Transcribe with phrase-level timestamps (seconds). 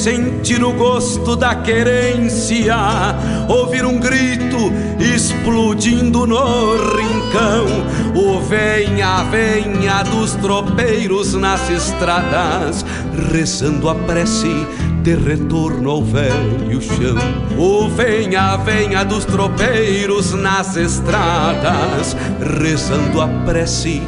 [0.00, 2.74] sentir o gosto da querência,
[3.46, 7.66] ouvir um grito explodindo no rincão.
[8.14, 12.82] O venha, venha dos tropeiros nas estradas,
[13.30, 14.66] rezando a prece
[15.02, 17.18] de retorno ao velho chão.
[17.58, 22.16] O venha, venha dos tropeiros nas estradas,
[22.62, 24.00] rezando a prece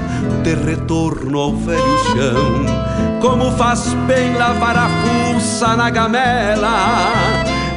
[0.43, 2.92] de retorno ao velho chão.
[3.23, 6.75] Como faz bem lavar a fuça na gamela,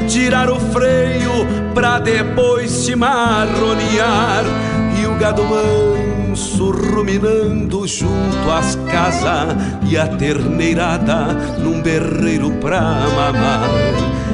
[0.07, 1.45] tirar o freio
[1.75, 4.43] pra depois se marronear
[4.99, 9.55] e o gado manso ruminando junto às casas
[9.87, 11.27] e a terneirada
[11.59, 12.81] num berreiro pra
[13.15, 13.69] mamar.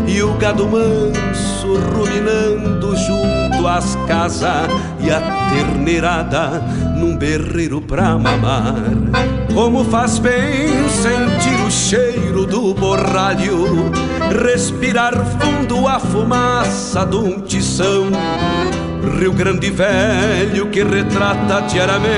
[0.07, 6.61] E o gado manso ruminando junto às casas e a terneirada
[6.95, 8.75] num berreiro pra mamar.
[9.53, 13.91] Como faz bem sentir o cheiro do borralho,
[14.43, 18.09] respirar fundo a fumaça de um tição
[19.19, 22.11] Rio Grande Velho que retrata diariamente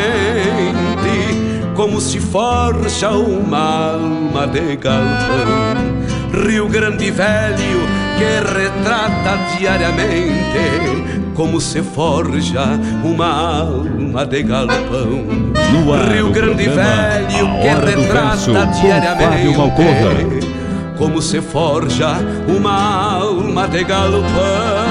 [1.75, 6.43] como se forja uma alma de galpão.
[6.45, 7.87] Rio Grande Velho
[8.17, 11.02] que retrata diariamente
[11.33, 15.25] como se forja uma alma de galpão.
[16.11, 20.53] Rio Grande Velho que retrata diariamente
[20.97, 22.17] como se forja
[22.47, 24.82] uma alma de galpão.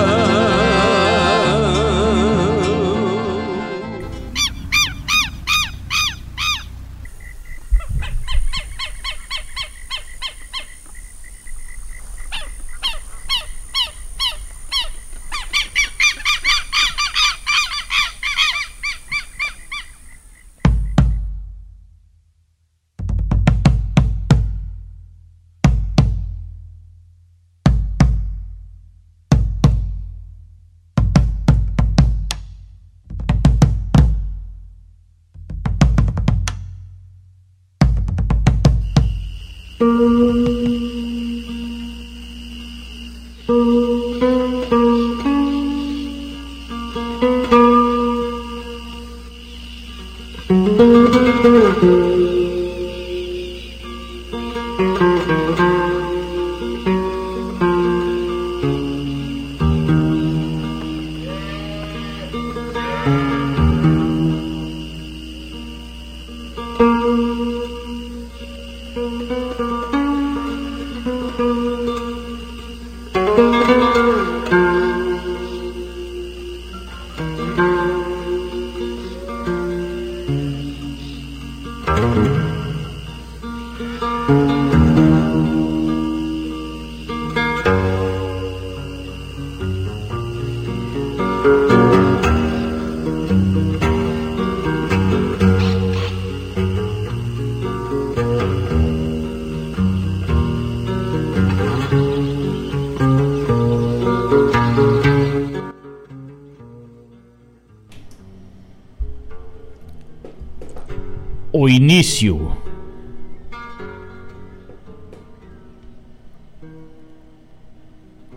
[111.73, 112.57] Início.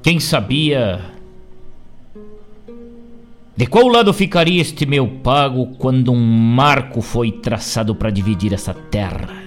[0.02, 1.14] Quem sabia
[3.58, 8.74] de qual lado ficaria este meu pago quando um marco foi traçado para dividir essa
[8.74, 9.46] terra?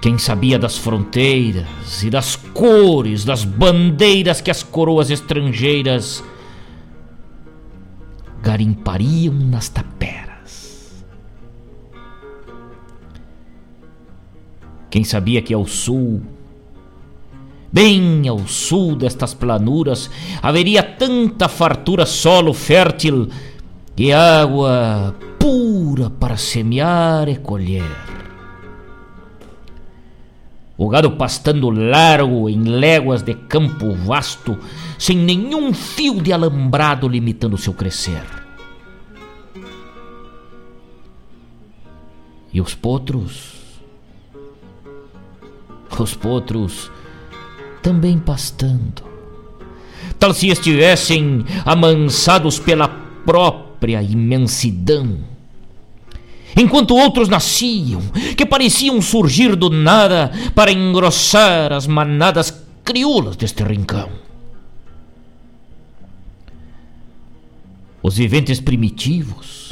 [0.00, 6.22] Quem sabia das fronteiras e das cores, das bandeiras que as coroas estrangeiras
[8.42, 11.04] garimpariam nas taperas.
[14.90, 16.22] Quem sabia que ao sul,
[17.72, 20.10] bem ao sul destas planuras,
[20.42, 23.28] haveria tanta fartura solo fértil
[23.96, 28.17] e água pura para semear e colher.
[30.80, 34.56] O gado pastando largo em léguas de campo vasto,
[34.96, 38.22] sem nenhum fio de alambrado limitando seu crescer.
[42.52, 43.58] E os potros?
[45.98, 46.92] Os potros
[47.82, 49.02] também pastando.
[50.16, 52.86] Tal se estivessem amansados pela
[53.26, 55.18] própria imensidão.
[56.58, 58.02] Enquanto outros nasciam,
[58.36, 64.08] que pareciam surgir do nada para engrossar as manadas crioulas deste rincão.
[68.02, 69.68] Os viventes primitivos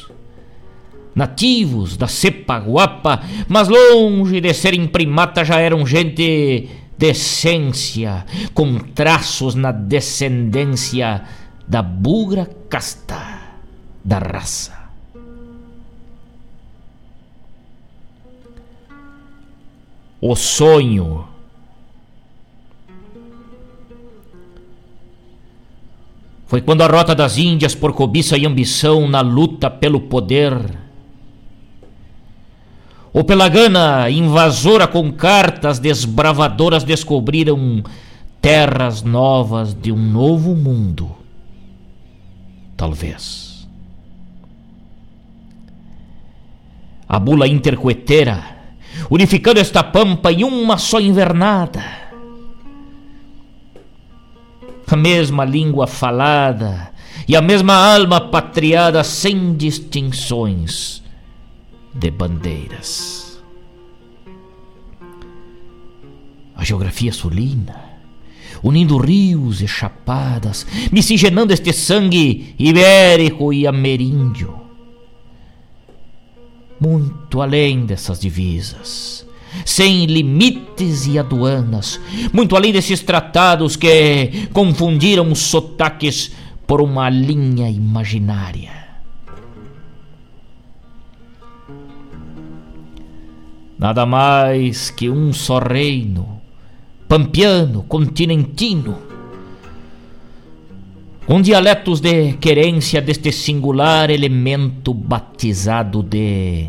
[1.17, 6.69] nativos da cepa guapa, mas longe de serem primata já eram gente
[6.99, 11.23] de essência, com traços na descendência
[11.67, 13.41] da bugra casta
[14.05, 14.76] da raça.
[20.21, 21.29] O sonho
[26.47, 30.57] Foi quando a rota das Índias, por cobiça e ambição na luta pelo poder,
[33.13, 37.83] ou pela gana invasora com cartas desbravadoras descobriram
[38.41, 41.17] terras novas de um novo mundo.
[42.77, 43.67] Talvez.
[47.09, 48.56] A bula intercoeteira,
[49.11, 52.07] unificando esta pampa em uma só invernada
[54.95, 56.93] a mesma língua falada
[57.27, 61.03] e a mesma alma patriada sem distinções
[61.93, 63.43] de bandeiras.
[66.55, 67.79] A geografia sulina,
[68.63, 74.66] unindo rios e chapadas, miscigenando este sangue ibérico e ameríndio.
[76.81, 79.27] Muito além dessas divisas
[79.65, 82.01] sem limites e aduanas,
[82.33, 86.33] muito além desses tratados que confundiram os sotaques
[86.67, 88.87] por uma linha imaginária.
[93.79, 96.41] Nada mais que um só reino,
[97.07, 98.97] pampiano, continentino,
[101.27, 106.69] com dialetos de querência deste singular elemento batizado de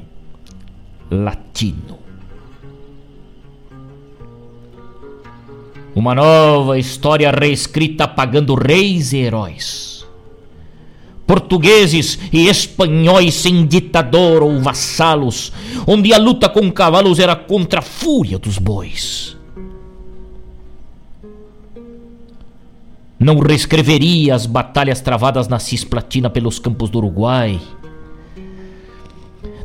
[1.12, 2.00] latino.
[5.94, 10.08] Uma nova história reescrita apagando reis e heróis.
[11.28, 15.52] Portugueses e espanhóis sem ditador ou vassalos,
[15.86, 19.37] onde a luta com cavalos era contra a fúria dos bois.
[23.20, 27.60] Não reescreveria as batalhas travadas na Cisplatina pelos campos do Uruguai.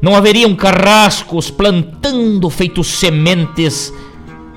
[0.00, 3.92] Não haveriam carrascos plantando feitos sementes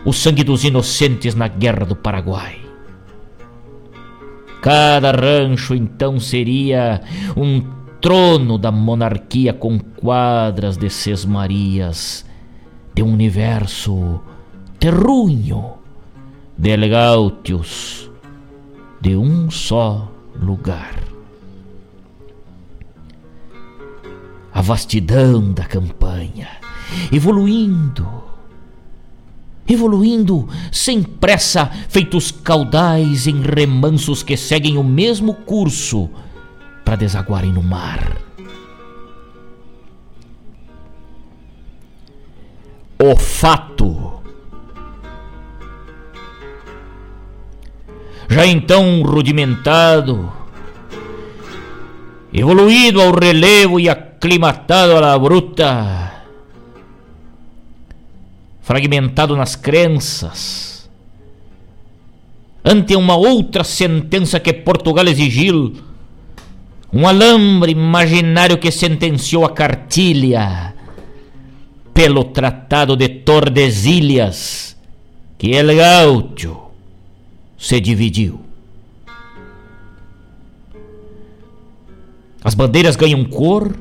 [0.06, 2.57] o sangue dos inocentes na guerra do Paraguai.
[4.62, 7.01] Cada rancho então seria
[7.36, 7.62] um
[8.00, 12.25] trono da monarquia com quadras de sesmarias
[12.94, 14.21] de um universo
[14.80, 15.74] terrunho
[16.57, 18.09] de legautios
[19.05, 20.95] de um só lugar.
[24.51, 26.49] A vastidão da campanha,
[27.13, 28.23] evoluindo
[29.67, 36.09] evoluindo sem pressa, feitos caudais em remansos que seguem o mesmo curso
[36.83, 38.17] para desaguarem no mar.
[42.99, 44.14] O fato.
[48.27, 50.31] Já então rudimentado,
[52.33, 56.24] evoluído ao relevo e aclimatado à la bruta,
[58.62, 60.89] fragmentado nas crenças,
[62.63, 65.74] ante uma outra sentença que Portugal exigiu,
[66.92, 70.74] um alambre imaginário que sentenciou a cartilha
[71.94, 74.75] pelo Tratado de Tordesilhas,
[75.38, 76.64] que El Gaucho
[77.65, 78.41] se dividiu.
[82.43, 83.75] As bandeiras ganham cor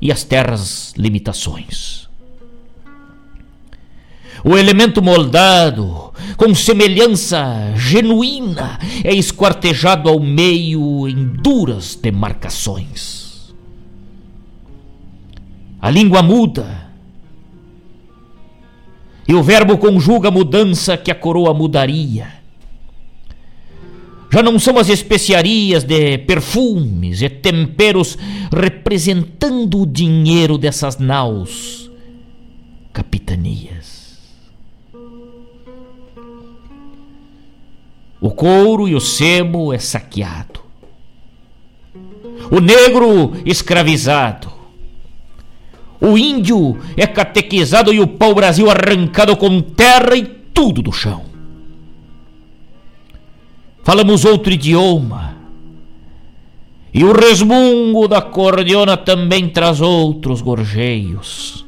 [0.00, 2.06] e as terras limitações
[4.46, 13.52] o elemento moldado, com semelhança genuína, é esquartejado ao meio em duras demarcações.
[15.80, 16.86] A língua muda,
[19.26, 22.28] e o verbo conjuga a mudança que a coroa mudaria.
[24.30, 28.18] Já não são as especiarias de perfumes e temperos
[28.52, 31.90] representando o dinheiro dessas naus
[32.92, 34.18] capitanias.
[38.20, 40.60] O couro e o sebo é saqueado.
[42.50, 44.50] O negro escravizado.
[46.00, 51.35] O índio é catequizado e o pau-brasil arrancado com terra e tudo do chão.
[53.86, 55.36] Falamos outro idioma.
[56.92, 61.64] E o resmungo da cordiona também traz outros gorjeios.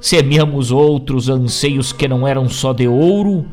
[0.00, 3.46] Semeamos outros anseios que não eram só de ouro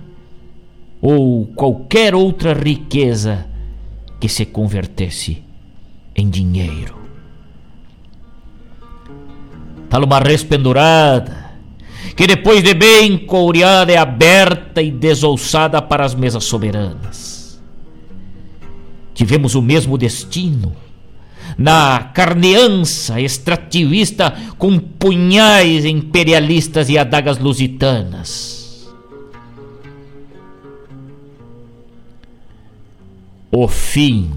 [1.00, 3.46] ou qualquer outra riqueza
[4.20, 5.44] que se convertesse
[6.16, 6.96] em dinheiro.
[9.92, 11.41] tal uma res pendurada,
[12.16, 17.62] que depois de bem couriada é aberta e desouçada para as mesas soberanas.
[19.14, 20.76] Tivemos o mesmo destino,
[21.58, 28.90] na carneança extrativista com punhais imperialistas e adagas lusitanas.
[33.52, 34.32] O fim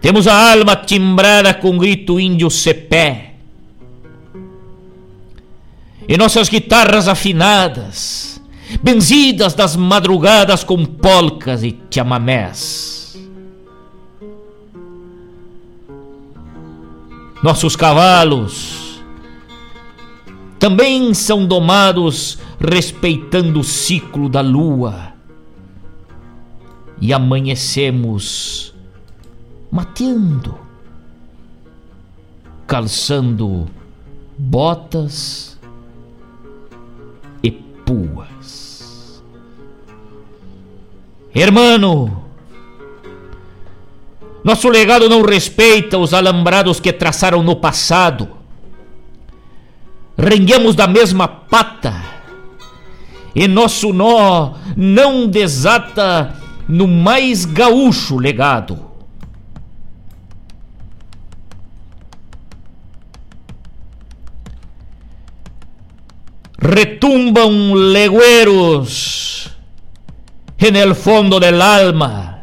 [0.00, 3.34] Temos a alma timbrada com grito índio cepé.
[6.08, 8.40] E nossas guitarras afinadas,
[8.82, 13.18] benzidas das madrugadas com polcas e chamamés.
[17.42, 19.00] Nossos cavalos
[20.58, 25.14] também são domados respeitando o ciclo da lua.
[27.00, 28.69] E amanhecemos
[29.70, 30.58] mateando,
[32.66, 33.68] calçando
[34.36, 35.58] botas
[37.42, 39.22] e puas.
[41.32, 42.24] Hermano,
[44.42, 48.28] nosso legado não respeita os alambrados que traçaram no passado.
[50.18, 51.94] Renguemos da mesma pata
[53.34, 56.34] e nosso nó não desata
[56.68, 58.89] no mais gaúcho legado.
[66.60, 69.50] Retumban legüeros
[70.58, 72.42] en el fondo del alma.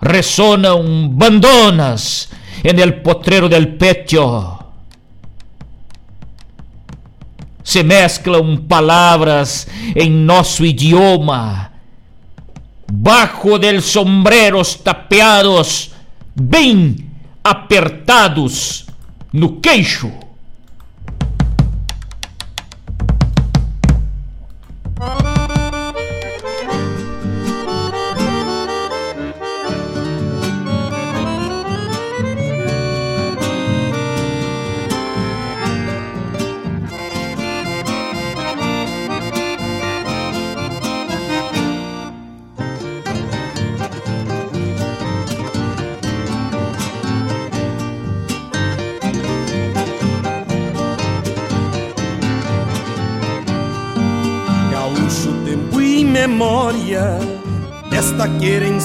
[0.00, 2.30] Resonan bandonas
[2.62, 4.54] en el potrero del pecho.
[7.62, 11.72] Se mezclan palabras en nuestro idioma.
[12.90, 15.90] Bajo del sombreros tapeados,
[16.34, 16.96] bem
[17.42, 18.86] apertados
[19.32, 20.27] no queixo.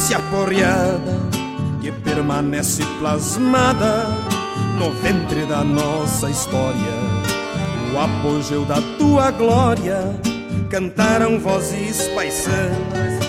[0.03, 1.21] Querência porreada
[1.81, 4.05] que permanece plasmada
[4.77, 6.93] no ventre da nossa história.
[7.93, 9.99] O apogeu da tua glória
[10.69, 13.23] cantaram vozes paisanas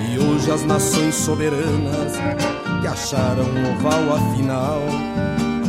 [0.00, 2.12] e hoje as nações soberanas
[2.80, 4.80] que acharam oval afinal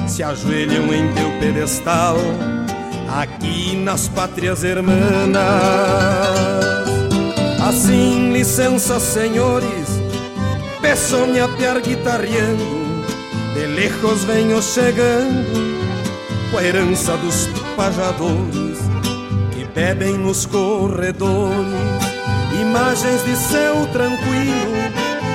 [0.07, 2.15] se ajoelham em teu pedestal
[3.21, 5.35] aqui nas pátrias hermanas.
[7.67, 9.84] Assim, licença, senhores,
[10.85, 15.81] peço-me a piar de lejos venho chegando,
[16.51, 18.77] com a herança dos pajadores,
[19.51, 21.65] que bebem nos corredores,
[22.61, 24.75] imagens de céu tranquilo,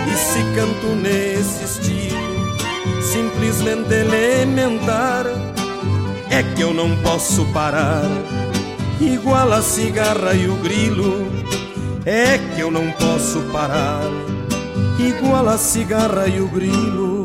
[0.06, 2.56] e se canto nesse estilo,
[3.02, 5.26] simplesmente elementar,
[6.30, 8.08] é que eu não posso parar,
[9.00, 11.26] igual a cigarra e o grilo
[12.06, 14.00] é que eu não posso parar,
[15.08, 17.19] igual a cigarra e o grilo.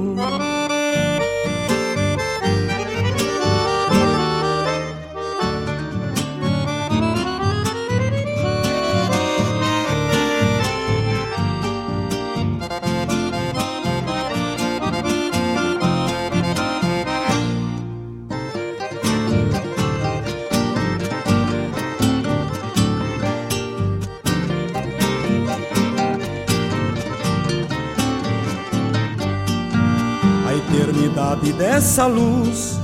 [31.95, 32.77] Essa luz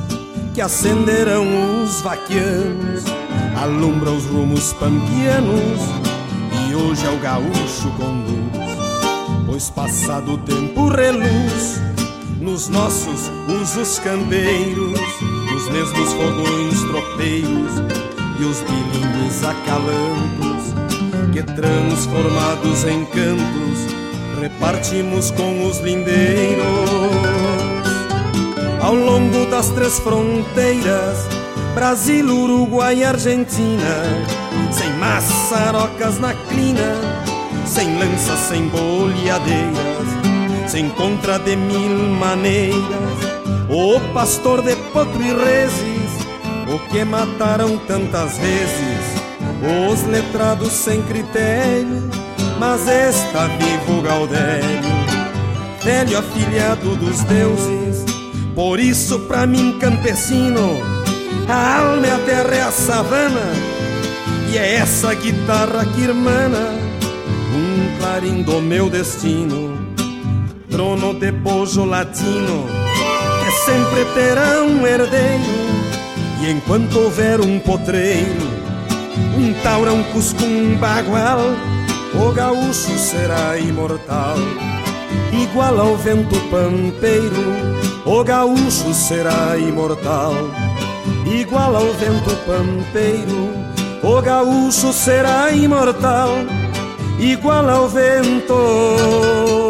[0.54, 3.04] que acenderão os vaquianos,
[3.62, 5.82] alumbra os rumos pampianos
[6.70, 8.72] e hoje é o gaúcho conduz.
[9.46, 11.82] Pois passado o tempo reluz
[12.40, 13.30] nos nossos
[13.62, 15.02] usos campeiros,
[15.58, 17.74] os mesmos fogões tropeiros
[18.40, 20.74] e os bilíngues acalantos
[21.34, 27.31] que transformados em cantos repartimos com os lindeiros
[28.92, 31.26] ao longo das três fronteiras
[31.74, 34.04] Brasil, Uruguai e Argentina
[34.70, 36.96] Sem maçarocas na crina
[37.66, 40.02] Sem lanças, sem boleadeiras
[40.68, 42.78] se encontra de mil maneiras.
[43.68, 46.12] O pastor de potro e reses,
[46.74, 49.22] o que mataram tantas vezes,
[49.92, 52.10] os letrados sem critério,
[52.58, 54.80] mas está vivo Gaudério,
[55.84, 58.11] velho afilhado dos deuses.
[58.56, 60.82] Por isso, pra mim, campesino,
[61.48, 63.54] a alma é a terra, é a savana,
[64.52, 66.74] e é essa guitarra que irmana
[67.56, 69.72] um clarim do meu destino
[70.72, 72.66] trono de bojo latino,
[73.44, 75.62] que sempre terá um herdeiro.
[76.42, 78.48] E enquanto houver um potreiro,
[79.38, 81.40] um taura, um cusco, um bagual,
[82.16, 84.38] o gaúcho será imortal.
[85.32, 87.44] Igual ao vento pampeiro,
[88.06, 90.34] o gaúcho será imortal.
[91.26, 93.54] Igual ao vento pampeiro,
[94.04, 96.30] o gaúcho será imortal.
[97.20, 99.61] Igual ao vento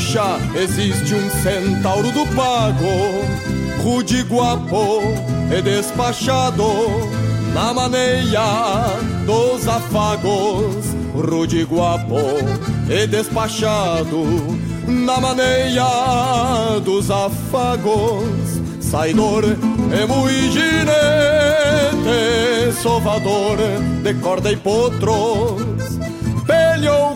[0.00, 3.22] gaúcha existe um centauro do pago,
[3.82, 5.02] rude guapo
[5.56, 6.64] e despachado
[7.52, 12.16] na maneia dos afagos, rude guapo
[12.88, 14.24] e despachado
[14.86, 15.84] na maneia
[16.82, 21.02] dos afagos, saidor e muito ginete,
[22.80, 23.58] sovador
[24.02, 25.79] de corda e pelhou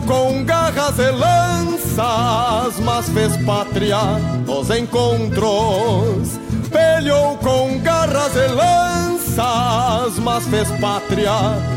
[0.05, 3.97] com garras e lanças, mas fez pátria
[4.45, 6.39] nos encontros.
[6.71, 11.31] Pelhou com garras e lanças, mas fez pátria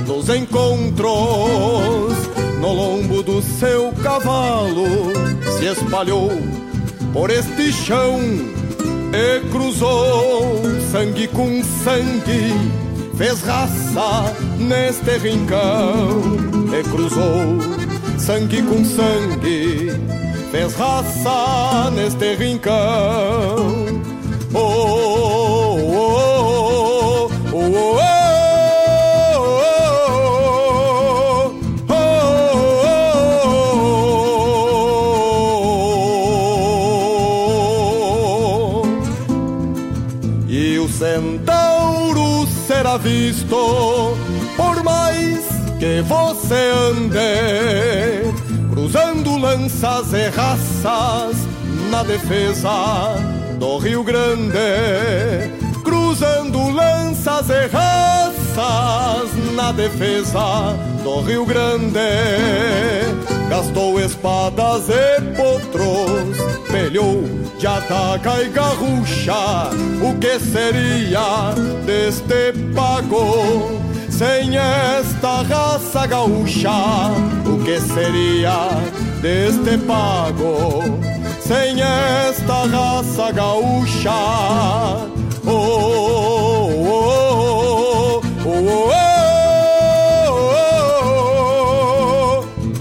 [0.07, 1.09] nos encontros.
[2.61, 5.13] No lombo do seu cavalo
[5.59, 6.31] se espalhou
[7.13, 8.21] por este chão
[9.13, 10.61] e cruzou
[10.91, 12.53] sangue com sangue,
[13.17, 16.21] fez raça neste rincão
[16.79, 17.78] e cruzou
[18.19, 19.93] sangue com sangue,
[20.51, 22.75] fez raça neste rincão.
[24.55, 24.59] Oh,
[25.79, 26.19] oh,
[27.53, 27.99] oh, oh,
[40.49, 44.19] E o centauro será visto
[45.79, 47.78] que você ande
[49.81, 51.37] lanças e raças
[51.89, 53.15] na defesa
[53.61, 54.59] do Rio Grande,
[55.85, 62.01] cruzando lanças e raças na defesa do Rio Grande.
[63.49, 66.37] Gastou espadas e potros,
[66.73, 67.23] pelhou
[67.57, 69.71] de ataca e garrucha.
[70.03, 71.55] O que seria
[71.87, 73.79] deste pago?
[74.11, 76.73] Sem esta raça gaúcha,
[77.47, 80.83] o que seria deste pago?
[81.41, 84.11] Sem esta raça gaúcha,
[85.47, 85.51] oh,
[86.87, 88.89] oh, oh, oh,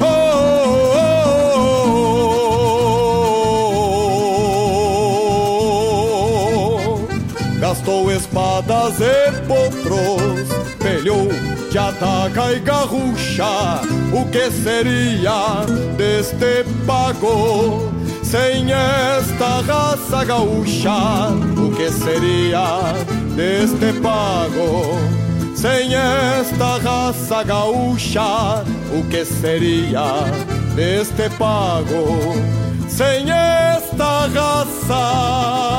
[0.01, 0.47] oh
[7.59, 9.31] Gastou espadas e
[11.77, 13.81] de ataca e garrucha.
[14.11, 15.63] O que seria
[15.95, 17.93] deste pago?
[18.23, 22.93] Sem esta raça gaúcha, o que seria
[23.35, 24.97] deste pago?
[25.55, 30.25] Sem esta raça gaúcha, o que seria
[30.75, 32.33] deste pago?
[32.89, 35.77] Sem esta raça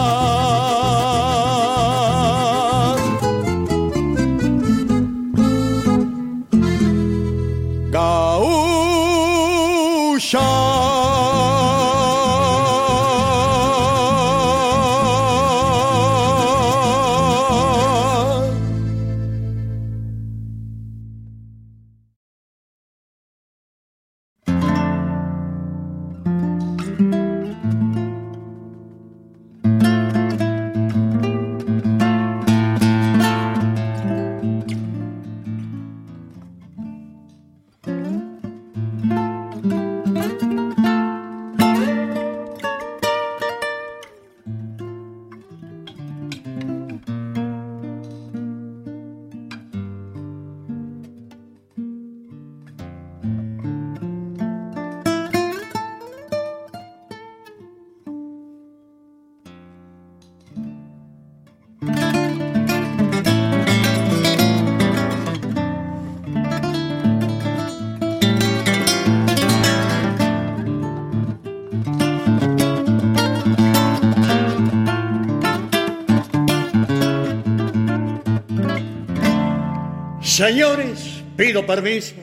[80.38, 82.14] Señores, pido permiso.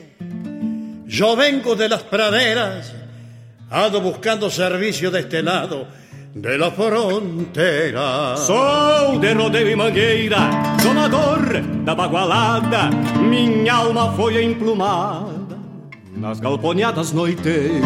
[1.04, 2.94] Yo vengo de las praderas,
[3.68, 5.86] ando buscando servicio de este lado
[6.34, 8.34] de la frontera.
[8.38, 10.48] Sou de rodeio e mangueira,
[10.82, 12.88] domador da bagualada,
[13.20, 15.58] minha alma foi emplumada
[16.16, 17.84] nas galponeadas noiteiras.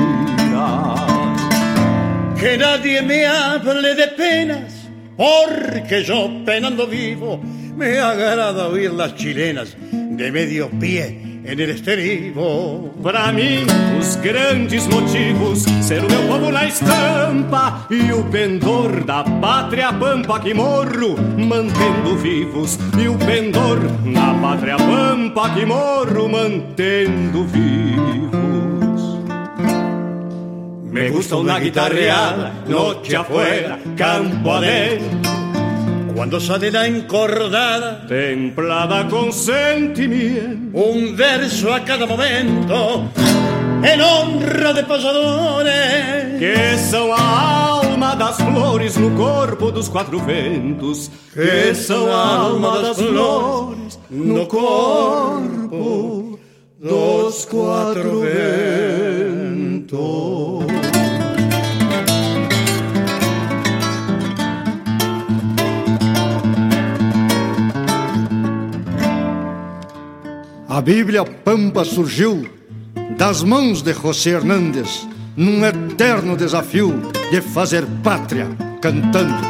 [2.38, 7.40] Que nadie me hable de penas, porque yo penando vivo,
[7.74, 9.76] me agrada oír las chilenas
[10.20, 12.92] de medio pie en el estribo.
[13.02, 13.64] Para mim,
[13.98, 20.38] os grandes motivos ser o meu povo na estampa e o pendor da pátria pampa
[20.40, 29.00] que morro mantendo vivos e o pendor na pátria pampa que morro mantendo vivos.
[30.92, 35.39] Me gusta una guitarreada, noche afuera, campo adentro
[36.14, 43.04] cuando sale la encordada, templada con sentimiento, un verso a cada momento,
[43.82, 51.10] en honra de pasadores, que são a alma das flores no corpo dos quatro ventos,
[51.32, 56.38] que são a alma das flores no corpo
[56.78, 59.40] dos quatro ventos.
[70.70, 72.48] A Bíblia Pampa surgiu
[73.18, 75.04] das mãos de José Hernández
[75.36, 78.46] num eterno desafio de fazer pátria
[78.80, 79.42] cantando.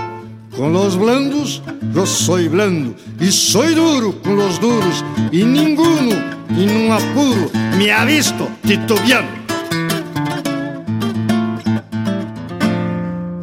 [0.56, 1.62] Com los blandos,
[1.94, 6.16] eu sou blando e sou duro com los duros e ninguno,
[6.58, 9.40] e num apuro, me ha visto titubeando.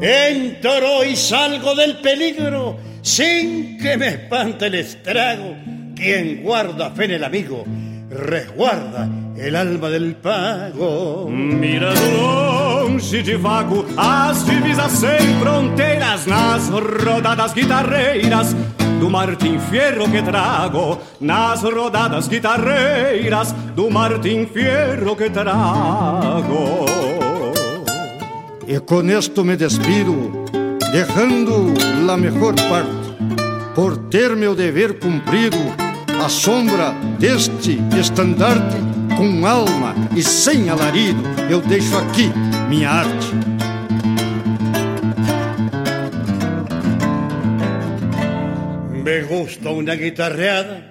[0.02, 7.12] Entro y salgo del peligro sin que me espante el estrago quien guarda fe en
[7.12, 7.66] el amigo,
[8.10, 11.28] resguarda el alma del pago.
[11.30, 18.56] Mira longe de vago as divisas sem fronteiras nas rodadas guitarreiras
[19.00, 26.86] do Martim Fierro que trago, nas rodadas guitarreiras do Martim Fierro que trago.
[28.68, 30.46] E com esto me despido,
[30.92, 31.74] deixando
[32.12, 33.08] a melhor parte,
[33.74, 35.87] por ter meu dever cumprido
[36.24, 38.78] a sombra deste estandarte,
[39.16, 42.32] com alma e sem alarido, eu deixo aqui
[42.68, 43.28] minha arte.
[49.04, 50.84] Me gusta una guitarreada,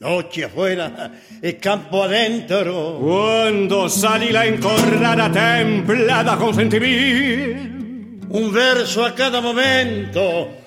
[0.00, 2.98] noche afuera e campo adentro.
[3.00, 10.57] Quando sali la encordada templada con sentimento, un verso a cada momento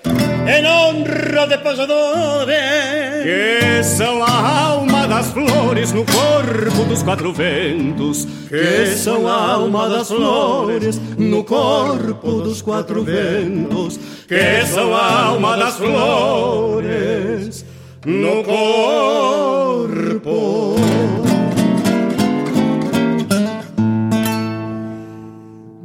[0.46, 8.26] en honra de pasadores que são a alma das flores no corpo dos quatro ventos.
[8.48, 13.98] Que são a alma das flores no corpo dos quatro ventos.
[14.26, 17.64] que são a alma das flores
[18.04, 19.66] no corpo.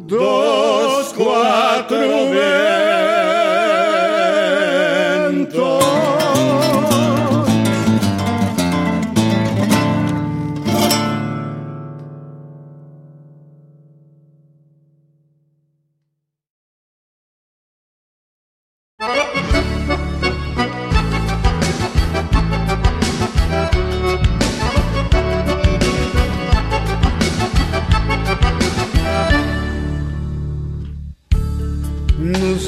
[0.07, 2.76] Dos quatro ventos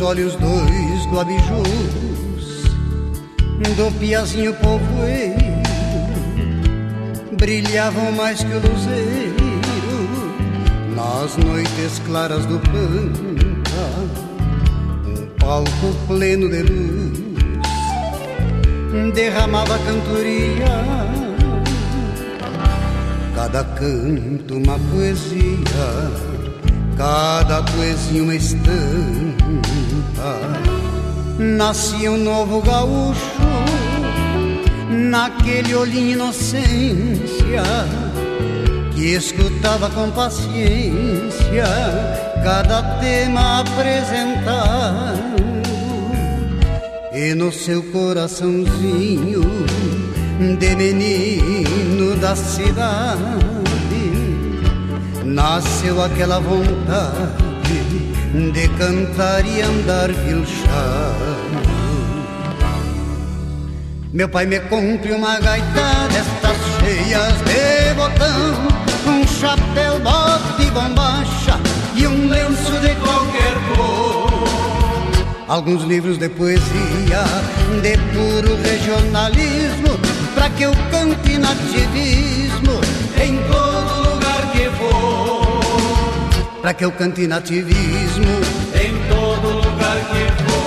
[0.10, 2.63] olhos dois do abijus
[3.78, 5.36] do piazinho povoeiro
[7.38, 9.36] brilhavam mais que o luzeiro
[10.95, 13.88] nas noites claras do pampa
[15.06, 17.19] um palco pleno de luz
[19.13, 21.19] derramava cantoria.
[23.36, 26.39] Cada canto uma poesia
[26.98, 29.88] cada poesia uma estampa
[31.38, 33.39] nascia um novo gaúcho
[34.89, 37.63] naquele olhinho inocência
[38.93, 41.65] que escutava com paciência
[42.43, 45.39] cada tema apresentado.
[47.13, 49.41] E no seu coraçãozinho
[50.60, 53.19] de menino da cidade
[55.23, 57.49] nasceu aquela vontade
[58.34, 61.50] de cantar e andar vilchado.
[64.13, 68.68] Meu pai me compre uma gaitada, destas cheias de botão,
[69.08, 71.60] um chapéu, bote e bombacha
[71.96, 74.30] e um lenço de qualquer cor.
[75.48, 77.24] Alguns livros de poesia,
[77.82, 80.00] de puro regionalismo,
[80.36, 82.80] pra que eu cante nativismo
[83.20, 84.09] em todo
[86.62, 88.26] Pra que eu cante nativismo
[88.76, 90.60] em todo lugar que for.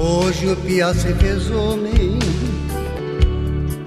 [0.00, 2.20] Hoje o Pia se fez homem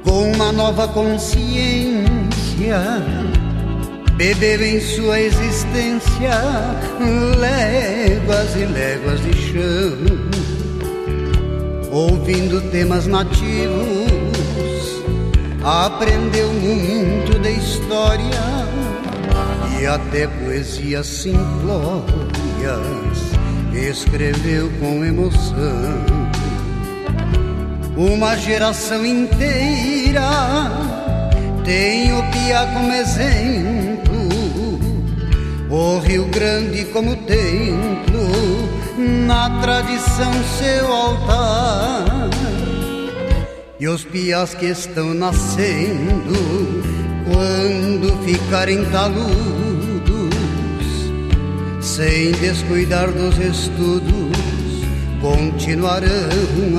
[0.03, 2.09] com uma nova consciência.
[4.19, 6.35] Bebeu em sua existência
[7.39, 9.97] léguas e léguas de chão,
[11.89, 13.41] ouvindo temas nativos,
[15.63, 18.67] aprendeu muito de história
[19.79, 22.03] e até poesias simplórias
[23.73, 26.03] escreveu com emoção.
[27.95, 30.89] Uma geração inteira
[31.63, 34.08] tem o Pia como exemplo,
[35.69, 38.27] o Rio Grande como templo,
[38.97, 42.29] na tradição seu altar.
[43.79, 46.83] E os pias que estão nascendo,
[47.25, 49.29] quando ficarem taludos,
[51.81, 54.37] sem descuidar dos estudos,
[55.21, 56.09] continuarão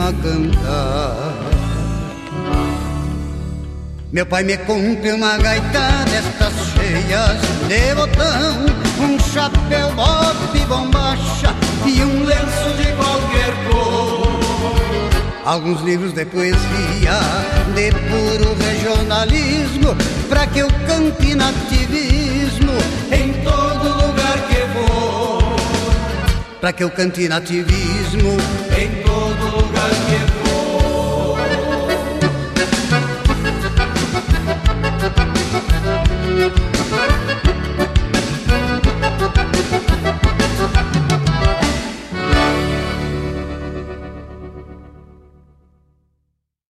[0.01, 1.30] a cantar.
[4.13, 8.67] Meu pai me compra uma gaita destas cheias de botão,
[9.01, 11.55] um chapéu, bote e bombacha
[11.87, 14.41] e um lenço de qualquer cor.
[15.45, 17.21] Alguns livros de poesia,
[17.75, 19.97] de puro regionalismo,
[20.29, 22.73] pra que eu cante nativismo
[23.13, 24.61] em todo lugar que
[26.61, 28.37] para que eu cante nativismo
[28.77, 30.40] em todo lugar que for.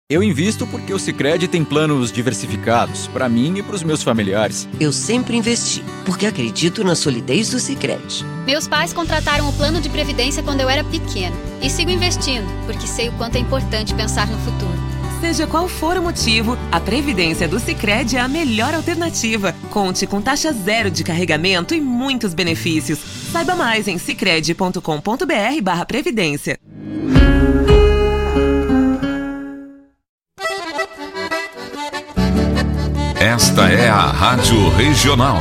[0.08, 4.68] Eu invisto porque o Sicredi tem planos diversificados para mim e para os meus familiares.
[4.78, 8.24] Eu sempre investi porque acredito na solidez do Sicredi.
[8.46, 12.86] Meus pais contrataram o plano de previdência quando eu era pequeno e sigo investindo porque
[12.86, 14.78] sei o quanto é importante pensar no futuro.
[15.20, 19.56] Seja qual for o motivo, a previdência do Sicredi é a melhor alternativa.
[19.70, 23.00] Conte com taxa zero de carregamento e muitos benefícios.
[23.32, 26.60] Saiba mais em sicredi.com.br/previdência.
[33.86, 35.38] é a Rádio Regional.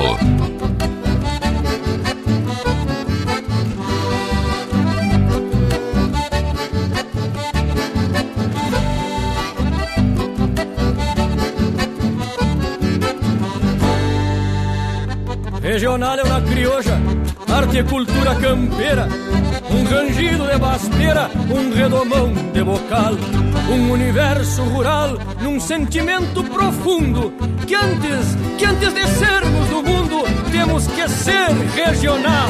[15.63, 16.99] Regional é uma crioja,
[17.55, 19.07] arte e cultura campeira,
[19.71, 23.13] um rangido de basteira, um redomão de bocal,
[23.71, 27.31] um universo rural num sentimento profundo
[27.65, 32.49] que antes, que antes de sermos do mundo, temos que ser regional.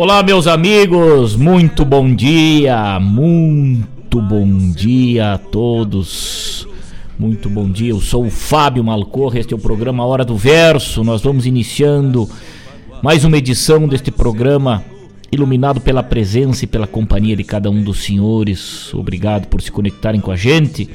[0.00, 6.68] Olá, meus amigos, muito bom dia, muito bom dia a todos.
[7.18, 11.02] Muito bom dia, eu sou o Fábio Malcorra, este é o programa Hora do Verso.
[11.02, 12.30] Nós vamos iniciando
[13.02, 14.84] mais uma edição deste programa
[15.32, 18.94] iluminado pela presença e pela companhia de cada um dos senhores.
[18.94, 20.88] Obrigado por se conectarem com a gente.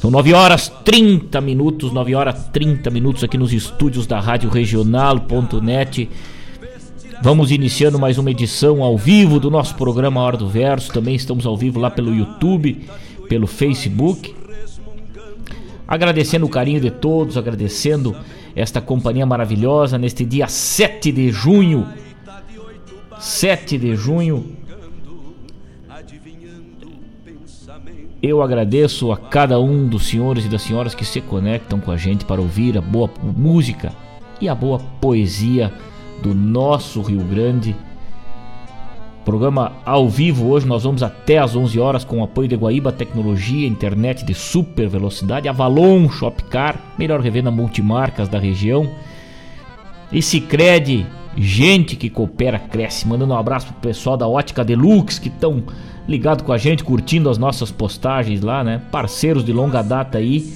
[0.00, 6.08] São 9 horas 30 minutos, 9 horas 30 minutos aqui nos estúdios da Rádio Regional.net.
[7.24, 10.92] Vamos iniciando mais uma edição ao vivo do nosso programa Hora do Verso.
[10.92, 12.86] Também estamos ao vivo lá pelo YouTube,
[13.30, 14.34] pelo Facebook.
[15.88, 18.14] Agradecendo o carinho de todos, agradecendo
[18.54, 21.88] esta companhia maravilhosa neste dia 7 de junho
[23.18, 24.52] 7 de junho.
[28.22, 31.96] Eu agradeço a cada um dos senhores e das senhoras que se conectam com a
[31.96, 33.94] gente para ouvir a boa música
[34.42, 35.72] e a boa poesia
[36.24, 37.76] do nosso Rio Grande.
[39.26, 42.90] Programa ao vivo hoje, nós vamos até às 11 horas com o apoio de Guaíba
[42.90, 48.90] Tecnologia, internet de super velocidade, Avalon Shopcar, melhor revenda multimarcas da região.
[50.10, 51.06] E Sicredi
[51.36, 53.06] gente que coopera, cresce.
[53.06, 55.62] Mandando um abraço pro pessoal da Ótica Deluxe que estão
[56.08, 58.80] ligado com a gente, curtindo as nossas postagens lá, né?
[58.90, 60.54] Parceiros de longa data aí.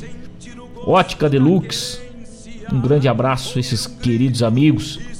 [0.87, 2.01] Ótica Deluxe.
[2.73, 5.18] Um grande abraço esses queridos amigos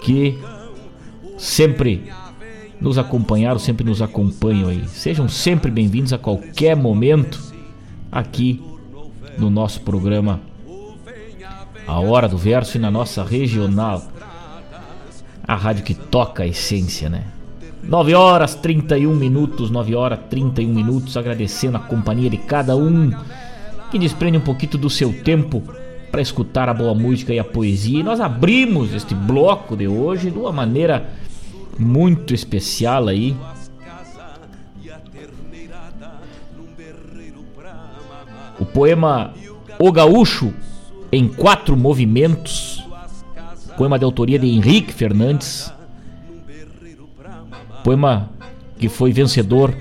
[0.00, 0.38] que
[1.38, 2.10] sempre
[2.80, 4.88] nos acompanharam, sempre nos acompanham aí.
[4.88, 7.40] Sejam sempre bem-vindos a qualquer momento
[8.10, 8.62] aqui
[9.38, 10.40] no nosso programa
[11.86, 14.02] a hora do verso e na nossa regional.
[15.46, 17.24] A rádio que toca a essência, né?
[17.82, 23.10] 9 horas 31 minutos, 9 horas 31 minutos, agradecendo a companhia de cada um
[23.90, 25.62] que desprende um pouquinho do seu tempo
[26.10, 28.00] para escutar a boa música e a poesia.
[28.00, 31.08] E nós abrimos este bloco de hoje de uma maneira
[31.78, 33.36] muito especial aí.
[38.58, 39.32] O poema
[39.78, 40.52] O Gaúcho
[41.12, 42.84] em quatro movimentos.
[43.76, 45.72] Poema de autoria de Henrique Fernandes.
[47.82, 48.30] Poema
[48.78, 49.74] que foi vencedor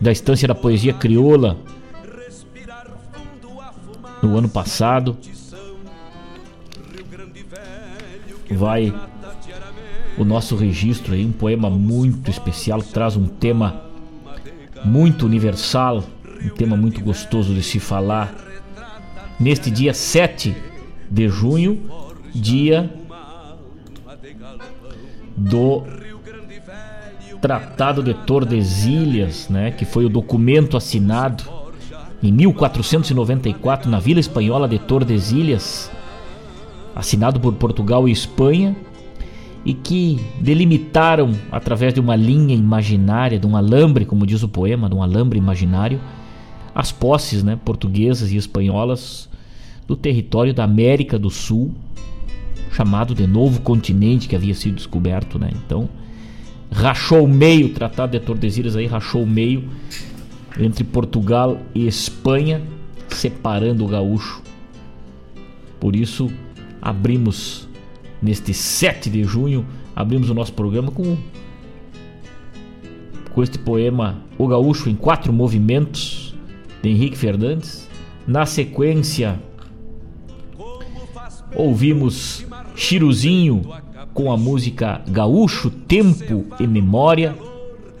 [0.00, 1.56] da Estância da Poesia Crioula
[4.26, 5.16] no ano passado.
[8.50, 8.92] Vai
[10.18, 13.82] o nosso registro aí, um poema muito especial traz um tema
[14.84, 16.02] muito universal,
[16.42, 18.34] um tema muito gostoso de se falar
[19.38, 20.56] neste dia 7
[21.10, 21.82] de junho,
[22.34, 22.90] dia
[25.36, 25.82] do
[27.42, 31.55] Tratado de Tordesilhas, né, que foi o documento assinado
[32.22, 35.90] em 1494 na Vila Espanhola de Tordesilhas,
[36.94, 38.74] assinado por Portugal e Espanha,
[39.64, 44.88] e que delimitaram através de uma linha imaginária, de um alambre, como diz o poema,
[44.88, 46.00] de um alambre imaginário,
[46.74, 49.28] as posses né, portuguesas e espanholas
[49.86, 51.74] do território da América do Sul,
[52.72, 55.38] chamado de Novo Continente, que havia sido descoberto.
[55.38, 55.50] Né?
[55.64, 55.88] Então,
[56.70, 59.64] rachou o meio, o Tratado de Tordesilhas aí rachou o meio
[60.58, 62.62] entre Portugal e Espanha,
[63.08, 64.42] separando o gaúcho.
[65.78, 66.30] Por isso,
[66.80, 67.68] abrimos
[68.22, 71.16] neste 7 de junho, abrimos o nosso programa com
[73.36, 76.34] com este poema O Gaúcho em quatro movimentos,
[76.82, 77.86] de Henrique Fernandes.
[78.26, 79.38] Na sequência,
[81.54, 83.62] ouvimos Chiruzinho
[84.14, 87.36] com a música Gaúcho, Tempo e Memória,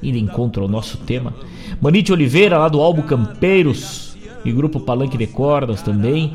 [0.02, 1.34] indo encontro ao nosso tema.
[1.80, 6.34] Manite Oliveira, lá do álbum Campeiros e grupo Palanque de Cordas também,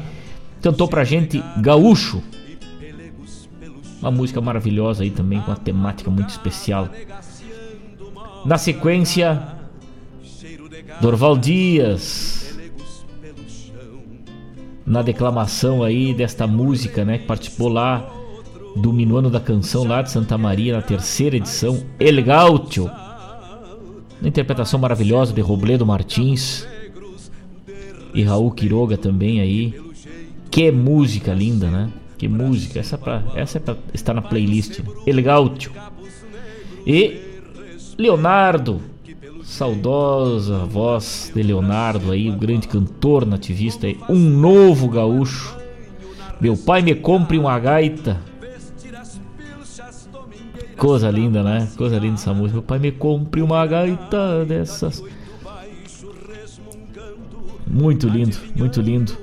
[0.62, 2.22] cantou pra gente Gaúcho.
[4.02, 6.90] Uma música maravilhosa aí também, com uma temática muito especial.
[8.46, 9.42] Na sequência,
[11.00, 12.42] Dorval Dias
[14.86, 18.06] na declamação aí desta música, né, que participou lá
[18.76, 22.90] do Minuano da Canção lá de Santa Maria na terceira edição, El Gaúcho.
[24.24, 26.68] Interpretação maravilhosa de Robledo Martins
[28.14, 29.74] e Raul Quiroga também aí.
[30.50, 31.90] Que música linda, né?
[32.18, 32.80] Que música.
[32.80, 34.80] Essa é pra, essa é pra estar na playlist.
[35.08, 35.20] El.
[36.86, 37.22] E
[37.98, 38.82] Leonardo
[39.44, 45.58] saudosa voz de Leonardo aí, o grande cantor nativista aí, um novo gaúcho.
[46.40, 48.20] Meu pai me compre uma gaita.
[50.82, 51.70] Coisa linda, né?
[51.78, 52.54] Coisa linda essa música.
[52.54, 55.04] Meu pai me compre uma gaita dessas.
[57.68, 59.16] Muito lindo, muito lindo.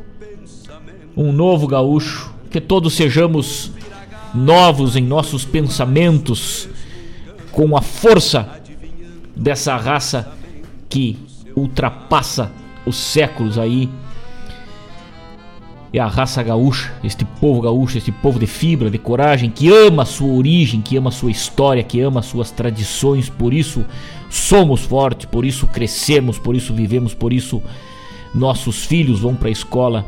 [1.17, 2.33] Um novo gaúcho.
[2.49, 3.73] Que todos sejamos
[4.33, 6.69] novos em nossos pensamentos,
[7.51, 8.49] com a força
[9.35, 10.31] dessa raça
[10.89, 11.19] que
[11.57, 12.53] ultrapassa
[12.87, 13.91] os séculos aí
[15.93, 20.03] é a raça gaúcha, este povo gaúcho, este povo de fibra, de coragem, que ama
[20.03, 23.85] a sua origem, que ama a sua história, que ama as suas tradições, por isso
[24.29, 27.63] somos fortes, por isso crescemos, por isso vivemos, por isso
[28.35, 30.05] nossos filhos vão para a escola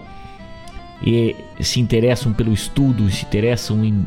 [1.02, 4.04] e se interessam pelo estudo, se interessam em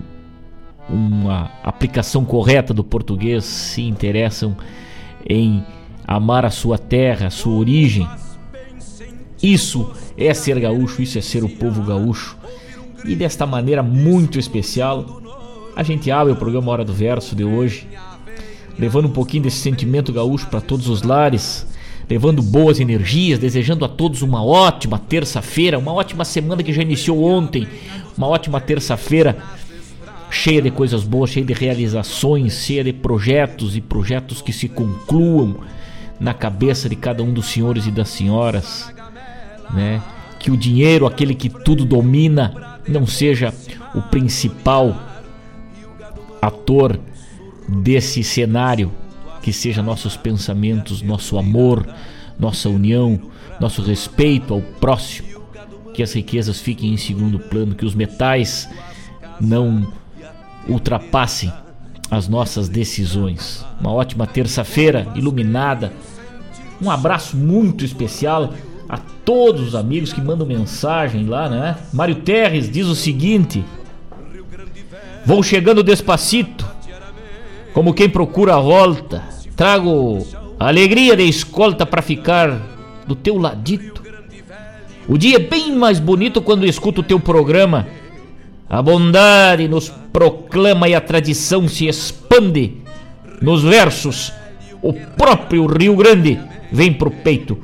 [0.88, 4.56] uma aplicação correta do português, se interessam
[5.28, 5.66] em
[6.06, 8.08] amar a sua terra, a sua origem.
[9.42, 12.38] Isso é ser gaúcho, isso é ser o povo gaúcho.
[13.06, 15.22] E desta maneira muito especial,
[15.76, 17.88] a gente abre o programa Hora do Verso de hoje,
[18.78, 21.66] levando um pouquinho desse sentimento gaúcho para todos os lares,
[22.10, 27.24] levando boas energias, desejando a todos uma ótima terça-feira, uma ótima semana que já iniciou
[27.24, 27.68] ontem,
[28.18, 29.38] uma ótima terça-feira
[30.30, 35.58] cheia de coisas boas, cheia de realizações, cheia de projetos e projetos que se concluam
[36.20, 38.92] na cabeça de cada um dos senhores e das senhoras,
[39.72, 40.02] né?
[40.40, 43.54] Que o dinheiro, aquele que tudo domina, não seja
[43.96, 44.96] o principal
[46.42, 47.00] ator
[47.68, 48.92] desse cenário,
[49.42, 51.88] que seja nossos pensamentos, nosso amor,
[52.40, 53.20] nossa união,
[53.60, 55.42] nosso respeito ao próximo,
[55.94, 58.70] que as riquezas fiquem em segundo plano, que os metais
[59.40, 59.92] não
[60.68, 61.52] ultrapassem
[62.10, 63.66] as nossas decisões.
[63.80, 65.92] Uma ótima terça-feira iluminada.
[66.82, 68.54] Um abraço muito especial
[69.26, 71.78] todos os amigos que mandam mensagem lá, né?
[71.92, 73.64] Mário Terres diz o seguinte:
[75.26, 76.66] Vou chegando despacito,
[77.74, 79.24] como quem procura a volta.
[79.56, 80.26] Trago
[80.60, 82.60] a alegria de escolta para ficar
[83.08, 84.02] do teu ladito.
[85.08, 87.88] O dia é bem mais bonito quando escuto o teu programa
[88.74, 92.78] a bondade nos proclama e a tradição se expande.
[93.40, 94.34] Nos versos,
[94.82, 96.40] o próprio Rio Grande
[96.72, 97.56] vem pro peito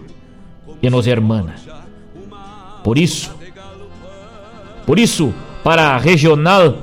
[0.81, 1.55] e nos hermana.
[2.83, 3.31] Por isso,
[4.85, 6.77] por isso, para a regional,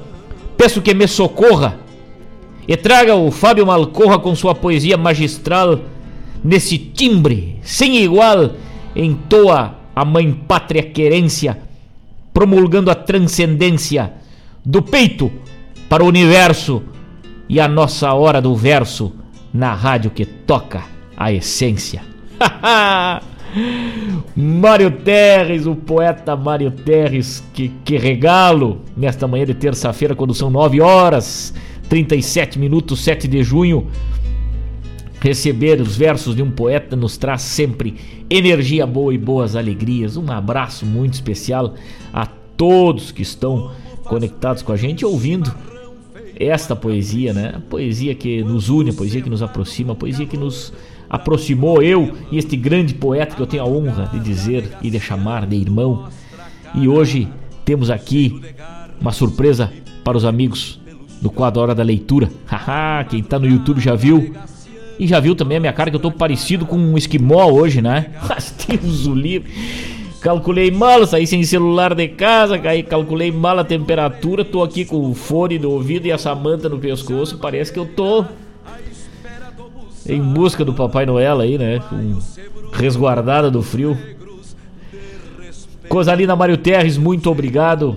[0.56, 1.78] peço que me socorra
[2.68, 5.80] e traga o Fábio Malcorra com sua poesia magistral
[6.42, 8.52] nesse timbre sem igual
[8.94, 11.58] entoa a mãe pátria querência
[12.32, 14.12] promulgando a transcendência
[14.64, 15.32] do peito
[15.88, 16.82] para o universo
[17.48, 19.12] e a nossa hora do verso
[19.52, 20.84] na rádio que toca
[21.16, 22.02] a essência.
[24.34, 30.50] Mário Terres, o poeta Mário Terres, que, que regalo nesta manhã de terça-feira, quando são
[30.50, 31.54] 9 horas
[31.88, 33.86] 37 minutos, 7 de junho.
[35.20, 37.96] Receber os versos de um poeta nos traz sempre
[38.28, 40.16] energia boa e boas alegrias.
[40.16, 41.74] Um abraço muito especial
[42.12, 43.72] a todos que estão
[44.04, 45.52] conectados com a gente ouvindo
[46.38, 47.54] esta poesia, né?
[47.56, 50.72] A poesia que nos une, a poesia que nos aproxima, a poesia que nos
[51.08, 55.00] aproximou eu e este grande poeta que eu tenho a honra de dizer e de
[55.00, 56.08] chamar de irmão.
[56.74, 57.28] E hoje
[57.64, 58.40] temos aqui
[59.00, 59.72] uma surpresa
[60.04, 60.80] para os amigos
[61.20, 62.30] do quadro Hora da Leitura.
[62.46, 64.34] Haha, quem tá no YouTube já viu
[64.98, 67.82] e já viu também a minha cara que eu tô parecido com um esquimó hoje,
[67.82, 68.12] né?
[68.28, 69.50] Mas Deus o livre.
[70.20, 75.10] Calculei mal, saí sem celular de casa, caí, calculei mal a temperatura, tô aqui com
[75.10, 78.24] o fone no ouvido e essa manta no pescoço, parece que eu tô
[80.08, 81.80] em busca do Papai Noel aí, né?
[81.80, 82.20] Com
[82.72, 83.96] resguardada do frio.
[85.88, 87.94] Cosalina Mário Terres, muito obrigado.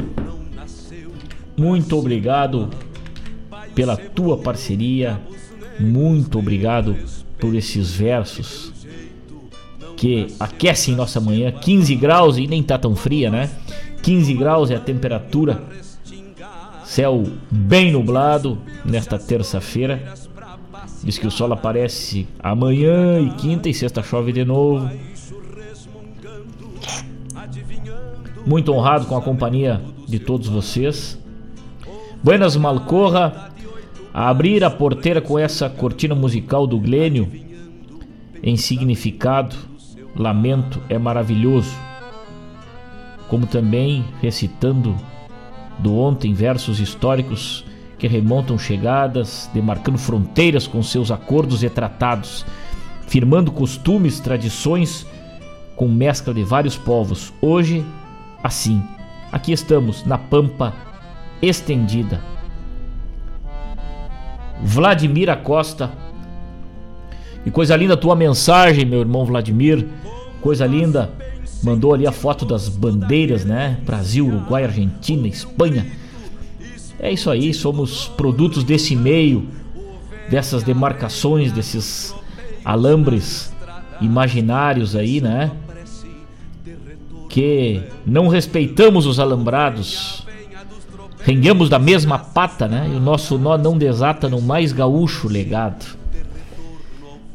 [1.57, 2.70] Muito obrigado
[3.76, 5.20] pela tua parceria,
[5.80, 6.95] muito obrigado
[7.38, 8.72] por esses versos
[9.97, 11.51] que aquecem nossa manhã.
[11.51, 13.49] 15 graus e nem tá tão fria, né?
[14.01, 15.62] 15 graus é a temperatura.
[16.86, 20.14] Céu bem nublado nesta terça-feira.
[21.04, 24.89] Diz que o sol aparece amanhã e quinta e sexta chove de novo.
[28.45, 31.18] Muito honrado com a companhia de todos vocês.
[32.22, 33.52] Buenas Malcorra,
[34.14, 37.32] a abrir a porteira com essa cortina musical do Glênio,
[38.43, 39.56] em significado,
[40.16, 41.74] lamento é maravilhoso.
[43.30, 44.95] Como também recitando
[45.78, 47.64] do ontem versos históricos
[48.00, 52.45] que remontam chegadas, demarcando fronteiras com seus acordos e tratados,
[53.08, 55.06] firmando costumes, tradições
[55.76, 57.32] com mescla de vários povos.
[57.41, 57.86] Hoje,
[58.43, 58.82] assim,
[59.32, 60.74] aqui estamos na pampa
[61.41, 62.22] estendida
[64.62, 65.91] Vladimir Acosta.
[67.45, 69.88] E coisa linda a tua mensagem, meu irmão Vladimir.
[70.41, 71.10] Coisa linda.
[71.64, 73.78] Mandou ali a foto das bandeiras, né?
[73.86, 75.86] Brasil, Uruguai, Argentina, Espanha.
[77.00, 79.47] É isso aí, somos produtos desse meio,
[80.30, 82.14] dessas demarcações, desses
[82.64, 83.54] alambres
[84.02, 85.52] imaginários aí, né?
[87.30, 90.26] que não respeitamos os alambrados,
[91.22, 92.89] rendemos da mesma pata, né?
[92.91, 95.86] E o nosso nó não desata no mais gaúcho legado.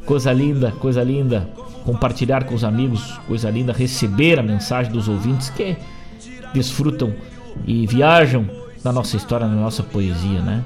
[0.05, 1.49] Coisa linda, coisa linda.
[1.85, 3.71] Compartilhar com os amigos, coisa linda.
[3.71, 5.77] Receber a mensagem dos ouvintes que
[6.53, 7.13] desfrutam
[7.65, 8.47] e viajam
[8.85, 10.63] na nossa história, na nossa poesia, né?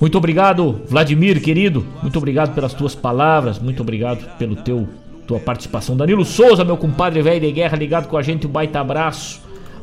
[0.00, 1.84] Muito obrigado, Vladimir, querido.
[2.00, 3.58] Muito obrigado pelas tuas palavras.
[3.58, 4.88] Muito obrigado pelo teu
[5.26, 5.96] tua participação.
[5.96, 8.46] Danilo Souza, meu compadre velho de guerra, ligado com a gente.
[8.46, 9.40] Um baita abraço.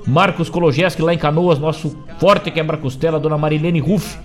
[0.08, 3.20] Marcos Kologeski lá em Canoas, nosso forte quebra-costela.
[3.20, 4.18] Dona Marilene Ruff,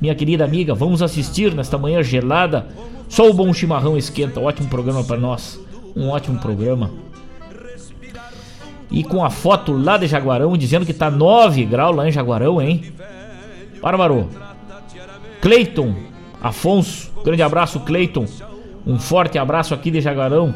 [0.00, 0.74] minha querida amiga.
[0.74, 2.66] Vamos assistir nesta manhã gelada.
[3.08, 4.40] Só o bom chimarrão esquenta.
[4.40, 5.60] Ótimo programa para nós.
[5.94, 6.90] Um ótimo programa.
[8.90, 12.60] E com a foto lá de Jaguarão, dizendo que tá 9 graus lá em Jaguarão,
[12.60, 12.92] hein?
[13.80, 14.28] Bárbaro.
[15.40, 15.94] Cleiton
[16.42, 18.26] Afonso, grande abraço, Cleiton.
[18.86, 20.54] Um forte abraço aqui de Jaguarão,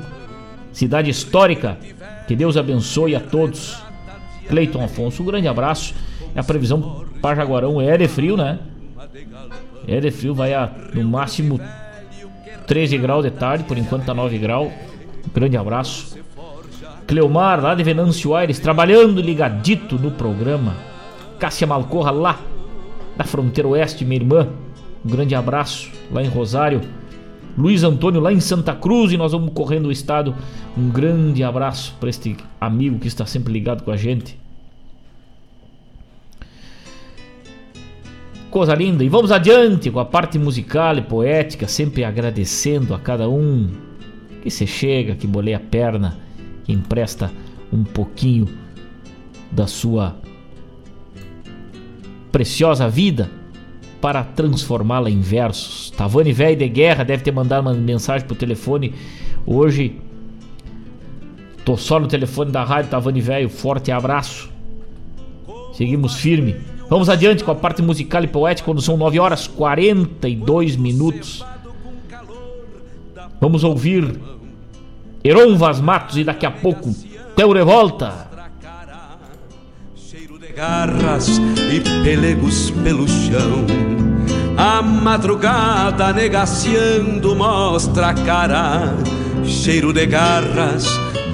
[0.72, 1.78] cidade histórica.
[2.26, 3.76] Que Deus abençoe a todos.
[4.48, 5.94] Cleiton Afonso, um grande abraço.
[6.34, 8.58] A previsão para Jaguarão é de frio, né?
[9.86, 11.60] É de frio, vai a no máximo
[12.66, 14.72] 13 graus de tarde, por enquanto tá 9 graus.
[15.32, 16.18] Grande abraço.
[17.06, 20.74] Cleomar, lá de Venâncio Aires, trabalhando ligadito no programa.
[21.38, 22.40] Cássia Malcorra, lá
[23.16, 24.48] da fronteira oeste, minha irmã.
[25.04, 26.80] Um grande abraço lá em Rosário.
[27.56, 30.34] Luiz Antônio lá em Santa Cruz e nós vamos correndo o estado.
[30.76, 34.38] Um grande abraço para este amigo que está sempre ligado com a gente.
[38.50, 39.04] Coisa linda.
[39.04, 43.70] E vamos adiante com a parte musical e poética, sempre agradecendo a cada um
[44.42, 46.18] que se chega, que boleia a perna,
[46.64, 47.30] que empresta
[47.72, 48.48] um pouquinho
[49.50, 50.16] da sua
[52.32, 53.30] preciosa vida
[54.00, 55.90] para transformá-la em versos.
[55.90, 58.92] Tavani Velho de Guerra deve ter mandado uma mensagem pro telefone
[59.46, 60.00] hoje.
[61.64, 64.50] Tô só no telefone da rádio Tavani Velho, forte abraço.
[65.72, 66.56] Seguimos firme.
[66.90, 71.44] Vamos adiante com a parte musical e poética quando são 9 horas 42 minutos.
[73.40, 74.18] Vamos ouvir
[75.24, 76.94] Heron Vaz Matos e daqui a pouco
[77.34, 78.34] Teu Revolta
[80.54, 81.38] garras
[81.72, 83.66] e pelegos pelo chão.
[84.56, 88.94] A madrugada negaciando mostra a cara,
[89.44, 90.86] cheiro de garras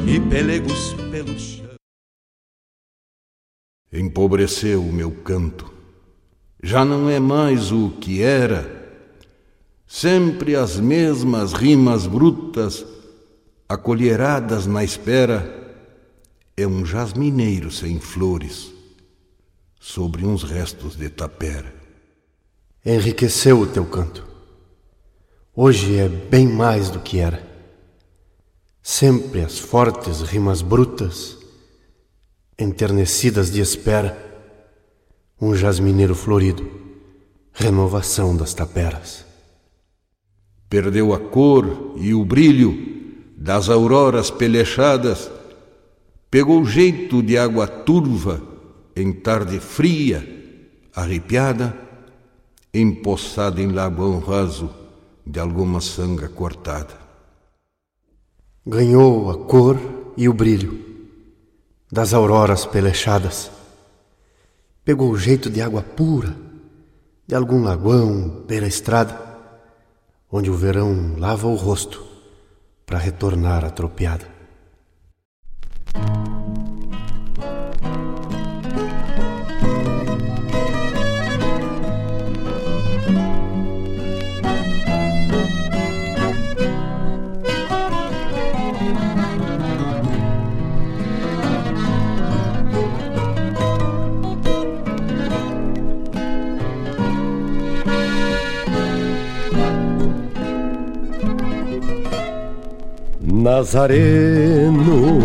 [0.06, 1.66] e pelegos pelo chão.
[3.92, 5.70] Empobreceu o meu canto,
[6.62, 8.78] já não é mais o que era.
[9.86, 12.86] Sempre as mesmas rimas brutas,
[13.70, 15.48] acolheradas na espera,
[16.56, 18.72] é um jasmineiro sem flores
[19.78, 21.72] sobre uns restos de tapera.
[22.84, 24.26] Enriqueceu o teu canto.
[25.54, 27.48] Hoje é bem mais do que era.
[28.82, 31.38] Sempre as fortes rimas brutas,
[32.58, 34.18] enternecidas de espera,
[35.40, 36.68] um jasmineiro florido,
[37.52, 39.24] renovação das taperas.
[40.68, 42.99] Perdeu a cor e o brilho
[43.40, 45.30] das auroras pelechadas,
[46.30, 48.42] pegou jeito de água turva
[48.94, 50.22] em tarde fria,
[50.94, 51.74] arrepiada,
[52.74, 54.68] empossada em lagoão raso
[55.26, 57.00] de alguma sanga cortada.
[58.66, 59.80] Ganhou a cor
[60.18, 60.78] e o brilho
[61.90, 63.50] das auroras pelechadas.
[64.84, 66.36] Pegou jeito de água pura
[67.26, 69.18] de algum lagoão beira estrada,
[70.30, 72.09] onde o verão lava o rosto
[72.90, 74.26] para retornar atropiada.
[103.40, 105.18] Nazareno,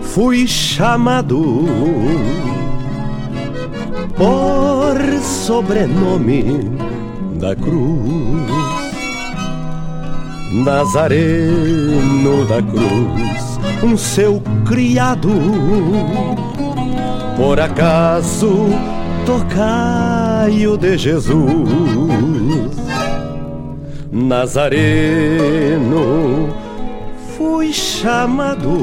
[0.00, 1.66] fui chamado
[4.16, 6.42] por sobrenome
[7.38, 8.50] da cruz.
[10.64, 15.28] Nazareno da cruz, um seu criado,
[17.36, 18.70] por acaso
[19.26, 21.50] tocaio de Jesus.
[24.10, 26.00] Nazareno,
[27.40, 28.76] fui chamado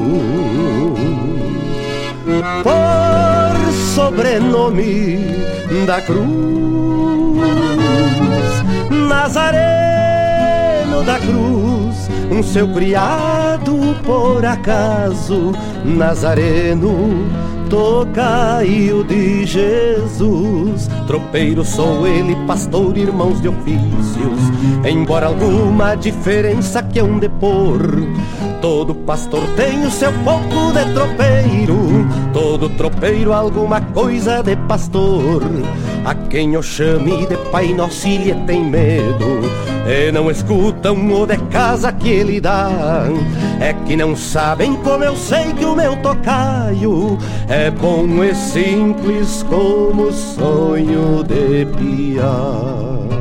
[2.64, 5.46] por sobrenome
[5.86, 7.38] da cruz.
[8.90, 9.84] Nazareno
[11.04, 15.52] da cruz, um seu criado por acaso,
[15.84, 17.28] Nazareno
[17.68, 20.88] tocaio de Jesus.
[21.06, 24.40] Tropeiro sou ele, pastor, irmãos de ofícios.
[24.88, 27.80] Embora alguma diferença que hão de pôr,
[28.60, 31.78] todo pastor tem o seu pouco de tropeiro.
[32.32, 35.42] Todo tropeiro alguma coisa de pastor.
[36.04, 39.47] A quem eu chame de pai nosso lhe tem medo
[39.88, 42.68] e não escutam o de casa que ele dá.
[43.58, 47.16] É que não sabem como eu sei que o meu tocaio
[47.48, 53.17] é bom e simples como sonho de piar.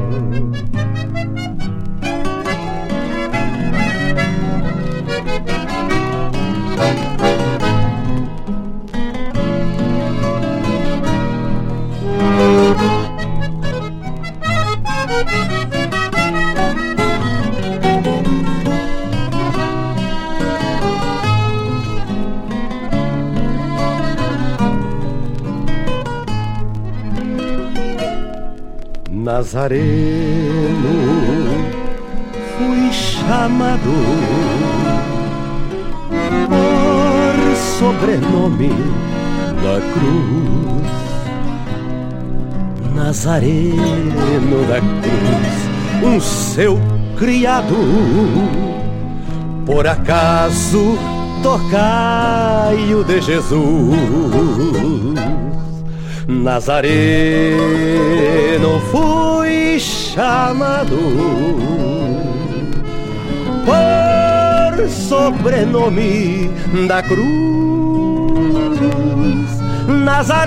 [29.38, 30.96] Nazareno,
[32.58, 33.94] fui chamado
[36.50, 37.36] por
[37.78, 38.72] sobrenome
[39.62, 40.90] da cruz.
[42.96, 45.56] Nazareno da cruz,
[46.04, 46.80] um seu
[47.16, 47.78] criado,
[49.68, 50.98] por acaso
[51.44, 53.78] tocaio de Jesus
[56.28, 57.56] Nazareno
[58.92, 60.98] fui chamado
[63.66, 66.50] por sobrenome
[66.86, 67.28] da cruz.
[70.04, 70.42] Nazareno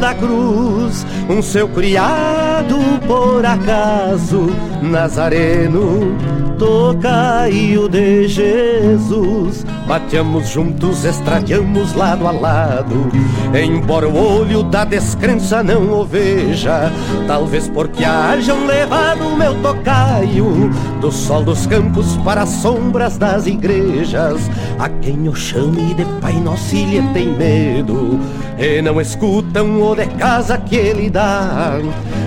[0.00, 4.48] da cruz, um seu criado por acaso.
[4.82, 6.16] Nazareno,
[6.58, 13.08] tocaio de Jesus Bateamos juntos, estradiamos lado a lado.
[13.54, 16.90] Embora o olho da descrença não o veja,
[17.28, 20.70] talvez porque hajam levado o meu tocaio
[21.00, 24.50] do sol dos campos para as sombras das igrejas.
[24.78, 28.18] A quem eu chame de Pai Nosso lhe tem medo
[28.58, 31.78] e não escutam o de casa que ele dá.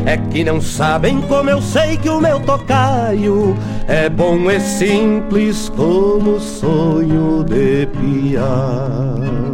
[0.06, 3.56] É que não sabem como eu sei que o meu tocaio
[3.88, 9.49] é bom e simples como sonho de piar.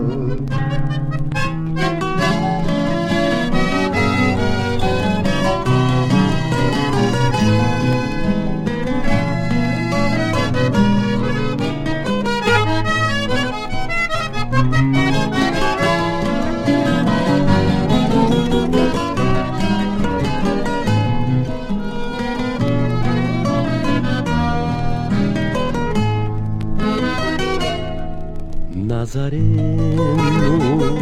[29.15, 30.99] Nazareno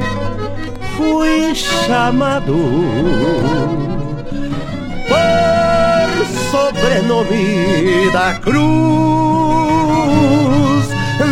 [0.96, 2.54] fui chamado
[5.10, 6.10] por
[6.52, 8.54] sobrenome da cruz.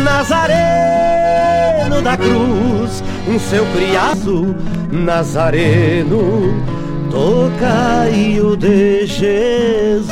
[0.02, 4.56] Nazareno da cruz um seu criado
[4.90, 6.52] Nazareno
[7.12, 10.08] tocaio de Jesus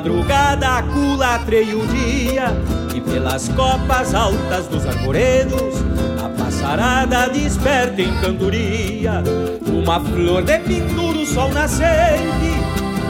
[0.00, 2.46] madrugada culatreia o dia.
[2.94, 5.76] E pelas copas altas dos arvoredos
[6.24, 9.22] A passarada desperta em cantoria.
[9.66, 12.50] Uma flor de pintura o sol nascente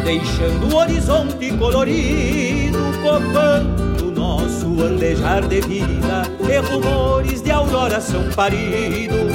[0.04, 6.22] Deixando o horizonte colorido Copando nosso andejar de vida.
[6.40, 9.32] E rumores de aurora são paridos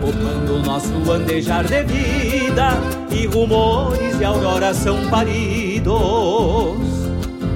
[0.00, 2.70] Copando nosso andejar de vida.
[3.10, 6.89] E rumores de aurora são paridos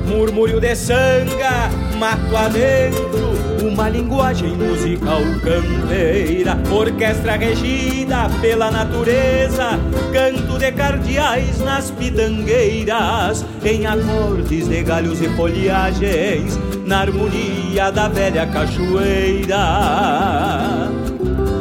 [0.06, 3.32] Murmúrio de sanga, mato adentro
[3.62, 9.78] Uma linguagem musical campeira Orquestra regida pela natureza
[10.12, 13.44] Canto de cardeais nas pitangueiras.
[13.64, 19.58] Em acordes de galhos e folhagens Na harmonia da velha cachoeira.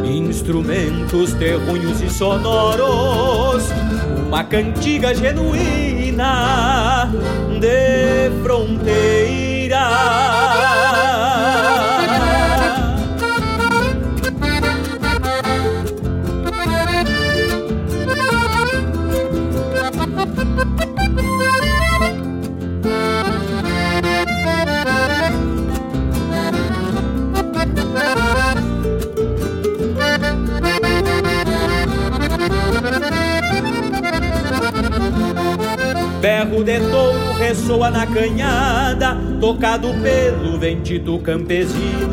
[0.03, 3.63] Instrumentos terrunhos e sonoros,
[4.27, 6.02] uma cantiga genuína
[7.59, 10.52] de fronteira.
[36.63, 42.09] Berro de touro ressoa na canhada, tocado pelo ventito campesino.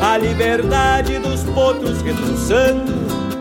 [0.00, 2.92] A liberdade dos potros reduçando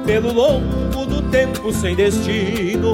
[0.06, 2.94] pelo longo do tempo sem destino.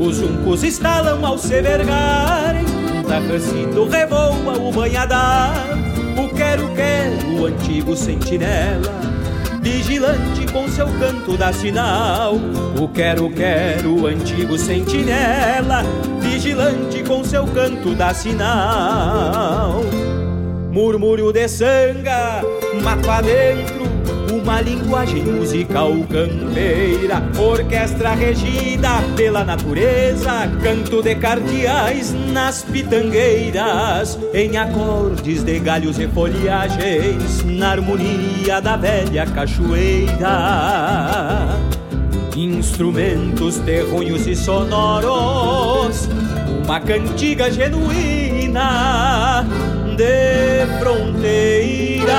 [0.00, 2.64] Os juncos estalam ao se vergarem,
[3.06, 5.52] tarracito revoa o banhadar.
[6.16, 9.08] O quero-quero, o antigo sentinela
[9.60, 12.34] vigilante com seu canto dá sinal.
[12.80, 15.82] O quero-quero, antigo sentinela,
[16.38, 19.82] vigilante com seu canto dá sinal.
[20.70, 22.42] Murmúrio de sanga,
[22.80, 23.82] mato adentro,
[24.32, 35.42] uma linguagem musical campeira, orquestra regida pela natureza, canto de cardeais nas pitangueiras, em acordes
[35.42, 40.28] de galhos e folhagens, na harmonia da velha cachoeira.
[42.38, 46.07] Instrumentos terrunhos e sonoros,
[46.68, 49.42] uma cantiga genuína
[49.96, 52.18] de fronteira.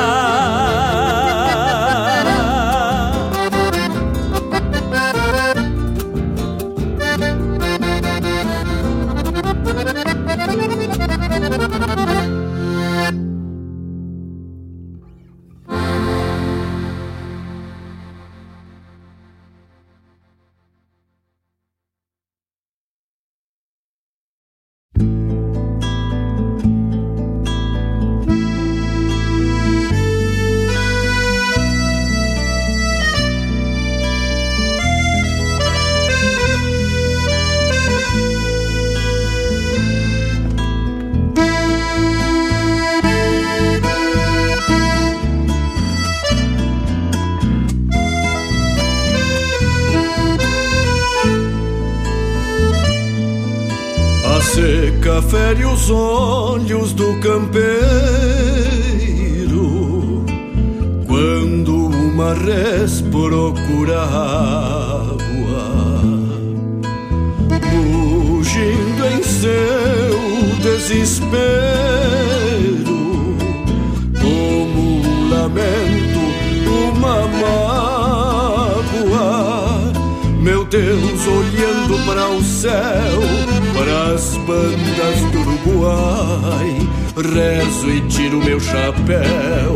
[87.21, 89.75] Rezo e tiro meu chapéu.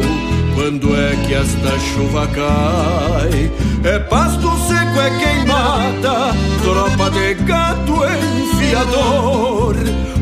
[0.56, 3.52] Quando é que esta chuva cai?
[3.84, 6.34] É pasto seco, é queimada,
[6.64, 9.76] tropa de gato enfiador,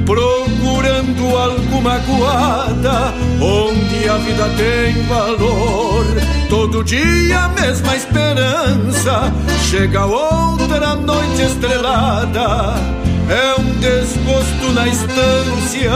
[0.05, 6.05] procurando alguma guarda onde a vida tem valor.
[6.49, 9.32] Todo dia a mesma esperança,
[9.69, 13.01] chega outra noite estrelada.
[13.30, 15.91] É um desgosto na estância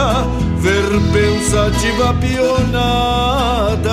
[0.58, 3.86] ver pensativa pionada.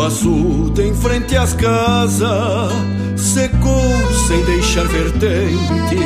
[0.00, 2.72] O açude em frente às casas
[3.18, 3.82] secou
[4.26, 5.98] sem deixar vertente.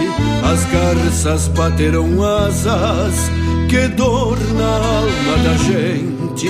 [0.42, 3.30] As garças bateram asas,
[3.68, 6.48] que dor na alma da gente.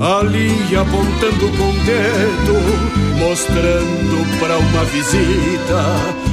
[0.00, 2.58] Ali apontando com o dedo,
[3.16, 5.84] mostrando para uma visita,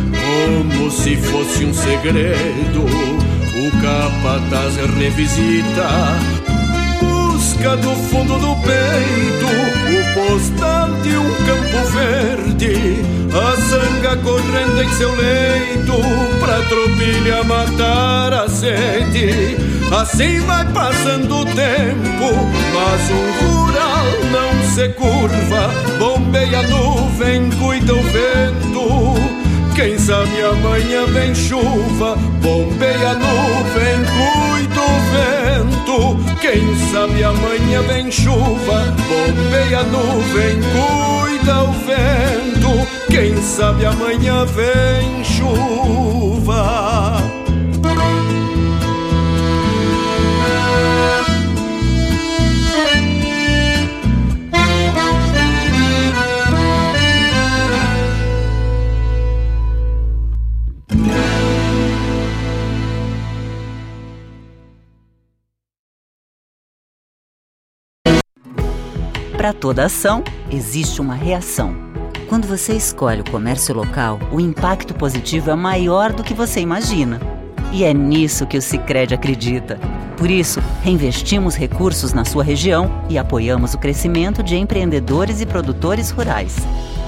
[0.09, 2.85] como se fosse um segredo.
[3.55, 6.38] O capataz revisita
[7.59, 13.01] busca do fundo do peito o postal de um campo verde,
[13.33, 15.93] a sanga correndo em seu leito
[16.39, 19.57] pra tropilha matar a sede.
[19.91, 22.31] Assim vai passando o tempo,
[22.73, 29.15] mas um rural não se curva, bombeia a nuvem, cuida o vento.
[29.75, 34.48] Quem sabe amanhã vem chuva, bombeia a nuvem, cuida o
[35.11, 36.17] vento.
[36.41, 42.87] Quem sabe amanhã vem chuva, bombeia a nuvem, cuida o vento.
[43.09, 46.88] Quem sabe amanhã vem chuva.
[69.49, 71.75] Para toda ação, existe uma reação.
[72.27, 77.19] Quando você escolhe o comércio local, o impacto positivo é maior do que você imagina.
[77.71, 79.79] E é nisso que o Sicredi acredita.
[80.15, 86.11] Por isso, reinvestimos recursos na sua região e apoiamos o crescimento de empreendedores e produtores
[86.11, 86.55] rurais.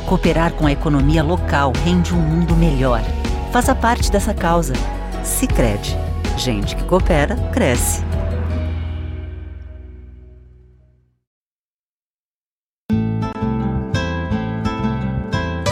[0.07, 3.03] Cooperar com a economia local rende um mundo melhor.
[3.51, 4.73] Faça parte dessa causa.
[5.23, 5.95] Sicredi.
[6.37, 8.03] Gente que coopera, cresce.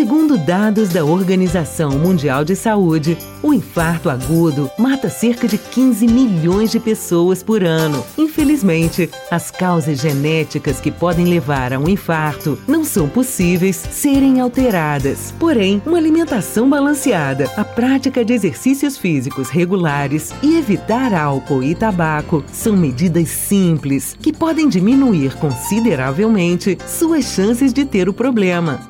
[0.00, 6.70] Segundo dados da Organização Mundial de Saúde, o infarto agudo mata cerca de 15 milhões
[6.70, 8.02] de pessoas por ano.
[8.16, 15.34] Infelizmente, as causas genéticas que podem levar a um infarto não são possíveis serem alteradas.
[15.38, 22.42] Porém, uma alimentação balanceada, a prática de exercícios físicos regulares e evitar álcool e tabaco
[22.50, 28.89] são medidas simples que podem diminuir consideravelmente suas chances de ter o problema.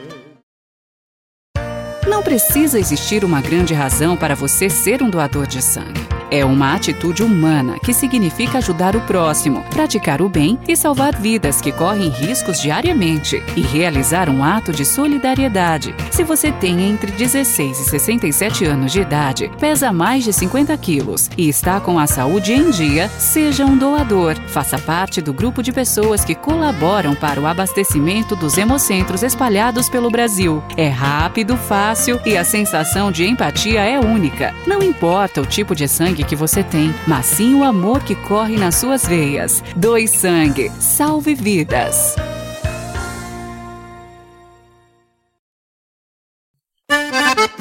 [2.21, 5.99] Não precisa existir uma grande razão para você ser um doador de sangue.
[6.29, 11.59] É uma atitude humana que significa ajudar o próximo, praticar o bem e salvar vidas
[11.59, 15.93] que correm riscos diariamente e realizar um ato de solidariedade.
[16.09, 21.29] Se você tem entre 16 e 67 anos de idade, pesa mais de 50 quilos
[21.37, 24.35] e está com a saúde em dia, seja um doador.
[24.47, 30.09] Faça parte do grupo de pessoas que colaboram para o abastecimento dos hemocentros espalhados pelo
[30.09, 30.63] Brasil.
[30.77, 34.53] É rápido, fácil e a sensação de empatia é única.
[34.65, 38.57] Não importa o tipo de sangue que você tem, mas sim o amor que corre
[38.57, 39.63] nas suas veias.
[39.75, 42.15] Doe sangue, salve vidas.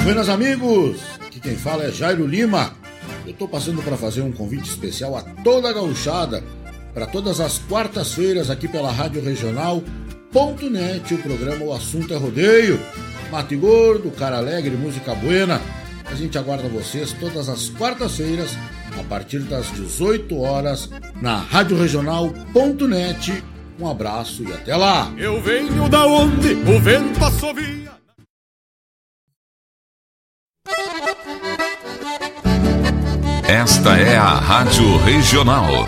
[0.02, 2.72] Buenas amigos, aqui quem fala é Jairo Lima.
[3.26, 6.42] Eu tô passando para fazer um convite especial a toda a gauchada
[6.92, 12.80] para todas as quartas-feiras aqui pela Rádio Regional.net, o programa O Assunto é Rodeio.
[13.30, 15.60] Mate Gordo, Cara Alegre, Música Buena.
[16.04, 18.56] A gente aguarda vocês todas as quartas-feiras,
[18.98, 20.90] a partir das 18 horas,
[21.22, 23.44] na Rádio Regional.net.
[23.78, 25.12] Um abraço e até lá!
[25.16, 27.90] Eu venho da onde o vento assovia.
[33.48, 35.86] Esta é a Rádio Regional.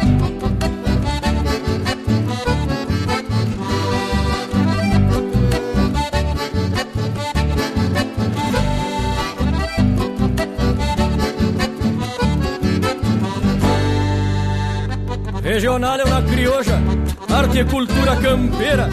[15.53, 16.81] Regional é uma crioja,
[17.29, 18.89] arte e cultura campeira,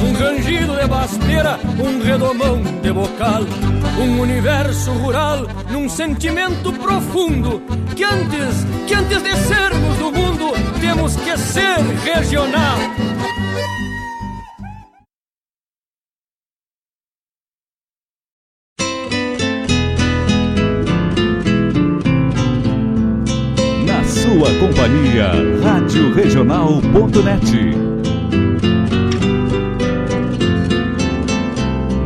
[0.00, 3.42] um rangido de basteira, um redomão de bocal,
[3.98, 7.60] um universo rural num sentimento profundo
[7.94, 12.78] que antes, que antes de sermos do mundo, temos que ser regional.
[26.50, 27.76] Rádio Regional.net.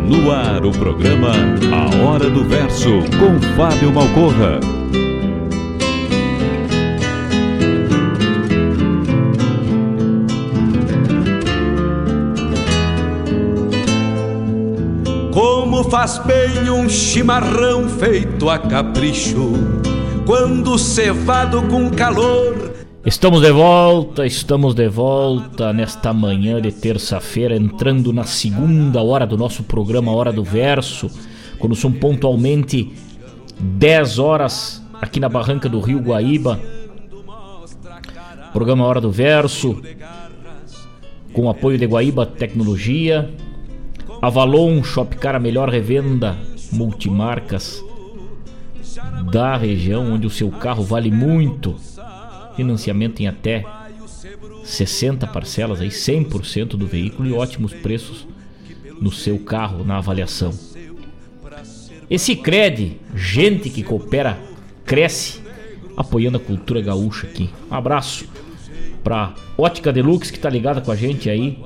[0.06, 1.32] No ar o programa
[1.72, 4.60] A Hora do Verso com Fábio Malcorra.
[15.32, 19.54] Como faz bem um chimarrão feito a capricho,
[20.26, 22.73] quando cevado com calor.
[23.06, 29.36] Estamos de volta, estamos de volta nesta manhã de terça-feira, entrando na segunda hora do
[29.36, 31.10] nosso programa Hora do Verso,
[31.58, 32.94] quando são pontualmente
[33.60, 36.58] 10 horas aqui na barranca do Rio Guaíba.
[38.54, 39.82] Programa Hora do Verso,
[41.34, 43.30] com apoio de Guaíba Tecnologia,
[44.22, 46.38] Avalon Shopcar, a melhor revenda
[46.72, 47.84] multimarcas
[49.30, 51.76] da região, onde o seu carro vale muito.
[52.56, 53.64] Financiamento em até
[54.64, 58.26] 60 parcelas, aí 100% do veículo e ótimos preços
[59.00, 60.52] no seu carro na avaliação.
[62.08, 64.38] Esse Cred, gente que coopera,
[64.84, 65.40] cresce,
[65.96, 67.50] apoiando a cultura gaúcha aqui.
[67.70, 68.26] Um abraço
[69.02, 71.62] para Ótica Deluxe que tá ligada com a gente aí,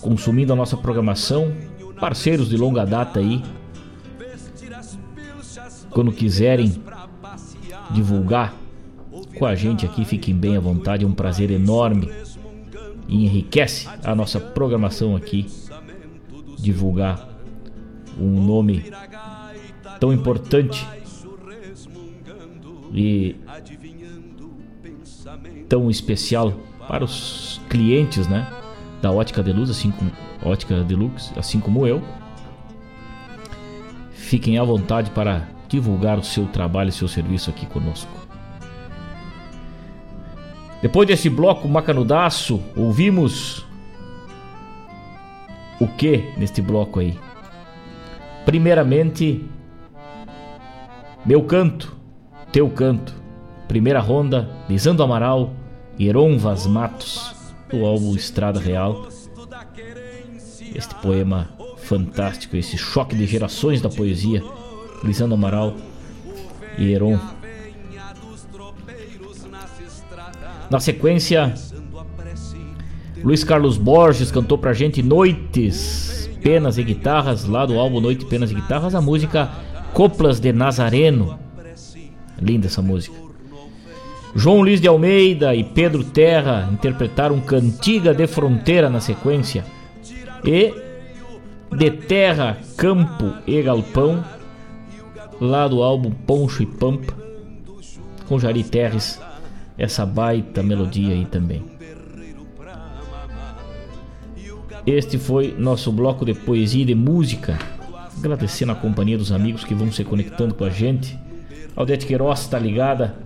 [0.00, 1.54] consumindo a nossa programação,
[2.00, 3.42] parceiros de longa data aí.
[5.90, 6.82] Quando quiserem
[7.90, 8.54] divulgar
[9.38, 12.10] com a gente aqui, fiquem bem à vontade, é um prazer enorme
[13.08, 15.46] e enriquece a nossa programação aqui
[16.58, 17.28] divulgar
[18.18, 18.92] um nome
[19.98, 20.86] tão importante
[22.92, 23.36] e
[25.68, 26.52] tão especial
[26.86, 28.46] para os clientes, né?
[29.00, 30.10] da Ótica Deluxe, assim como
[30.42, 32.02] Ótica Deluxe, assim como eu.
[34.12, 38.19] Fiquem à vontade para divulgar o seu trabalho e seu serviço aqui conosco.
[40.82, 43.66] Depois desse bloco macanudaço, ouvimos
[45.78, 47.18] o que neste bloco aí?
[48.46, 49.44] Primeiramente,
[51.24, 51.94] meu canto,
[52.50, 53.14] teu canto.
[53.68, 55.52] Primeira ronda, Lisandro Amaral
[55.98, 57.34] e Heron Vaz Matos
[57.70, 59.06] do álbum Estrada Real.
[60.74, 64.42] Este poema fantástico, esse choque de gerações da poesia,
[65.04, 65.74] Lisandro Amaral
[66.78, 67.18] e Heron.
[70.70, 71.52] Na sequência,
[73.24, 78.52] Luiz Carlos Borges cantou pra gente Noites, Penas e Guitarras, lá do álbum Noite, Penas
[78.52, 79.50] e Guitarras, a música
[79.92, 81.38] Coplas de Nazareno.
[82.40, 83.16] Linda essa música.
[84.34, 89.64] João Luiz de Almeida e Pedro Terra interpretaram Cantiga de Fronteira na sequência.
[90.44, 90.72] E
[91.76, 94.24] De Terra, Campo e Galpão,
[95.40, 97.12] lá do álbum Poncho e Pampa,
[98.28, 99.20] com Jari Terres,
[99.80, 101.64] essa baita melodia aí também.
[104.86, 107.58] Este foi nosso bloco de poesia e de música.
[108.18, 111.18] Agradecendo a companhia dos amigos que vão se conectando com a gente.
[111.74, 113.16] Aldete Queiroz está ligada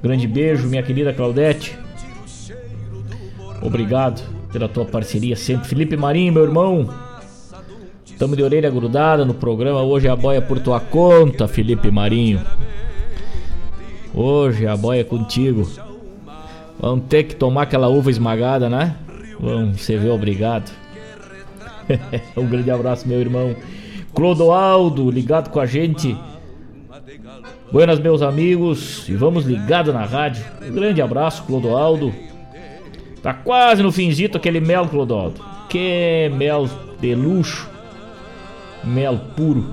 [0.00, 1.76] Grande beijo, minha querida Claudete.
[3.60, 5.68] Obrigado pela tua parceria sempre.
[5.68, 6.88] Felipe Marinho, meu irmão.
[8.16, 9.82] Tamo de orelha grudada no programa.
[9.82, 12.40] Hoje a boia por tua conta, Felipe Marinho.
[14.14, 15.68] Hoje a boia é contigo.
[16.80, 18.96] Vamos ter que tomar aquela uva esmagada, né?
[19.38, 20.70] Vamos, você vê, obrigado.
[22.36, 23.54] um grande abraço, meu irmão.
[24.14, 26.16] Clodoaldo, ligado com a gente
[27.70, 30.42] Buenas, meus amigos, e vamos ligado na rádio.
[30.62, 32.14] Um grande abraço, Clodoaldo.
[33.22, 35.44] Tá quase no finzito aquele mel, Clodoaldo.
[35.68, 36.66] Que mel
[36.98, 37.68] de luxo.
[38.82, 39.66] Mel puro.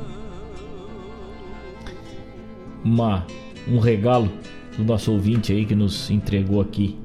[2.83, 3.25] Uma,
[3.65, 4.29] um regalo
[4.77, 6.97] do nosso ouvinte aí que nos entregou aqui.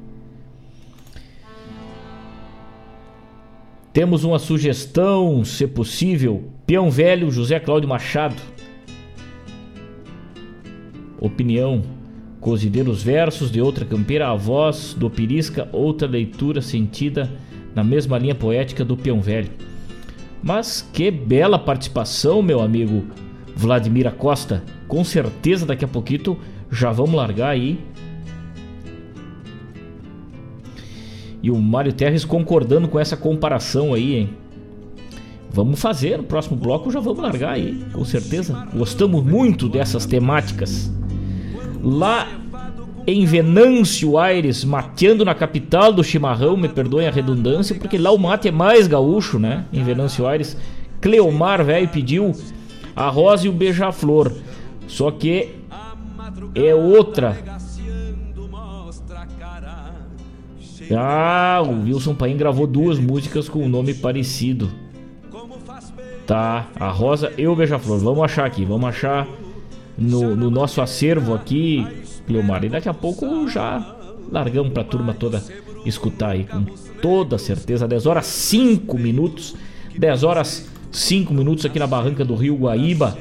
[3.93, 8.41] Temos uma sugestão, se possível, Peão Velho José Cláudio Machado
[11.21, 11.83] opinião,
[12.41, 17.31] cozider os versos de outra campeira, a voz do Pirisca, outra leitura sentida
[17.75, 19.51] na mesma linha poética do Peão Velho.
[20.43, 23.05] Mas que bela participação, meu amigo
[23.55, 24.65] Vladimir Acosta.
[24.89, 26.39] Com certeza daqui a pouquinho
[26.71, 27.79] já vamos largar aí.
[31.43, 34.31] E o Mário Terres concordando com essa comparação aí, hein?
[35.53, 38.69] Vamos fazer no próximo bloco, já vamos largar aí, com certeza.
[38.73, 40.93] Gostamos muito dessas temáticas
[41.83, 42.29] lá
[43.07, 48.19] em Venâncio Aires, mateando na capital do chimarrão, me perdoem a redundância, porque lá o
[48.19, 49.65] mate é mais gaúcho, né?
[49.73, 50.57] Em Venâncio Aires,
[51.01, 52.33] Cleomar, velho, pediu
[52.95, 54.33] a rosa e o beija-flor.
[54.87, 55.60] Só que
[56.55, 57.37] é outra
[60.97, 64.71] Ah, o Wilson Paim gravou duas músicas com um nome parecido.
[66.27, 67.99] Tá, a Rosa e o Beija-Flor.
[67.99, 69.29] Vamos achar aqui, vamos achar
[69.97, 71.87] no, no nosso acervo aqui,
[72.27, 72.65] Cleomar.
[72.65, 73.97] E daqui a pouco já
[74.31, 75.43] largamos pra turma toda
[75.85, 76.65] escutar aí, com
[77.01, 77.87] toda certeza.
[77.87, 79.55] 10 horas 5 minutos.
[79.97, 83.17] 10 horas 5 minutos aqui na barranca do Rio Guaíba.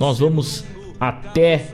[0.00, 0.64] Nós vamos
[1.02, 1.66] até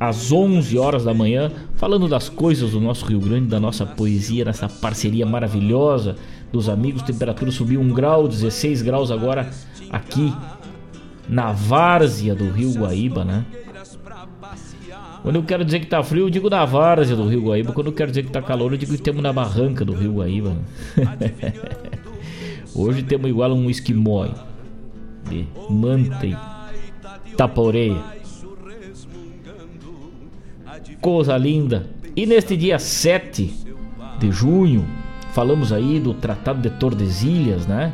[0.00, 4.44] às 11 horas da manhã falando das coisas do nosso Rio Grande, da nossa poesia,
[4.44, 6.16] nessa parceria maravilhosa
[6.50, 7.02] dos amigos.
[7.02, 9.48] Temperatura subiu 1 grau, 16 graus agora
[9.88, 10.34] aqui
[11.28, 13.46] na várzea do Rio Guaíba, né?
[15.22, 17.72] Quando eu quero dizer que tá frio, eu digo na várzea do Rio Guaíba.
[17.72, 20.14] Quando eu quero dizer que tá calor, eu digo que temos na barranca do Rio
[20.14, 20.56] Guaíba.
[20.96, 21.52] Né?
[22.74, 24.26] Hoje temos igual um esquimó
[25.28, 26.36] de manta e
[27.36, 28.18] tapa-orelha.
[31.00, 31.86] Coisa linda.
[32.16, 33.54] E neste dia 7
[34.18, 34.84] de junho,
[35.32, 37.92] falamos aí do Tratado de Tordesilhas, né?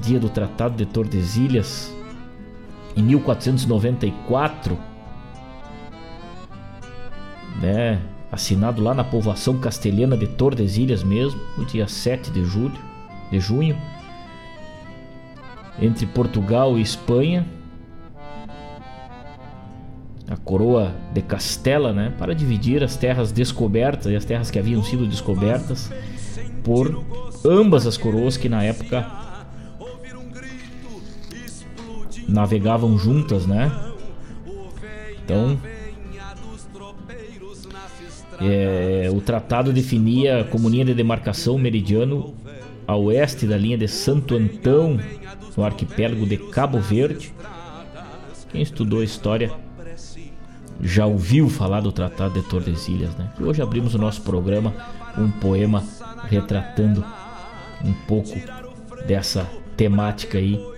[0.00, 1.94] Dia do Tratado de Tordesilhas
[2.96, 4.78] em 1494,
[7.60, 8.00] né?
[8.30, 12.78] Assinado lá na povoação castelhana de Tordesilhas mesmo, no dia 7 de julho,
[13.30, 13.76] de junho,
[15.80, 17.46] entre Portugal e Espanha.
[20.28, 24.82] A coroa de Castela, né, para dividir as terras descobertas e as terras que haviam
[24.82, 25.90] sido descobertas
[26.62, 27.04] por
[27.44, 29.06] ambas as coroas que na época
[32.28, 33.70] navegavam juntas, né?
[35.24, 35.58] Então,
[38.40, 42.34] é, o tratado definia a comunia de demarcação meridiano
[42.86, 44.98] a oeste da linha de Santo Antão,
[45.56, 47.32] no arquipélago de Cabo Verde.
[48.50, 49.50] Quem estudou história
[50.82, 53.30] já ouviu falar do Tratado de Tordesilhas, né?
[53.38, 54.74] E hoje abrimos o nosso programa
[55.16, 55.84] um poema
[56.28, 57.04] retratando
[57.84, 58.34] um pouco
[59.06, 60.72] dessa temática aí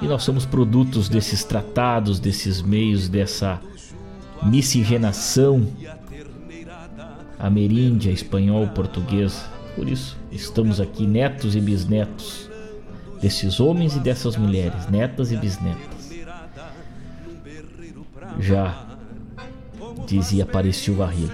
[0.00, 3.60] e nós somos produtos desses tratados, desses meios, dessa
[4.42, 5.66] miscigenação
[7.38, 9.44] ameríndia, espanhol, português.
[9.74, 12.50] Por isso, estamos aqui netos e bisnetos
[13.20, 15.95] desses homens e dessas mulheres, netas e bisnetas.
[18.38, 18.86] Já
[20.06, 21.32] dizia Apareciu Barrilo.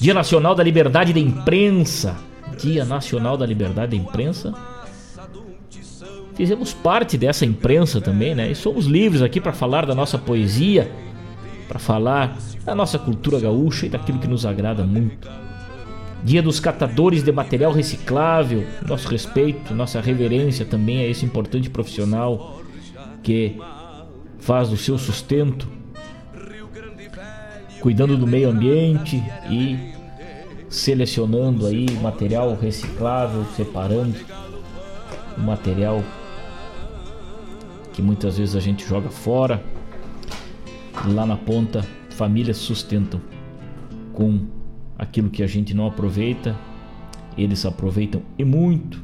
[0.00, 2.16] Dia Nacional da Liberdade da Imprensa.
[2.58, 4.54] Dia Nacional da Liberdade da Imprensa
[6.34, 8.50] fizemos parte dessa imprensa também, né?
[8.50, 10.90] E somos livres aqui para falar da nossa poesia,
[11.68, 15.28] para falar da nossa cultura gaúcha e daquilo que nos agrada muito.
[16.22, 22.60] Dia dos catadores de material reciclável, nosso respeito, nossa reverência também a esse importante profissional
[23.22, 23.58] que
[24.38, 25.68] faz o seu sustento,
[27.84, 29.92] cuidando do meio ambiente e
[30.70, 34.14] selecionando aí material reciclável, separando
[35.36, 36.02] o material
[37.92, 39.62] que muitas vezes a gente joga fora.
[41.12, 43.20] Lá na ponta, famílias sustentam
[44.14, 44.46] com
[44.98, 46.56] aquilo que a gente não aproveita,
[47.36, 48.98] eles aproveitam e muito,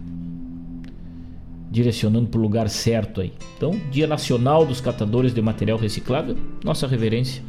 [1.70, 3.34] direcionando para o lugar certo aí.
[3.58, 6.34] Então, Dia Nacional dos Catadores de Material Reciclável,
[6.64, 7.42] nossa reverência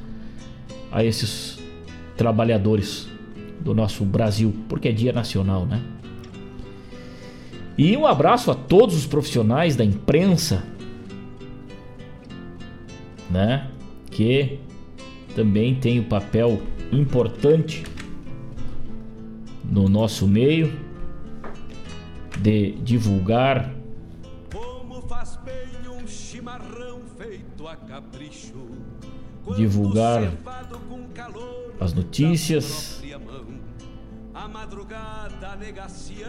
[0.91, 1.59] a esses
[2.17, 3.07] trabalhadores
[3.59, 5.81] do nosso Brasil, porque é Dia Nacional, né?
[7.77, 10.63] E um abraço a todos os profissionais da imprensa
[13.31, 13.71] né?
[14.11, 14.59] Que
[15.35, 16.61] também tem um papel
[16.91, 17.83] importante
[19.63, 20.77] no nosso meio
[22.41, 23.73] de divulgar
[29.55, 30.31] divulgar
[31.79, 33.01] as notícias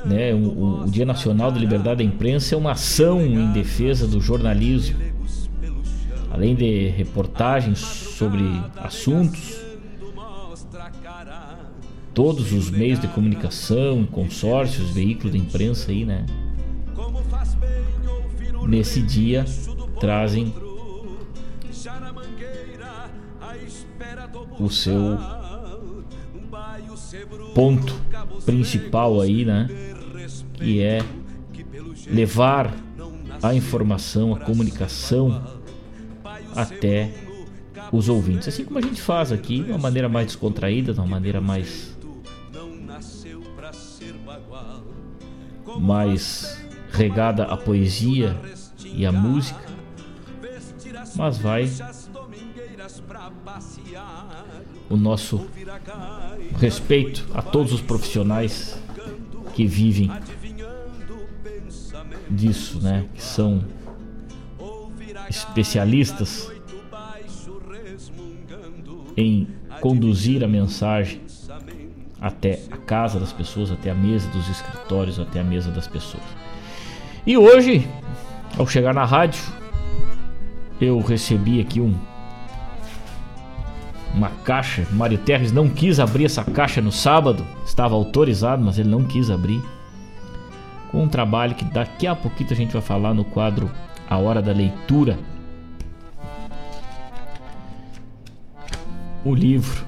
[0.05, 4.21] né, o, o Dia Nacional da Liberdade da Imprensa é uma ação em defesa do
[4.21, 5.13] jornalismo
[6.33, 8.43] além de reportagens sobre
[8.77, 9.61] assuntos,
[12.15, 16.25] todos os meios de comunicação, consórcios, veículos de imprensa aí, né?
[18.67, 19.45] Nesse dia
[20.01, 20.55] trazem
[24.65, 25.19] o seu
[27.55, 27.95] ponto
[28.45, 29.69] principal aí, né?
[30.55, 31.01] Que é
[32.07, 32.73] levar
[33.43, 35.43] a informação, a comunicação
[36.55, 37.11] até
[37.91, 38.49] os ouvintes.
[38.49, 41.93] Assim como a gente faz aqui, de uma maneira mais descontraída, de uma maneira mais.
[45.79, 46.61] mais
[46.91, 48.39] regada à poesia
[48.85, 49.63] e à música,
[51.17, 51.67] mas vai
[54.93, 55.49] o nosso
[56.61, 58.79] respeito a todos os profissionais
[59.55, 60.11] que vivem
[62.29, 63.07] disso, né?
[63.15, 63.65] Que são
[65.31, 66.53] especialistas
[69.17, 69.49] em
[69.81, 71.23] conduzir a mensagem
[72.21, 76.23] até a casa das pessoas, até a mesa dos escritórios, até a mesa das pessoas.
[77.27, 77.89] E hoje,
[78.59, 79.43] ao chegar na rádio,
[80.79, 82.12] eu recebi aqui um
[84.15, 84.87] uma caixa.
[84.93, 89.31] Mário Terres não quis abrir essa caixa no sábado, estava autorizado, mas ele não quis
[89.31, 89.63] abrir.
[90.91, 93.71] Com um trabalho que daqui a pouquinho a gente vai falar no quadro
[94.09, 95.19] A Hora da Leitura.
[99.25, 99.85] O livro.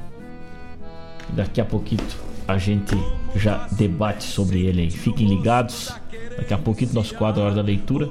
[1.30, 2.02] Daqui a pouquinho
[2.46, 2.96] a gente
[3.34, 4.90] já debate sobre ele aí.
[4.90, 5.92] Fiquem ligados.
[6.36, 8.08] Daqui a pouquinho nosso quadro A Hora da Leitura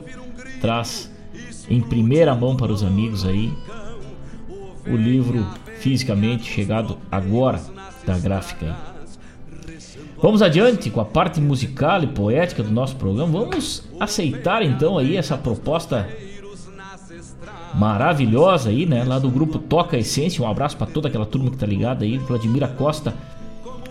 [0.61, 1.11] traz
[1.69, 3.51] em primeira mão para os amigos aí
[4.85, 5.45] o livro
[5.83, 7.61] fisicamente chegado agora
[8.07, 8.73] da gráfica.
[10.21, 13.39] Vamos adiante com a parte musical e poética do nosso programa.
[13.41, 16.07] Vamos aceitar então aí essa proposta
[17.75, 19.03] maravilhosa aí, né?
[19.03, 20.41] Lá do grupo Toca Essência.
[20.41, 23.13] Um abraço para toda aquela turma que tá ligada aí, Vladimir Costa.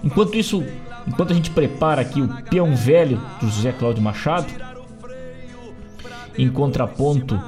[0.03, 0.65] Enquanto isso,
[1.07, 4.47] enquanto a gente prepara aqui o Peão Velho do José Cláudio Machado,
[6.39, 7.39] em contraponto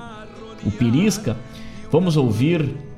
[0.67, 1.35] o Pirisca,
[1.91, 2.94] vamos ouvir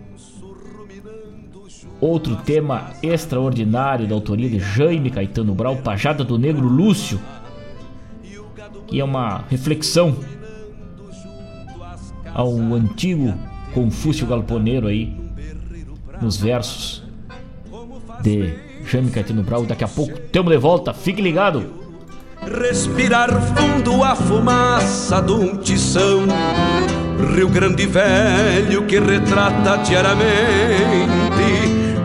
[2.01, 7.19] Outro tema extraordinário da autoria de Jaime Caetano Brau, Pajada do Negro Lúcio,
[8.87, 10.15] que é uma reflexão
[12.35, 13.35] ao antigo
[13.73, 15.17] Confúcio Galponeiro aí,
[16.21, 17.03] nos versos
[18.23, 18.55] de
[18.85, 19.65] Jaime Caetano Brau.
[19.65, 21.87] Daqui a pouco temos de volta, fique ligado!
[22.43, 26.27] Respirar fundo a fumaça de um tição
[27.35, 31.26] Rio Grande Velho que retrata diariamente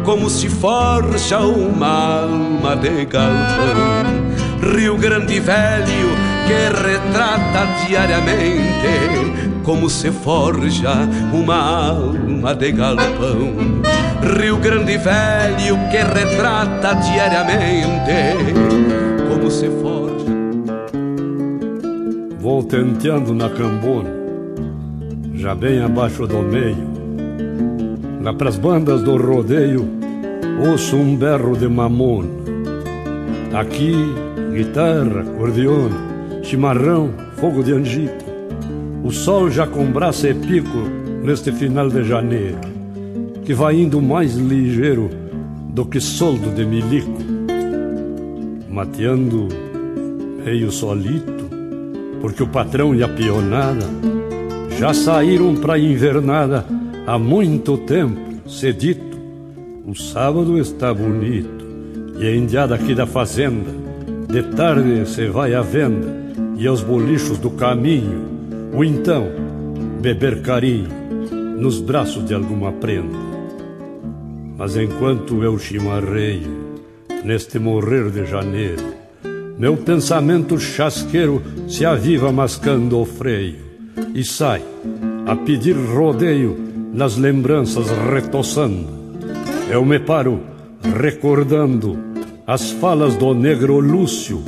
[0.03, 4.75] como se forja uma alma de galpão.
[4.75, 6.09] Rio Grande Velho
[6.47, 13.81] que retrata diariamente como se forja uma alma de galpão.
[14.39, 18.53] Rio Grande Velho que retrata diariamente
[19.29, 20.01] como se forja.
[22.39, 22.63] Vou
[23.33, 24.09] na cambona,
[25.35, 26.90] já bem abaixo do meio
[28.23, 29.83] Lá pras bandas do rodeio,
[30.69, 32.29] ouço um berro de mamona.
[33.51, 33.95] Aqui,
[34.53, 35.95] guitarra, cordiona,
[36.43, 38.23] chimarrão, fogo de angico.
[39.03, 40.77] O sol já com braço e pico
[41.23, 42.59] neste final de janeiro,
[43.43, 45.09] que vai indo mais ligeiro
[45.69, 47.17] do que soldo de milico.
[48.69, 49.47] Mateando
[50.45, 51.49] meio solito,
[52.21, 53.87] porque o patrão e a pionada
[54.77, 56.63] já saíram pra invernada
[57.05, 59.17] há muito tempo, cedito,
[59.85, 61.65] o sábado está bonito
[62.19, 63.71] e a indiada aqui da fazenda,
[64.27, 66.21] de tarde se vai à venda
[66.57, 68.25] e aos bolichos do caminho,
[68.73, 69.27] ou então
[70.01, 70.89] beber carinho
[71.57, 73.17] nos braços de alguma prenda.
[74.57, 76.71] Mas enquanto eu chimarreio
[77.23, 78.93] neste morrer de janeiro,
[79.57, 83.59] meu pensamento chasqueiro se aviva mascando o freio
[84.13, 84.61] e sai
[85.25, 88.87] a pedir rodeio nas lembranças retoçando.
[89.69, 90.41] Eu me paro
[90.97, 91.97] recordando
[92.45, 94.41] as falas do negro Lúcio,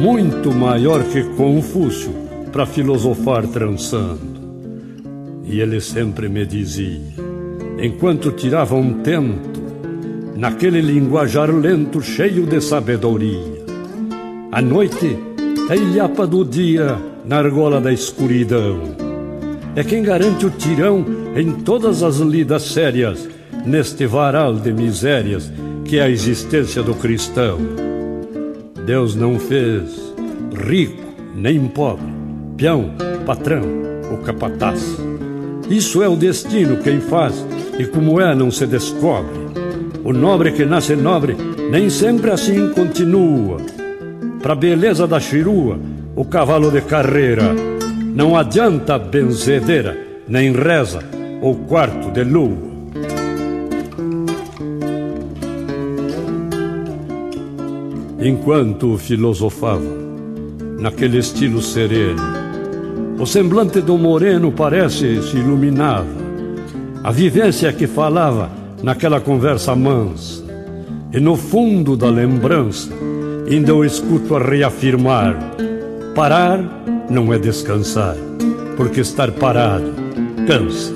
[0.00, 2.12] muito maior que Confúcio,
[2.52, 4.36] para filosofar trançando.
[5.44, 7.00] E ele sempre me dizia,
[7.80, 9.64] enquanto tirava um tento,
[10.36, 13.56] naquele linguajar lento cheio de sabedoria.
[14.52, 15.16] A noite
[15.70, 19.05] é ilhapa do dia na argola da escuridão
[19.76, 21.04] é quem garante o tirão
[21.36, 23.28] em todas as lidas sérias,
[23.66, 25.52] neste varal de misérias
[25.84, 27.58] que é a existência do cristão.
[28.86, 30.14] Deus não fez
[30.66, 31.04] rico
[31.34, 32.06] nem pobre,
[32.56, 32.90] peão,
[33.26, 33.64] patrão
[34.10, 34.96] ou capataz.
[35.68, 37.46] Isso é o destino quem faz,
[37.78, 39.46] e como é não se descobre.
[40.02, 41.36] O nobre que nasce nobre
[41.70, 43.58] nem sempre assim continua.
[44.40, 45.78] Pra beleza da chirua,
[46.14, 47.75] o cavalo de carreira
[48.16, 49.94] não adianta benzedeira,
[50.26, 51.00] nem reza
[51.42, 52.56] ou quarto de lua.
[58.18, 59.84] Enquanto filosofava,
[60.80, 62.22] naquele estilo sereno,
[63.20, 66.08] o semblante do moreno parece se iluminava.
[67.04, 68.50] A vivência que falava
[68.82, 70.42] naquela conversa mansa,
[71.12, 72.88] e no fundo da lembrança,
[73.46, 75.36] ainda eu escuto a reafirmar:
[76.16, 76.58] parar
[77.10, 78.16] não é descansar,
[78.74, 79.92] porque estar parado
[80.46, 80.94] cansa.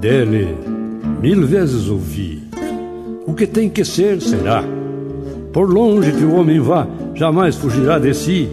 [0.00, 0.56] Dele,
[1.20, 2.42] mil vezes ouvi,
[3.26, 4.64] O que tem que ser, será.
[5.52, 8.48] Por longe que o homem vá, jamais fugirá de si.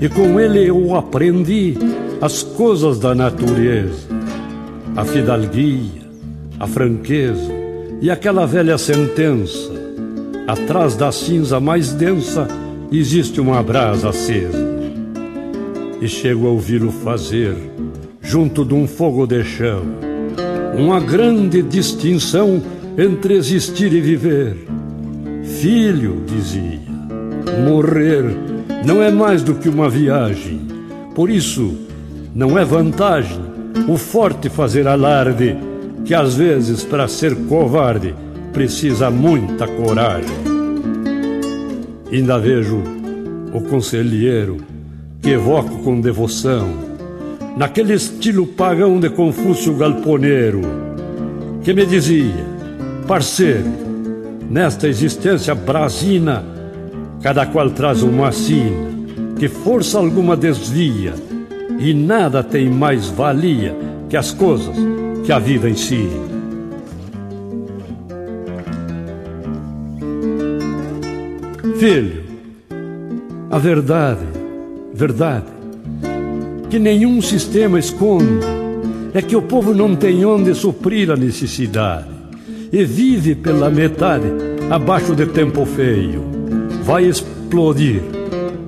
[0.00, 1.76] E com ele eu aprendi
[2.20, 4.08] as coisas da natureza,
[4.96, 6.02] a fidalguia,
[6.58, 7.52] a franqueza
[8.00, 9.70] e aquela velha sentença:
[10.48, 12.48] atrás da cinza mais densa
[12.98, 14.80] existe uma brasa acesa.
[16.00, 17.54] E chego a ouvi-lo fazer,
[18.22, 19.82] junto de um fogo de chão,
[20.76, 22.62] uma grande distinção
[22.96, 24.56] entre existir e viver.
[25.44, 26.80] Filho, dizia,
[27.64, 28.24] morrer
[28.84, 30.60] não é mais do que uma viagem.
[31.14, 31.76] Por isso,
[32.34, 33.50] não é vantagem
[33.88, 35.56] o forte fazer alarde,
[36.04, 38.14] que às vezes, para ser covarde,
[38.52, 40.59] precisa muita coragem.
[42.12, 42.82] Ainda vejo
[43.52, 44.56] o conselheiro
[45.22, 46.68] que evoco com devoção,
[47.56, 50.62] naquele estilo pagão de Confúcio Galponeiro,
[51.62, 52.44] que me dizia:
[53.06, 53.70] parceiro,
[54.50, 56.44] nesta existência brasina,
[57.22, 58.90] cada qual traz uma sina,
[59.38, 61.14] que força alguma desvia,
[61.78, 63.76] e nada tem mais valia
[64.08, 64.74] que as coisas
[65.24, 66.29] que a vida ensina.
[71.80, 72.24] Filho,
[73.50, 74.26] a verdade,
[74.92, 75.46] verdade,
[76.68, 78.44] que nenhum sistema esconde,
[79.14, 82.10] é que o povo não tem onde suprir a necessidade
[82.70, 84.26] e vive pela metade
[84.68, 86.22] abaixo de tempo feio.
[86.82, 88.02] Vai explodir,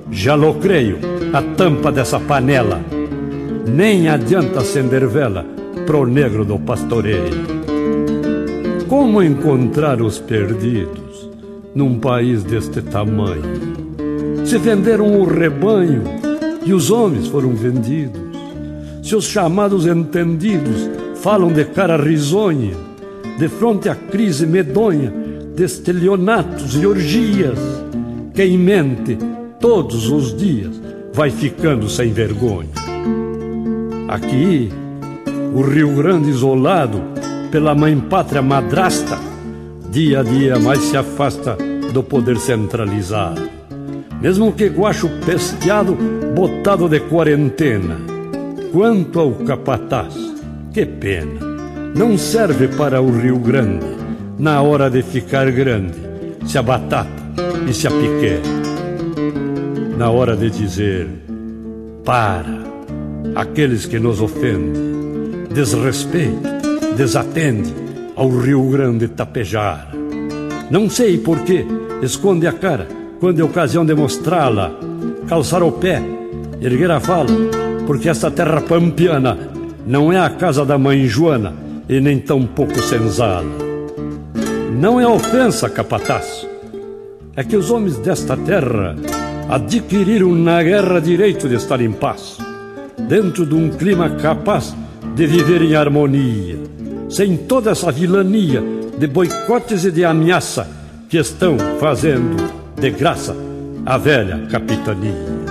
[0.09, 0.97] já lo creio,
[1.31, 2.81] a tampa dessa panela.
[3.71, 5.45] Nem adianta acender vela
[5.85, 7.45] pro negro do pastoreio.
[8.89, 11.02] Como encontrar os perdidos?
[11.75, 13.43] Num país deste tamanho.
[14.45, 16.03] Se venderam o rebanho
[16.65, 18.21] e os homens foram vendidos.
[19.01, 22.73] Se os chamados entendidos falam de cara risonha,
[23.37, 25.11] de fronte à crise medonha,
[25.55, 25.65] de
[26.81, 27.59] e orgias,
[28.33, 29.17] quem mente
[29.59, 30.79] todos os dias
[31.13, 32.69] vai ficando sem vergonha.
[34.07, 34.69] Aqui,
[35.53, 37.01] o Rio Grande isolado
[37.51, 39.32] pela mãe pátria madrasta
[39.93, 41.55] dia a dia mais se afasta
[41.93, 43.47] do poder centralizado.
[44.19, 45.95] Mesmo que guacho pesteado,
[46.35, 47.97] botado de quarentena.
[48.71, 50.15] Quanto ao capataz,
[50.73, 51.39] que pena,
[51.95, 53.85] não serve para o Rio Grande,
[54.39, 55.99] na hora de ficar grande,
[56.47, 57.11] se a batata
[57.69, 58.41] e se a piqué.
[59.95, 61.07] Na hora de dizer,
[62.03, 62.63] para,
[63.35, 66.49] aqueles que nos ofendem, desrespeito,
[66.97, 67.82] desatende,
[68.23, 69.89] ao Rio Grande tapejar.
[70.71, 71.65] Não sei por que
[72.01, 72.87] esconde a cara
[73.19, 74.71] quando é ocasião de mostrá-la,
[75.27, 76.01] calçar o pé,
[76.61, 77.29] erguer a fala,
[77.85, 79.37] porque esta terra pampiana
[79.85, 81.53] não é a casa da mãe Joana
[81.89, 83.43] e nem tão pouco senzala.
[84.79, 86.47] Não é ofensa, capataz,
[87.35, 88.95] é que os homens desta terra
[89.49, 92.37] adquiriram na guerra direito de estar em paz,
[93.05, 94.73] dentro de um clima capaz
[95.13, 96.73] de viver em harmonia
[97.09, 98.63] sem toda essa vilania
[98.97, 100.67] de boicotes e de ameaça
[101.09, 102.37] que estão fazendo
[102.79, 103.35] de graça
[103.85, 105.43] a velha capitania.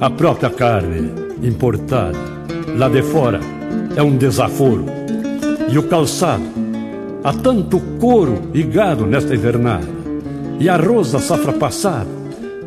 [0.00, 1.10] A própria carne
[1.42, 2.16] importada
[2.76, 3.40] lá de fora
[3.96, 4.84] é um desaforo.
[5.68, 6.44] E o calçado,
[7.24, 9.88] há tanto couro e gado nesta invernada,
[10.60, 12.08] e arroz da safra passada,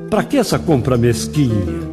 [0.10, 1.91] para que essa compra mesquinha?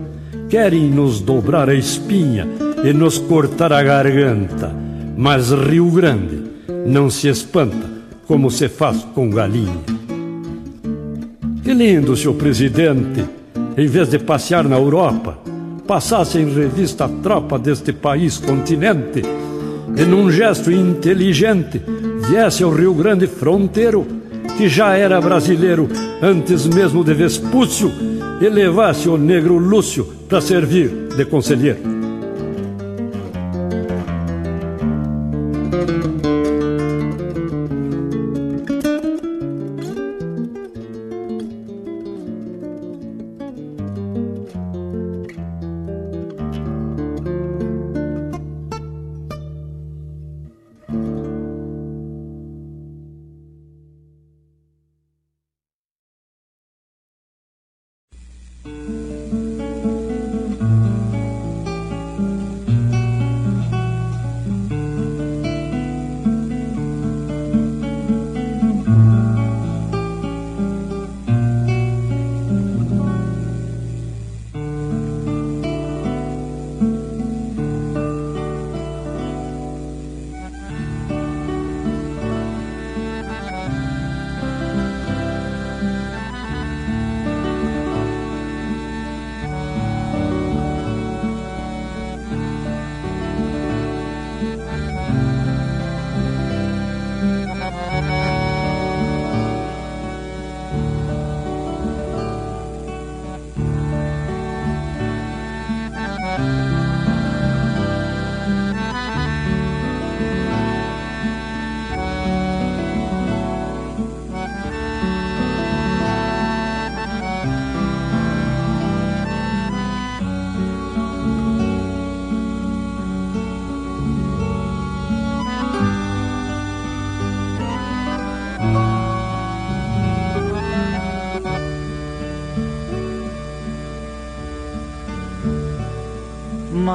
[0.49, 2.49] Querem nos dobrar a espinha
[2.83, 4.75] e nos cortar a garganta,
[5.15, 6.43] mas Rio Grande
[6.87, 7.87] não se espanta
[8.27, 9.79] como se faz com galinha.
[11.63, 13.25] Que lindo, senhor presidente,
[13.77, 15.39] em vez de passear na Europa,
[15.87, 19.23] passasse em revista a tropa deste país continente
[19.97, 21.83] e num gesto inteligente
[22.27, 24.07] viesse ao Rio Grande fronteiro,
[24.57, 25.89] que já era brasileiro
[26.23, 27.93] antes mesmo de Vespúcio,
[28.41, 31.98] e levasse o negro Lúcio para servir de conselheiro.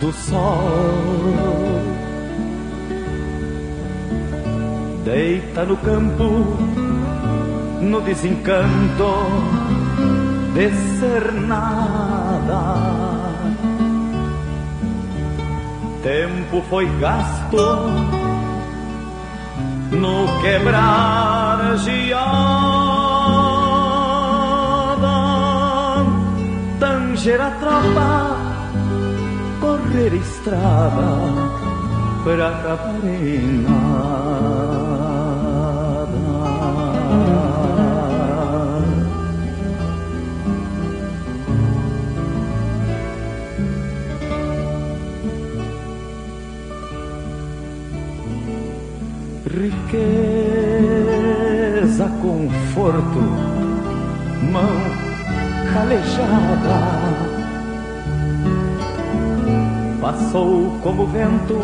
[0.01, 1.37] do sol.
[5.05, 6.29] Deita no campo,
[7.81, 9.11] no desencanto
[10.53, 10.69] de
[10.99, 11.96] ser nada.
[16.03, 17.57] Tempo foi gasto
[19.91, 22.07] no quebrar giada,
[26.79, 28.37] tanger a tropa,
[29.59, 31.09] correr estrada
[32.23, 32.87] para acabar
[49.57, 50.97] riqueza,
[52.21, 53.19] conforto,
[54.51, 55.07] mão
[55.73, 56.77] calejada.
[59.99, 61.57] Passou como vento,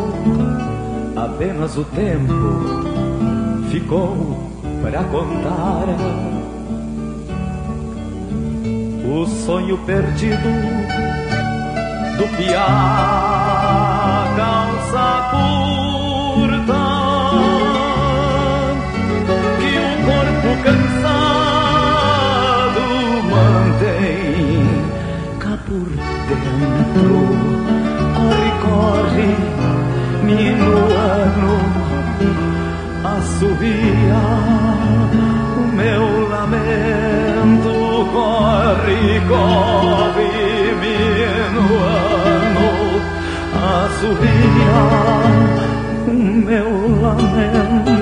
[1.16, 2.34] apenas o tempo
[3.70, 4.50] ficou
[4.82, 5.86] para contar.
[9.06, 10.48] O sonho perdido
[12.18, 12.66] do piá
[14.36, 16.03] calça curta
[26.94, 27.18] dentro.
[28.62, 29.36] Corre,
[30.22, 31.52] minuano,
[33.04, 34.22] assovia
[35.56, 37.72] o meu lamento.
[38.12, 40.32] Corre, corre,
[40.80, 42.66] minuano,
[43.82, 44.78] assovia
[46.06, 46.70] o meu
[47.02, 47.94] lamento.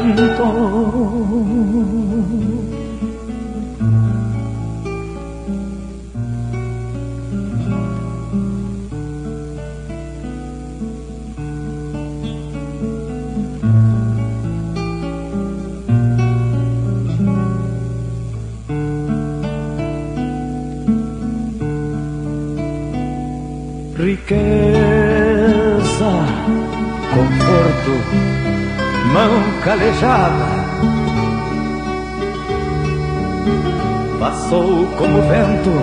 [35.02, 35.82] Como vento,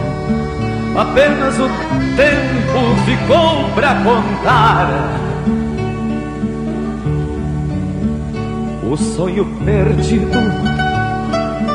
[0.98, 1.68] apenas o
[2.16, 4.88] tempo ficou pra contar.
[8.90, 10.40] O sonho perdido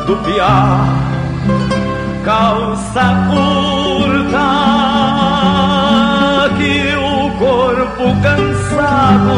[0.06, 0.86] do piá,
[2.24, 4.48] calça curta
[6.56, 9.34] que o corpo cansado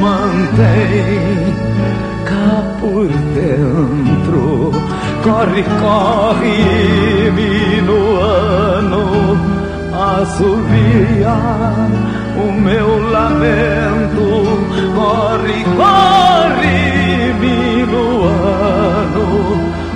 [0.00, 1.54] mantém
[2.24, 4.72] cá por dentro.
[5.26, 9.02] Corre, corre, minuano,
[9.92, 11.34] assovia
[12.36, 14.24] o meu lamento.
[14.94, 19.26] Corre, corre, minuano,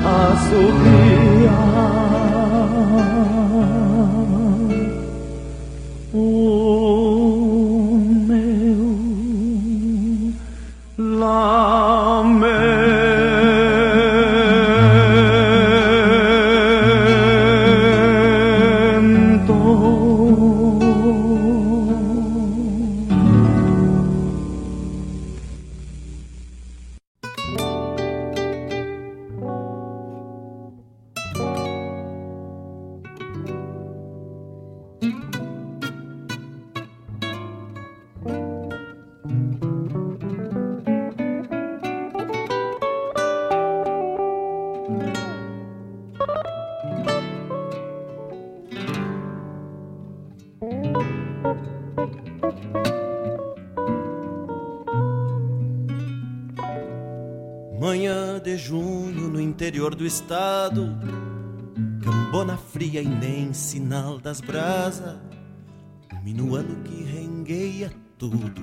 [0.05, 1.61] assovia.
[6.13, 6.70] do
[63.91, 65.17] sinal das brasas,
[66.13, 68.63] o minuano que rengueia tudo,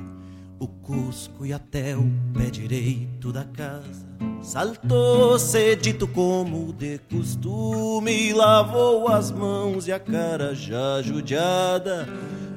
[0.57, 4.07] o cusco e até o pé direito da casa.
[4.41, 12.07] Saltou cedito como de costume, lavou as mãos e a cara já judiada,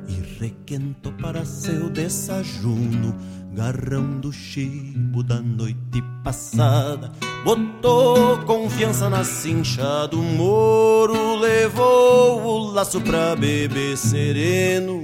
[0.06, 3.18] e requentou para seu desajuno
[3.52, 7.12] garrão do chibo da noite passada.
[7.44, 15.02] Botou confiança na cincha do moro, levou o laço pra beber sereno,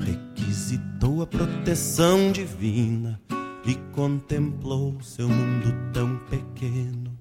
[0.00, 3.20] requisitou a proteção divina
[3.64, 7.16] e contemplou seu mundo tão pequeno.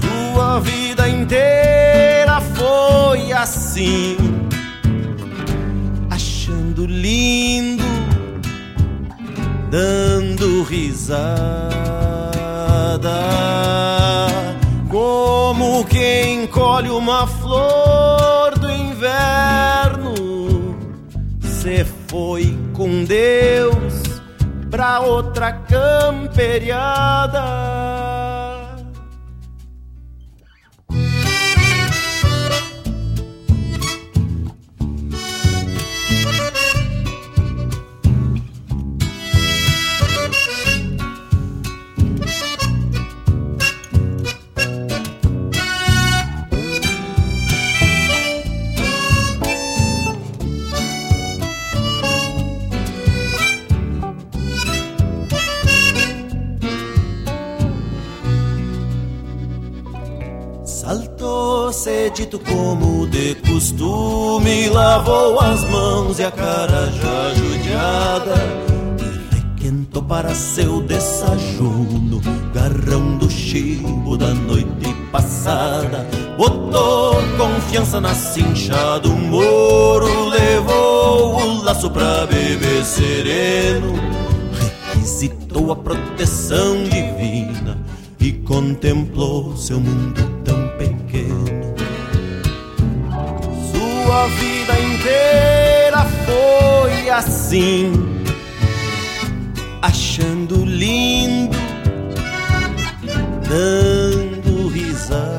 [0.00, 4.16] Sua vida inteira foi assim,
[6.10, 7.87] achando lindo,
[9.70, 11.38] dando risada,
[14.88, 20.14] como quem colhe uma flor do inverno.
[21.40, 24.02] Se foi com Deus
[24.70, 26.18] pra outra camperiada.
[62.14, 68.34] Dito como de costume, lavou as mãos e a cara já judiada.
[69.00, 72.20] E requentou para seu desajuno,
[72.52, 76.06] garrão do chibo da noite passada.
[76.36, 83.94] Botou confiança na cincha do moro, levou o laço pra beber sereno.
[84.92, 87.78] Requisitou a proteção divina
[88.18, 91.67] e contemplou seu mundo tão pequeno
[94.18, 97.92] sua vida inteira foi assim,
[99.80, 101.56] achando lindo,
[103.48, 105.38] dando risada,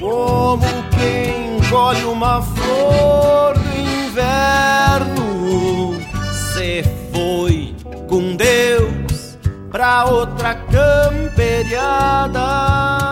[0.00, 0.66] como
[0.98, 5.94] quem colhe uma flor do inverno.
[6.32, 6.82] Se
[7.12, 7.72] foi
[8.08, 9.38] com Deus
[9.70, 13.05] pra outra camperiada.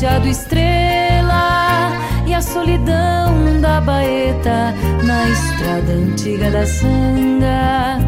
[0.00, 1.90] Bueno gateado estrela
[2.26, 4.74] e a solidão da baeta
[5.04, 7.98] na estrada antiga da sanga.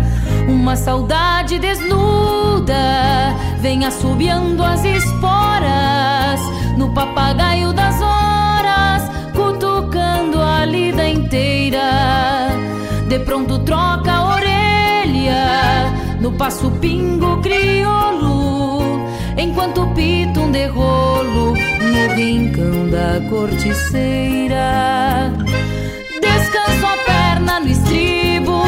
[0.48, 6.40] Uma saudade desnuda vem assobiando as esporas
[6.78, 9.02] no papagaio das horas,
[9.34, 12.48] cutucando a lida inteira.
[13.06, 19.06] De pronto troca a orelha no passo pingo crioulo,
[19.36, 25.30] enquanto pito um derrolo no rincão da corticeira.
[26.20, 28.62] Descanso a perna no estribo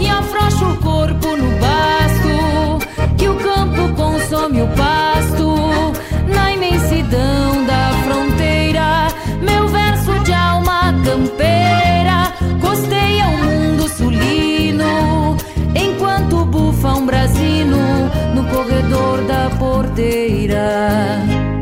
[0.00, 2.78] e afrouxo o corpo no basto,
[3.18, 5.92] que o campo consome o pasto
[6.32, 9.08] na imensidão da fronteira.
[9.42, 15.36] Meu verso de alma campeira costeia o mundo sulino
[15.74, 21.53] enquanto bufa um brasino no corredor da porteira.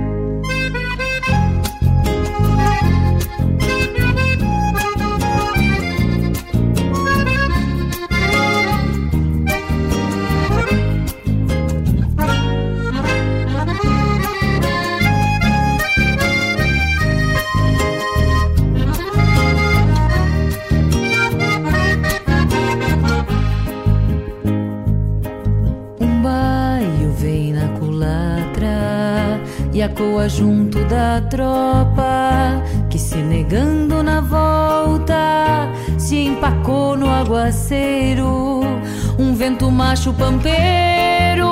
[30.02, 32.60] A coa junto da tropa
[32.90, 38.62] que se negando na volta se empacou no aguaceiro.
[39.16, 41.48] Um vento macho pampeiro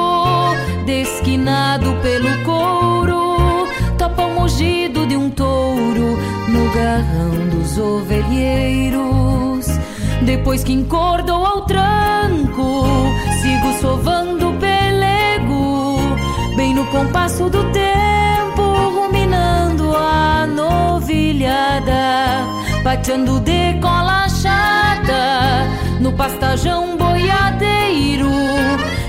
[0.84, 6.18] desquinado pelo couro, topa o mugido de um touro
[6.48, 9.66] no garrão dos ovelheiros.
[10.22, 12.84] Depois que encordou ao tranco,
[13.40, 15.98] sigo sovando o pelego,
[16.56, 17.89] bem no compasso do tempo,
[21.40, 22.44] novilhada,
[22.84, 25.66] pateando de cola chata
[25.98, 28.30] no pastajão boiadeiro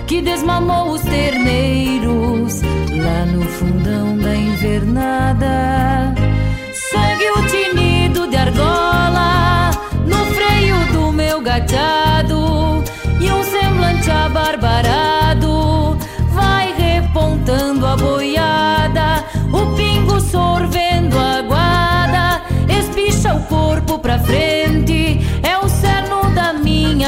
[0.08, 5.81] que desmamou os terneiros lá no fundão da invernada.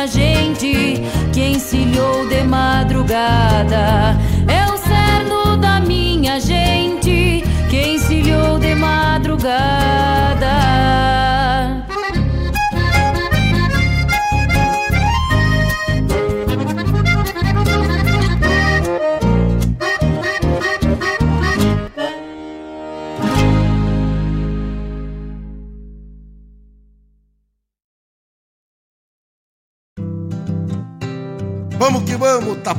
[0.03, 1.01] Minha gente
[1.31, 4.17] que encilhou de madrugada.
[4.47, 10.62] É o cerno da minha gente que encilhou de madrugada.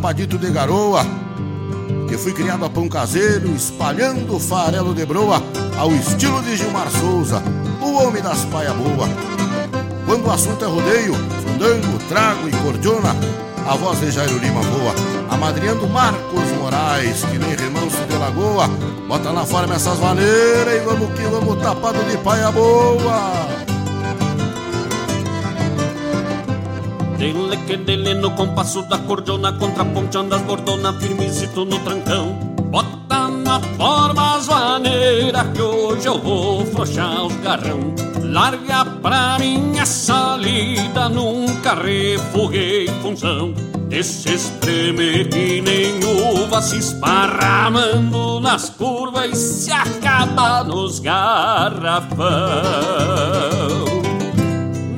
[0.05, 1.05] Vamos, tapadito de garoa.
[2.09, 5.43] Que fui criado a pão caseiro, espalhando farelo de broa,
[5.79, 7.43] ao estilo de Gilmar Souza,
[7.81, 9.09] o homem das paia boa.
[10.07, 13.17] Quando o assunto é rodeio, fandango, trago e cordiona,
[13.67, 14.95] a voz de Jairo Lima voa,
[15.31, 18.69] amadrinhando Marcos Moraes, que nem remanso de lagoa.
[19.09, 23.74] Bota na forma essas maneiras e vamos que vamos, tapado de paia boa.
[27.19, 32.33] Dele que dele no compasso da cordiona Contraponteando as bordonas firmezito no trancão.
[32.71, 37.95] Bota na forma as maneiras Que hoje eu vou frouxar os garrão.
[38.23, 43.55] Larga pra mim essa lida Nunca refoguei função.
[43.91, 46.01] Esse espreme que nem
[46.43, 52.15] uva Se esparramando nas curvas E se acaba nos garrafão.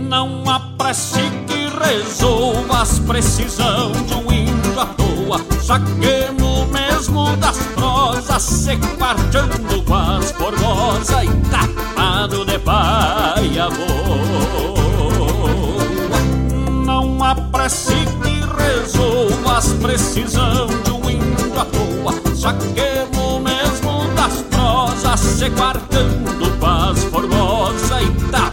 [0.08, 1.35] Não apresse que
[1.78, 5.40] resolva as precisão de um índio à toa.
[5.62, 14.16] Saquemos mesmo das prosas, se quarteando com as formosa e tapado de paia boa.
[16.84, 22.14] Não apresse que resolva as precisão de um índio à toa.
[22.34, 28.45] Saquemos mesmo das prosas, se quarteando com as formosa e tapado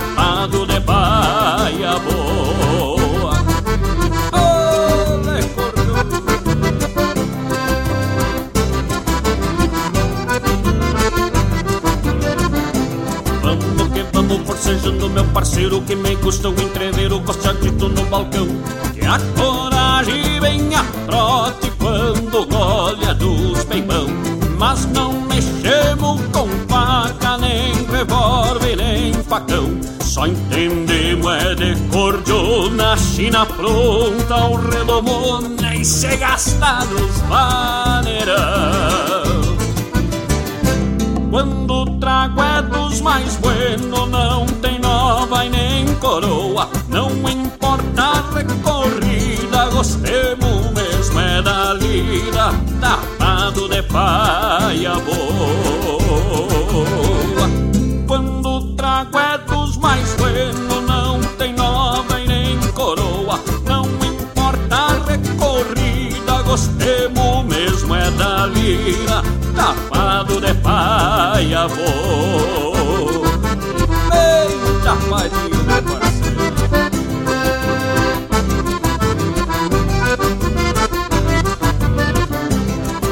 [14.83, 18.47] vamos forcejando meu parceiro Que me custa um entrever o costadito no balcão.
[18.93, 24.07] Que a coragem vem a trote quando golha dos peibão
[24.57, 29.79] Mas não mexemos com faca, nem revólver, nem facão.
[30.01, 38.83] Só entendemos é de cordiona, china pronta, o redomona E se gasta nos vaneirão.
[41.33, 44.72] Quando o trago é dos mais buenos, não tem
[45.23, 46.69] nova e nem coroa.
[46.89, 52.51] Não importa a recorrida, gostemos mesmo é da lida,
[52.81, 55.23] tapado de paia boa.
[58.05, 63.39] Quando o trago é dos mais buenos, não tem nova e nem coroa.
[63.65, 69.23] Não importa a recorrida, gostemos mesmo é da lida,
[69.55, 72.72] tapado de paia boa.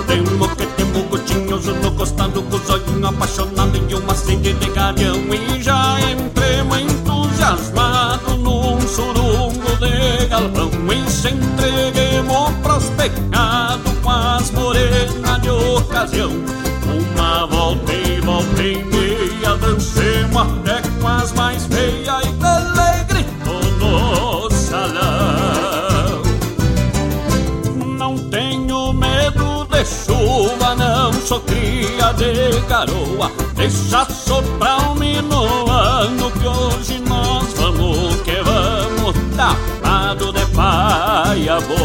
[0.07, 5.17] Temos que temos gotinhos no costado Com os olhinhos apaixonados e uma sede de garião
[5.33, 10.69] E já entremos entusiasmados num surungo de galpão.
[10.93, 16.29] E se entreguemos pros pecados com as morenas de ocasião
[32.21, 41.59] de garoa Deixa soprar o minuano que hoje nós vamos que vamos Tapado de paia
[41.61, 41.81] boa.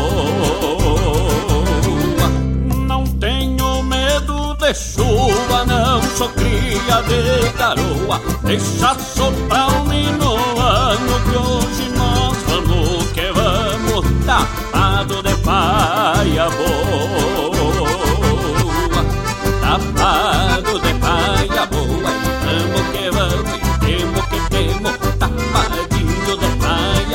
[2.87, 11.37] Não tenho medo de chuva, não sou cria de garoa Deixa soprar o minuano que
[11.39, 16.66] hoje nós vamos que vamos Tapado de paia boa.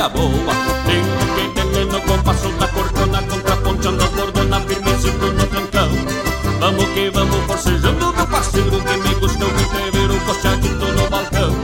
[0.02, 0.54] Paia boa.
[0.86, 4.90] Temos que ter no compasso da corcona as bordonas firme
[5.32, 5.88] no trancão.
[6.60, 11.54] Vamos que vamos forcejando meu parceiro Que me gostou de ver o costeadito no balcão.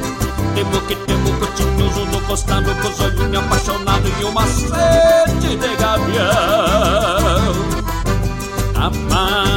[0.54, 6.28] Temos que temos cotinhoso no costado Com os olhinhos apaixonados e uma sede de gavião.
[8.74, 9.47] Amado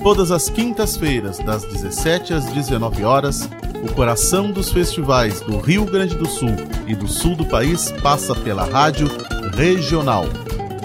[0.03, 3.51] Todas as quintas-feiras, das 17 às 19 horas,
[3.85, 8.35] o coração dos festivais do Rio Grande do Sul e do sul do país passa
[8.35, 9.09] pela Rádio
[9.55, 10.25] Regional.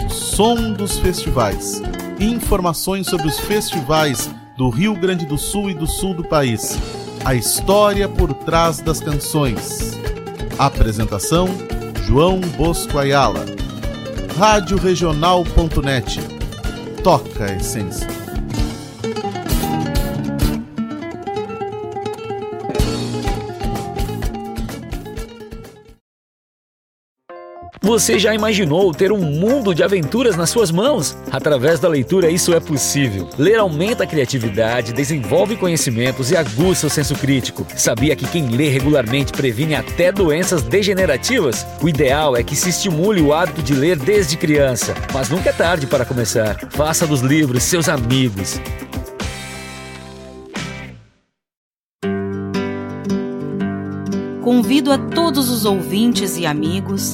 [0.10, 1.82] Som dos festivais.
[2.20, 6.78] Informações sobre os festivais do Rio Grande do Sul e do sul do país.
[7.24, 9.94] A história por trás das canções.
[10.58, 11.48] Apresentação:
[12.04, 13.46] João Bosco Ayala.
[14.38, 16.20] Radioregional.net.
[17.04, 18.25] Toca a essência.
[27.86, 31.16] Você já imaginou ter um mundo de aventuras nas suas mãos?
[31.32, 33.30] Através da leitura, isso é possível.
[33.38, 37.64] Ler aumenta a criatividade, desenvolve conhecimentos e aguça o senso crítico.
[37.76, 41.64] Sabia que quem lê regularmente previne até doenças degenerativas?
[41.80, 45.54] O ideal é que se estimule o hábito de ler desde criança, mas nunca é
[45.54, 46.58] tarde para começar.
[46.72, 48.60] Faça dos livros seus amigos.
[54.42, 57.14] Convido a todos os ouvintes e amigos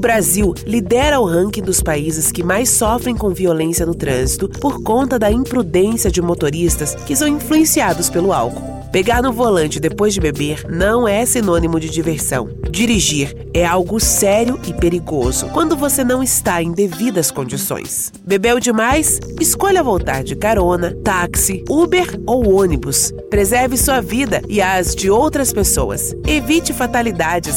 [0.00, 5.18] Brasil lidera o ranking dos países que mais sofrem com violência no trânsito por conta
[5.18, 8.80] da imprudência de motoristas que são influenciados pelo álcool.
[8.90, 12.48] Pegar no volante depois de beber não é sinônimo de diversão.
[12.70, 18.12] Dirigir é algo sério e perigoso quando você não está em devidas condições.
[18.24, 19.20] Bebeu demais?
[19.40, 23.12] Escolha voltar de carona, táxi, Uber ou ônibus.
[23.30, 26.12] Preserve sua vida e as de outras pessoas.
[26.26, 27.56] Evite fatalidades.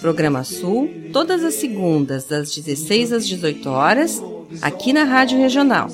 [0.00, 4.22] Programa Sul, todas as segundas, das 16 às 18 horas,
[4.62, 5.88] aqui na Rádio Regional.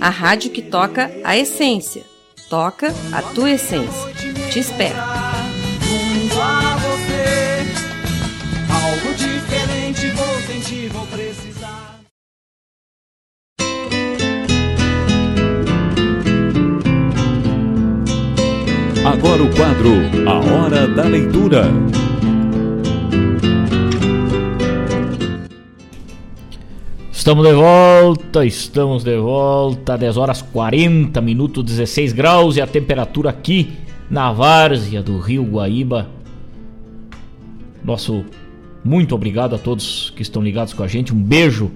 [0.00, 2.02] A rádio que toca a essência.
[2.48, 4.12] Toca a tua essência.
[4.50, 4.96] Te espero.
[19.04, 19.90] Agora o quadro
[20.26, 21.64] A Hora da Leitura.
[27.22, 33.30] Estamos de volta, estamos de volta, 10 horas 40 minutos, 16 graus e a temperatura
[33.30, 33.74] aqui
[34.10, 36.08] na várzea do Rio Guaíba.
[37.84, 38.24] Nosso
[38.82, 41.70] muito obrigado a todos que estão ligados com a gente, um beijo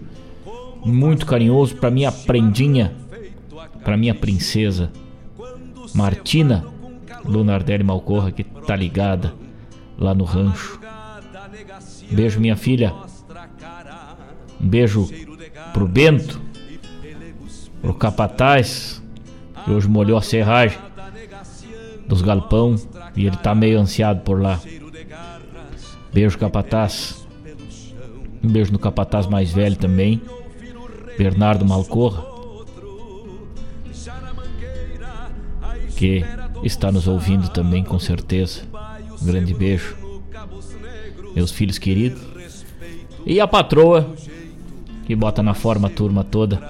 [0.84, 2.96] muito carinhoso para minha prendinha
[3.84, 4.90] para minha princesa
[5.94, 6.66] Martina
[7.24, 9.32] Lunardelli Malcorra, que tá ligada
[9.96, 10.80] lá no rancho.
[12.10, 12.92] Beijo, minha filha.
[14.60, 15.08] Um beijo
[15.76, 16.40] pro Bento,
[17.82, 19.02] pro Capataz,
[19.62, 20.78] que hoje molhou a serragem
[22.08, 22.76] dos galpão
[23.14, 24.58] e ele tá meio ansiado por lá.
[26.14, 27.26] Beijo, Capataz.
[28.42, 30.22] Um beijo no Capataz mais velho também,
[31.18, 32.24] Bernardo Malcorra,
[35.94, 36.24] que
[36.62, 38.62] está nos ouvindo também, com certeza.
[39.20, 39.94] Um grande beijo.
[41.34, 42.22] Meus filhos queridos.
[43.26, 44.14] E a patroa,
[45.06, 46.60] que bota na forma a turma toda.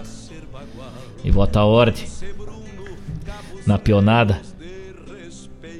[1.25, 2.05] E bota a ordem.
[3.67, 4.41] Na pionada.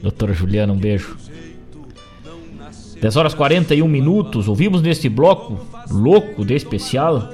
[0.03, 1.17] Doutora Juliana, um beijo.
[3.01, 4.49] 10 horas 41 minutos.
[4.49, 5.61] Ouvimos neste bloco
[5.91, 7.31] louco de especial.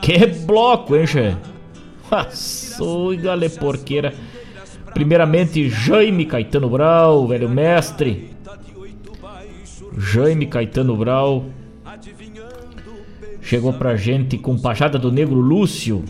[0.00, 1.36] Que bloco, hein, che?
[2.30, 4.14] Sou gale porqueira.
[4.94, 8.30] Primeiramente, Jaime Caetano Brau, velho mestre.
[9.98, 11.46] Jaime Caetano Brau.
[13.42, 16.04] Chegou pra gente com pajada do negro Lúcio.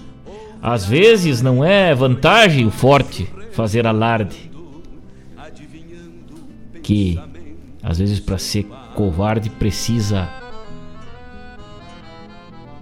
[0.63, 4.51] Às vezes não é vantagem o forte fazer alarde.
[6.83, 7.19] Que
[7.83, 8.65] às vezes para ser
[8.95, 10.29] covarde precisa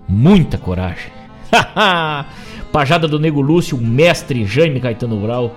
[0.06, 1.12] muita coragem.
[2.72, 5.55] Pajada do Nego Lúcio, mestre Jaime Caetano Brau.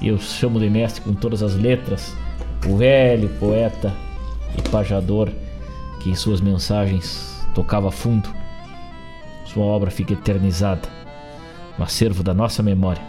[0.00, 2.14] Eu chamo de mestre com todas as letras.
[2.66, 3.92] O velho poeta
[4.56, 5.30] e pajador
[6.00, 8.28] que em suas mensagens tocava fundo.
[9.44, 10.88] Sua obra fica eternizada
[11.76, 13.02] no acervo da nossa memória.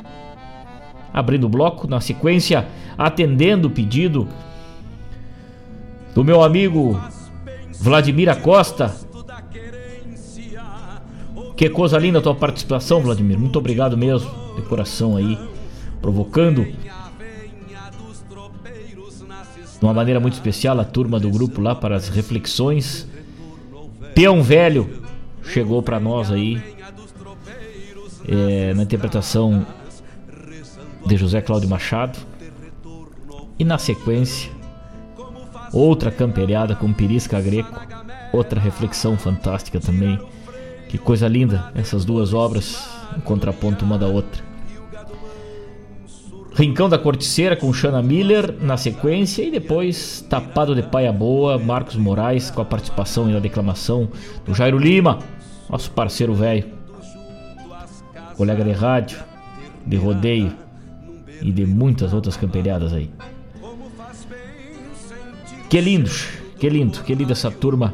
[1.14, 2.68] Abrindo o bloco, na sequência,
[2.98, 4.28] atendendo o pedido
[6.16, 7.00] do meu amigo
[7.80, 8.96] Vladimir Acosta.
[11.56, 13.38] Que coisa linda a tua participação, Vladimir.
[13.38, 15.38] Muito obrigado mesmo, de coração aí,
[16.02, 16.80] provocando de
[19.86, 23.08] uma maneira muito especial a turma do grupo lá para as reflexões.
[24.20, 25.02] Peão Velho
[25.42, 26.62] chegou para nós aí
[28.28, 29.66] é, na interpretação
[31.06, 32.20] de José Cláudio Machado.
[33.58, 34.52] E na sequência,
[35.72, 37.80] outra camperiada com Pirisca Greco,
[38.34, 40.20] outra reflexão fantástica também.
[40.90, 44.49] Que coisa linda essas duas obras em contraponto uma da outra.
[46.56, 51.96] Rincão da Corticeira com Shana Miller na sequência e depois Tapado de Paia Boa, Marcos
[51.96, 54.10] Moraes com a participação e a declamação
[54.46, 55.20] do Jairo Lima,
[55.70, 56.66] nosso parceiro velho,
[58.36, 59.20] colega de rádio,
[59.86, 60.54] de rodeio
[61.42, 63.10] e de muitas outras camperiadas aí.
[65.70, 66.10] Que lindo,
[66.58, 67.94] que lindo, que lindo essa turma.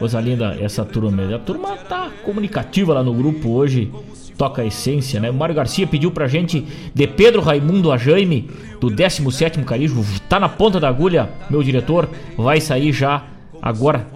[0.00, 1.22] Coisa linda essa turma.
[1.34, 3.92] A turma tá comunicativa lá no grupo hoje.
[4.38, 5.28] Toca a essência, né?
[5.28, 8.48] O Mário Garcia pediu pra gente de Pedro Raimundo a Jaime,
[8.80, 10.02] do 17 Carismo.
[10.26, 12.08] Tá na ponta da agulha, meu diretor.
[12.34, 13.24] Vai sair já
[13.60, 14.06] agora,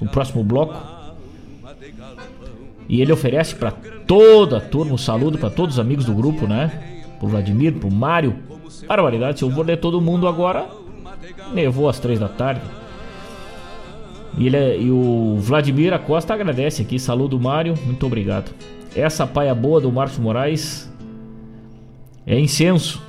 [0.00, 0.76] no próximo bloco.
[2.88, 6.46] E ele oferece para toda a turma um saludo para todos os amigos do grupo,
[6.46, 6.70] né?
[7.18, 8.36] Pro Vladimir, pro Mário.
[8.86, 10.68] Barbaridade, se eu vou ler todo mundo agora,
[11.52, 12.83] nevou às três da tarde.
[14.36, 16.98] E, ele é, e o Vladimir Acosta agradece aqui.
[16.98, 17.74] Saludo, Mário.
[17.84, 18.52] Muito obrigado.
[18.94, 20.92] Essa paia boa do Márcio Moraes
[22.26, 23.02] é incenso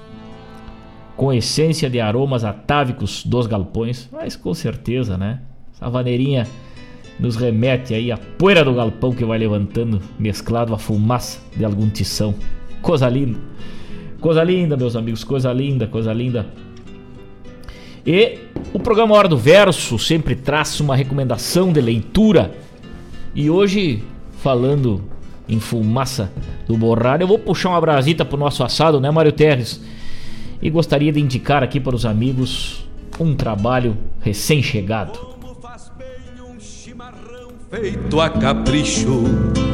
[1.15, 4.09] com essência de aromas atávicos dos galpões.
[4.11, 5.41] Mas com certeza, né?
[5.73, 6.47] Essa vaneirinha
[7.19, 11.89] nos remete aí a poeira do galpão que vai levantando, mesclado à fumaça de algum
[11.89, 12.35] tição.
[12.81, 13.39] Coisa linda.
[14.19, 15.23] Coisa linda, meus amigos.
[15.23, 16.45] Coisa linda, coisa linda.
[18.05, 18.37] E
[18.71, 22.53] o programa Hora do Verso sempre traz uma recomendação de leitura.
[23.33, 24.03] E hoje,
[24.41, 25.03] falando
[25.49, 26.31] em fumaça
[26.67, 29.81] do borralho, eu vou puxar uma brasita pro nosso assado, né, Mário Terres?
[30.61, 32.85] E gostaria de indicar aqui para os amigos
[33.19, 35.35] um trabalho recém-chegado.
[37.71, 39.23] Feito a capricho.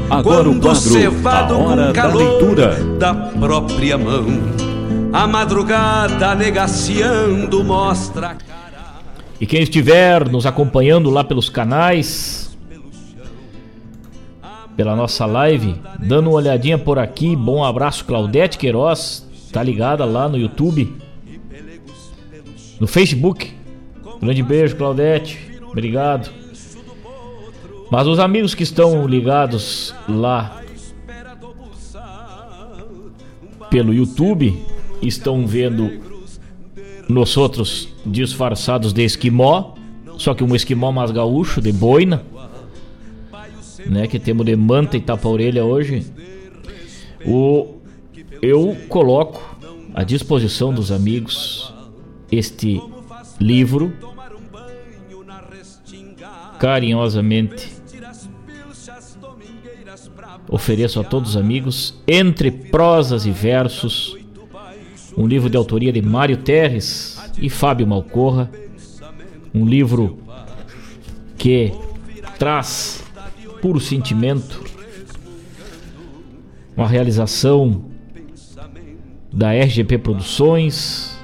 [0.10, 4.71] Agora o quadro A Hora da Leitura da própria mão.
[5.14, 8.38] A madrugada negaciando mostra.
[9.42, 12.58] E quem estiver nos acompanhando lá pelos canais,
[14.78, 20.30] pela nossa live, dando uma olhadinha por aqui, bom abraço Claudete Queiroz, tá ligada lá
[20.30, 20.96] no YouTube,
[22.80, 23.54] no Facebook.
[24.22, 26.32] Grande beijo, Claudete, obrigado.
[27.92, 30.62] Mas os amigos que estão ligados lá
[33.70, 34.72] pelo YouTube
[35.02, 35.92] estão vendo
[37.08, 39.76] nós outros disfarçados de esquimó,
[40.18, 42.24] só que um esquimó mais gaúcho, de boina.
[43.86, 46.06] né, que temos de manta e tapa-orelha hoje,
[47.26, 47.76] o,
[48.42, 49.58] eu coloco
[49.94, 51.74] à disposição dos amigos
[52.32, 52.82] este
[53.40, 53.92] livro
[56.60, 57.82] carinhosamente
[60.52, 64.18] ofereço a todos os amigos Entre Prosas e Versos,
[65.18, 68.50] um livro de autoria de Mário Terres e Fábio Malcorra,
[69.54, 70.20] um livro
[71.38, 71.72] que
[72.40, 73.04] traz
[73.62, 74.64] puro sentimento,
[76.76, 77.86] uma realização
[79.32, 81.18] da RGP Produções,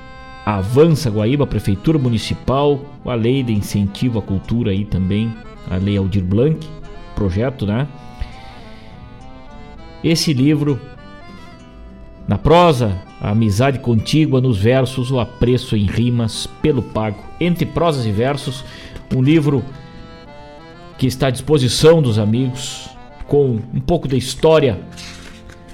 [0.46, 5.34] Avança Guaíba, Prefeitura Municipal, a lei de incentivo à cultura aí também,
[5.70, 6.66] a lei Aldir Blanc,
[7.16, 7.88] projeto, né?
[10.04, 10.80] Esse livro,
[12.28, 17.24] na prosa, a amizade contígua, nos versos, o apreço em rimas pelo pago.
[17.40, 18.66] Entre prosas e versos,
[19.16, 19.64] um livro
[20.98, 22.90] que está à disposição dos amigos,
[23.28, 24.80] com um pouco da história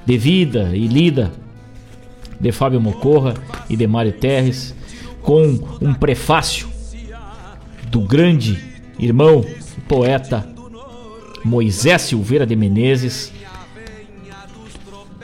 [0.05, 1.31] de vida e lida
[2.39, 3.33] de Fábio Mocorra
[3.69, 4.75] e de Mário Terres,
[5.21, 6.67] com um prefácio
[7.89, 8.61] do grande
[8.99, 9.45] irmão
[9.87, 10.47] poeta
[11.43, 13.31] Moisés Silveira de Menezes,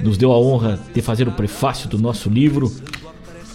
[0.02, 2.72] nos deu a honra de fazer o prefácio do nosso livro.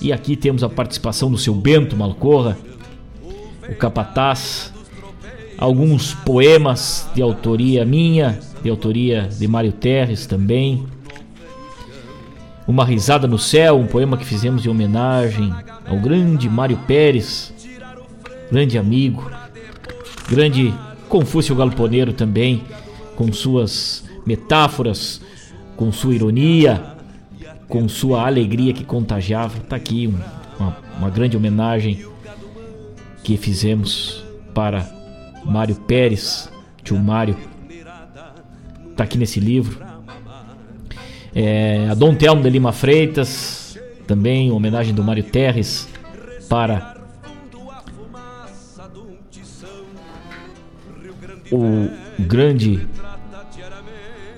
[0.01, 2.59] E aqui temos a participação do seu Bento Malcorra,
[3.69, 4.73] o Capataz,
[5.57, 10.87] alguns poemas de autoria minha, de autoria de Mário Terres também.
[12.66, 15.53] Uma Risada no Céu, um poema que fizemos em homenagem
[15.87, 17.53] ao grande Mário Pérez,
[18.51, 19.31] grande amigo,
[20.29, 20.75] grande
[21.09, 22.65] Confúcio Galponeiro também,
[23.15, 25.21] com suas metáforas,
[25.77, 26.83] com sua ironia,
[27.69, 29.59] com sua alegria que contagiava.
[29.61, 30.19] Tá aqui um,
[30.59, 32.05] uma, uma grande homenagem
[33.23, 34.89] que fizemos para
[35.45, 36.51] Mário Pérez,
[36.83, 37.37] tio Mário.
[38.97, 39.83] Tá aqui nesse livro.
[41.35, 45.89] É, a Dom Telmo de Lima Freitas, também homenagem do Mário Terres
[46.49, 46.95] para
[51.51, 51.89] o
[52.19, 52.87] grande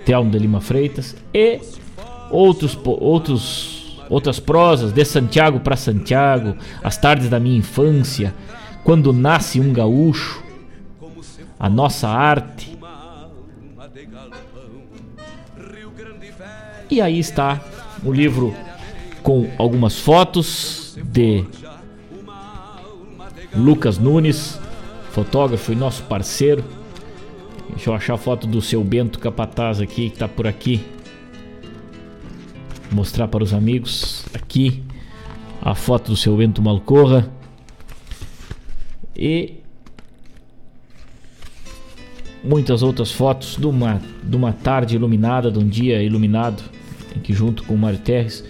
[0.06, 1.60] Telmo de Lima Freitas e
[2.30, 8.32] outros, outros, outras prosas de Santiago para Santiago, as tardes da minha infância,
[8.84, 10.44] quando nasce um gaúcho,
[11.58, 12.78] a nossa arte.
[16.88, 17.60] E aí está
[18.04, 18.54] o livro
[19.24, 21.44] com algumas fotos de
[23.52, 24.56] Lucas Nunes,
[25.10, 26.75] fotógrafo e nosso parceiro
[27.70, 30.80] Deixa eu achar a foto do seu Bento Capataz aqui, que tá por aqui.
[32.90, 34.82] Mostrar para os amigos aqui
[35.60, 37.30] a foto do seu Bento Malcorra.
[39.14, 39.54] E
[42.42, 46.62] muitas outras fotos de uma, de uma tarde iluminada, de um dia iluminado,
[47.14, 48.44] em que junto com o Mário Terres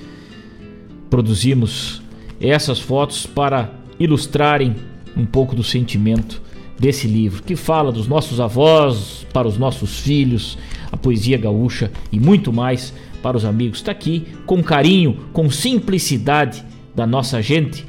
[1.09, 2.03] produzimos
[2.41, 4.77] essas fotos para ilustrarem
[5.17, 6.43] um pouco do sentimento
[6.78, 10.59] desse livro, que fala dos nossos avós para os nossos filhos,
[10.90, 12.93] a poesia gaúcha e muito mais
[13.23, 13.78] para os amigos.
[13.78, 16.62] Está aqui com carinho, com simplicidade
[16.94, 17.85] da nossa gente,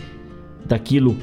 [0.66, 1.18] daquilo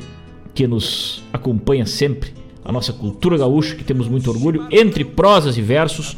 [0.54, 2.32] que nos acompanha sempre,
[2.64, 6.16] a nossa cultura gaúcha, que temos muito orgulho, entre prosas e versos,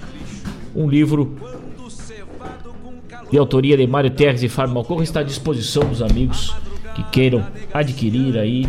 [0.74, 1.36] um livro
[3.30, 6.54] de autoria de Mário Terres e Fábio Malcorra está à disposição dos amigos
[6.94, 8.68] que queiram adquirir aí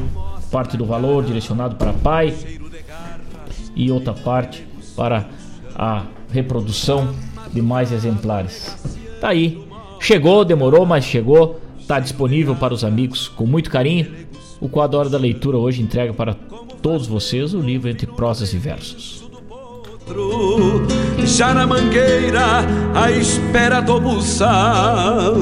[0.51, 2.33] parte do valor direcionado para pai,
[3.77, 5.29] e outra parte para
[5.75, 7.13] a reprodução
[7.53, 8.75] de mais exemplares.
[9.21, 9.61] Tá aí.
[9.99, 11.61] Chegou, demorou, mas chegou.
[11.87, 14.07] Tá disponível para os amigos com muito carinho.
[14.59, 16.33] O quadro Hora da Leitura hoje entrega para
[16.81, 19.25] todos vocês o livro Entre Prosas e Versos.
[21.25, 25.35] Já na mangueira, à espera do buçal,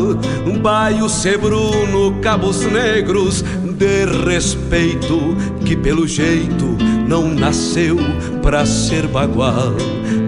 [0.61, 6.75] baio sebruno, cabos negros, de respeito, que pelo jeito
[7.07, 7.97] não nasceu
[8.41, 9.73] pra ser bagual.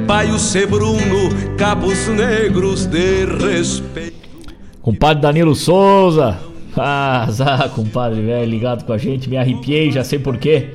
[0.05, 4.15] Baio sebruno, cabos negros, de respeito.
[4.81, 6.39] Compadre Danilo Souza,
[6.77, 10.69] ah, zá, compadre velho, ligado com a gente, me arrepiei, já sei porquê.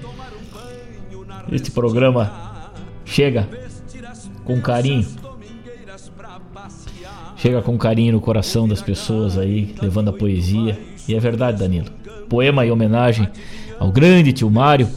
[1.50, 2.70] Este programa
[3.04, 3.48] chega
[4.44, 5.06] com carinho.
[7.36, 10.78] Chega com carinho no coração das pessoas aí, levando a poesia.
[11.08, 11.88] E é verdade, Danilo.
[12.28, 13.28] Poema em homenagem
[13.78, 14.88] ao grande tio Mário,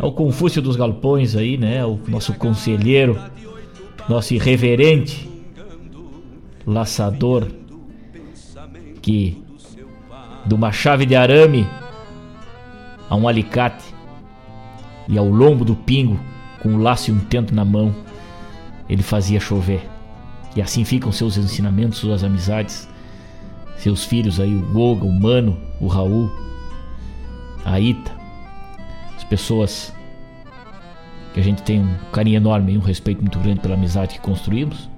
[0.00, 1.84] ao Confúcio dos Galpões aí, né?
[1.84, 3.20] O nosso conselheiro,
[4.08, 5.28] nosso irreverente
[6.66, 7.48] laçador
[9.02, 9.42] que
[10.46, 11.66] de uma chave de arame
[13.08, 13.84] a um alicate
[15.06, 16.18] e ao lombo do pingo
[16.62, 17.94] com um laço e um tento na mão
[18.88, 19.86] ele fazia chover.
[20.56, 22.88] E assim ficam seus ensinamentos, suas amizades,
[23.76, 26.30] seus filhos aí, o Goga, o Mano, o Raul,
[27.64, 28.19] a Ita,
[29.30, 29.94] pessoas
[31.32, 34.20] que a gente tem um carinho enorme e um respeito muito grande pela amizade que
[34.20, 34.90] construímos.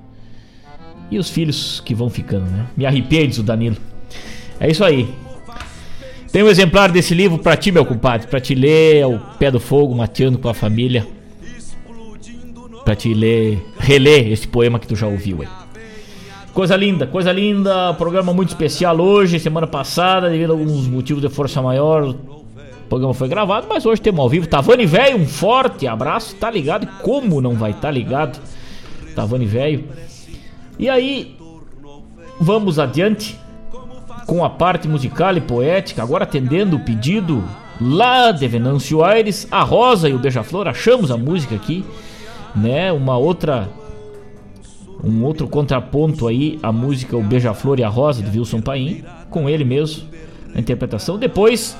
[1.10, 2.66] E os filhos que vão ficando, né?
[2.74, 3.76] Me arrepiei, diz o Danilo.
[4.58, 5.14] É isso aí.
[6.32, 9.60] Tem um exemplar desse livro para ti, meu compadre, para te ler ao pé do
[9.60, 11.06] fogo, mateando com a família.
[12.82, 15.48] Para te ler, reler esse poema que tu já ouviu aí.
[16.54, 21.28] Coisa linda, coisa linda, programa muito especial hoje, semana passada, devido a alguns motivos de
[21.28, 22.14] força maior,
[22.92, 24.46] programa foi gravado, mas hoje temos ao vivo.
[24.46, 26.86] Tavani Velho, um forte abraço, tá ligado?
[27.00, 28.38] Como não vai estar tá ligado?
[29.16, 29.84] Tavani Velho.
[30.78, 31.34] E aí,
[32.38, 33.34] vamos adiante
[34.26, 37.42] com a parte musical e poética, agora atendendo o pedido
[37.80, 41.82] lá de Venâncio Aires, a Rosa e o Beija-Flor, achamos a música aqui,
[42.54, 42.92] né?
[42.92, 43.70] Uma outra
[45.02, 49.48] um outro contraponto aí a música O Beija-Flor e a Rosa de Wilson Paim, com
[49.48, 50.04] ele mesmo,
[50.54, 51.18] a interpretação.
[51.18, 51.74] Depois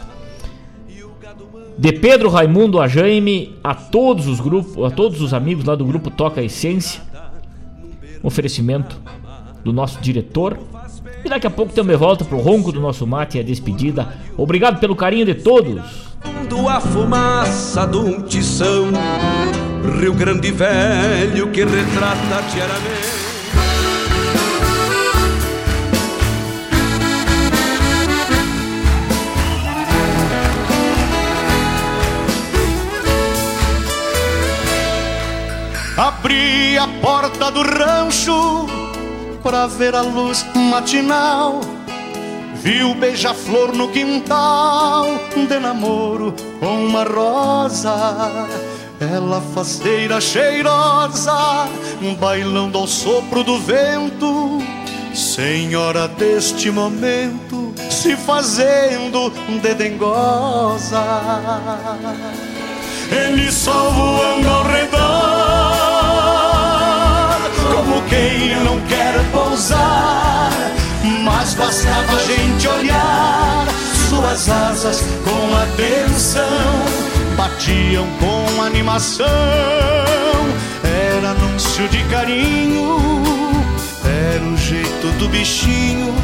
[1.78, 5.84] de Pedro Raimundo a Jaime, a todos os grupos, a todos os amigos lá do
[5.84, 7.00] grupo Toca Essência.
[8.22, 9.00] Oferecimento
[9.64, 10.58] do nosso diretor
[11.24, 14.14] e daqui a pouco também volta pro ronco do nosso mate e a despedida.
[14.36, 16.12] Obrigado pelo carinho de todos.
[16.68, 18.90] A fumaça de um tição,
[19.98, 23.21] Rio Grande Velho que retrata diariamente.
[36.02, 38.66] Abri a porta do rancho
[39.40, 41.60] para ver a luz matinal.
[42.56, 45.06] Vi o beija-flor no quintal
[45.48, 47.94] de namoro com uma rosa.
[48.98, 51.68] Ela faceira cheirosa,
[52.18, 54.60] bailando ao sopro do vento.
[55.14, 59.30] Senhora deste momento, se fazendo
[59.62, 61.04] de dengosa.
[63.08, 65.41] Ele só voando ao redor
[68.12, 70.51] quem não quer pousar.
[71.24, 73.66] Mas bastava a gente olhar
[74.09, 76.44] suas asas com atenção,
[77.36, 79.26] batiam com animação.
[80.84, 82.98] Era anúncio de carinho,
[84.05, 86.14] era o jeito do bichinho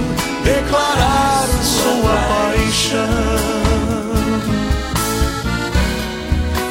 [0.45, 3.49] declarar sua paixão.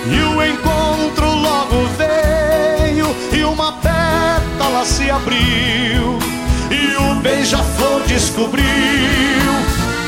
[0.10, 3.74] E o encontro logo veio e uma
[4.58, 6.18] pétala se abriu
[6.72, 8.66] e o beija-flor descobriu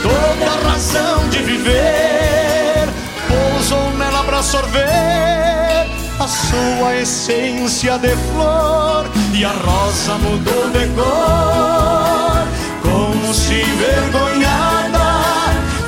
[0.01, 2.89] toda a razão de viver.
[3.27, 5.87] Pousou nela pra sorver
[6.19, 12.47] a sua essência de flor e a rosa mudou de cor,
[12.81, 15.09] como se envergonhada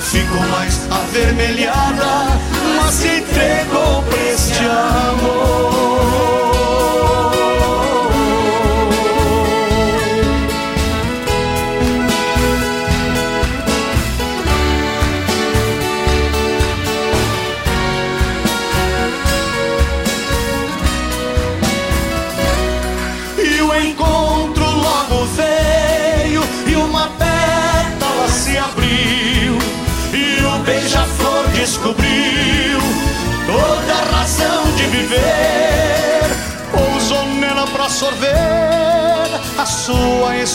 [0.01, 2.37] ficou mais avermelhada,
[2.77, 6.50] mas se entregou pra este amor.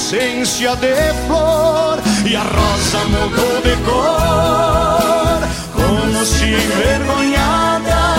[0.06, 0.94] Essência de
[1.26, 5.40] flor e a rosa mudou de cor,
[5.74, 8.14] como se envergonhada.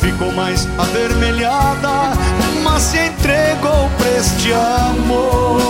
[0.00, 2.14] Ficou mais avermelhada,
[2.62, 5.60] mas se entregou pra este amor.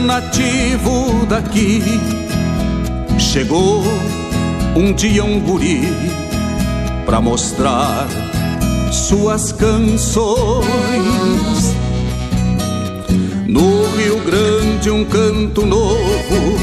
[0.08, 1.84] Nativo daqui.
[3.20, 3.84] Chegou
[4.74, 5.82] um dia um guri
[7.06, 8.08] pra mostrar
[8.92, 10.66] suas canções.
[13.48, 16.58] No Rio Grande de um canto novo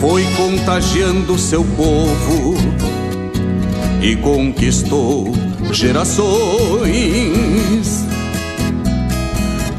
[0.00, 2.54] foi contagiando seu povo
[4.00, 5.30] e conquistou
[5.70, 6.22] gerações.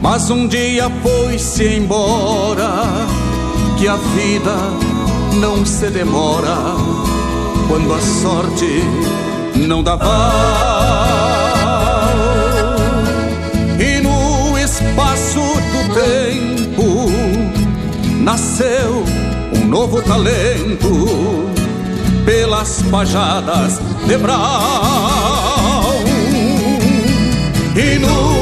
[0.03, 2.83] Mas um dia foi-se embora,
[3.77, 4.53] que a vida
[5.39, 6.75] não se demora
[7.69, 8.83] quando a sorte
[9.55, 10.09] não dá val.
[13.79, 17.09] E no espaço do tempo
[18.19, 19.05] nasceu
[19.55, 21.49] um novo talento
[22.25, 24.41] pelas pajadas de Brau.
[27.77, 28.32] E no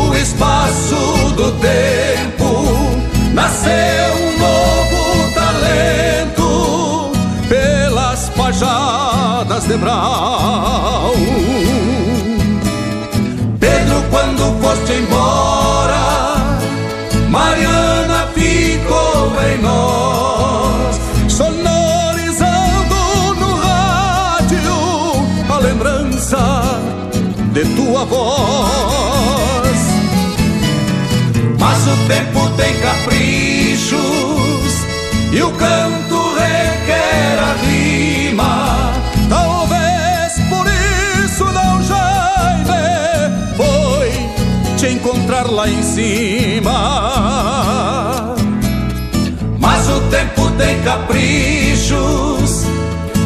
[0.62, 2.66] espaço do tempo
[3.34, 7.12] nasceu um novo talento
[7.50, 11.14] pelas pajadas de Brau.
[13.60, 16.36] Pedro, quando foste embora,
[17.30, 22.96] Mariana ficou em nós, sonorizando
[23.40, 24.74] no rádio
[25.50, 26.62] a lembrança
[27.54, 29.71] de tua voz.
[31.82, 33.98] Mas o tempo tem caprichos
[35.32, 38.94] e o canto requer a rima.
[39.28, 40.68] Talvez por
[41.26, 44.12] isso não Jaime foi
[44.78, 46.76] te encontrar lá em cima.
[49.58, 52.64] Mas o tempo tem caprichos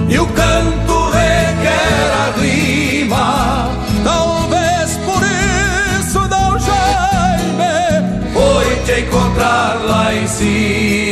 [0.07, 3.64] e o canto requer a rima.
[10.25, 11.04] Encontrar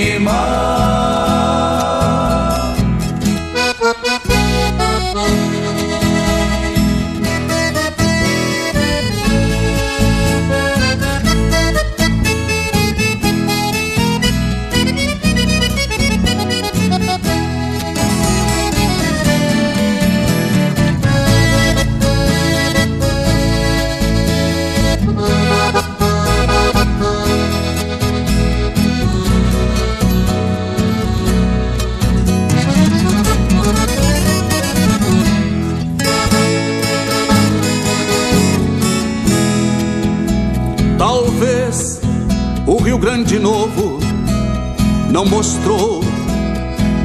[45.24, 46.02] não mostrou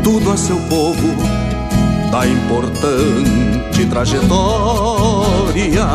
[0.03, 1.09] tudo a seu povo
[2.11, 5.87] da importante trajetória.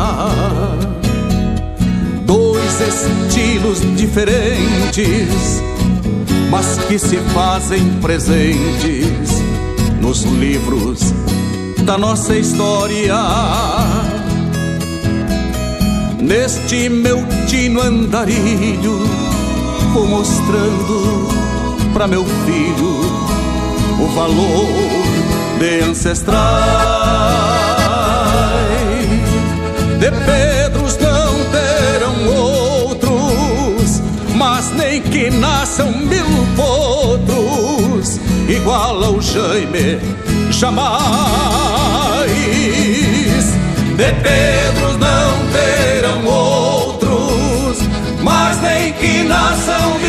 [2.24, 5.62] Dois estilos diferentes,
[6.50, 9.42] mas que se fazem presentes
[10.00, 11.12] nos livros
[11.84, 13.16] da nossa história.
[16.20, 19.24] Neste meu tino andarilho
[19.94, 21.33] Vou mostrando
[21.94, 23.00] pra meu filho
[23.98, 24.68] O valor
[25.58, 26.34] de ancestrais.
[30.00, 34.02] De Pedros não terão outros
[34.36, 36.26] Mas nem que nasçam mil
[36.56, 38.18] potros
[38.48, 40.00] Igual ao Jaime
[40.54, 40.94] jamais.
[43.96, 47.78] De Pedros não terão outros,
[48.22, 50.03] mas nem que nasçam mil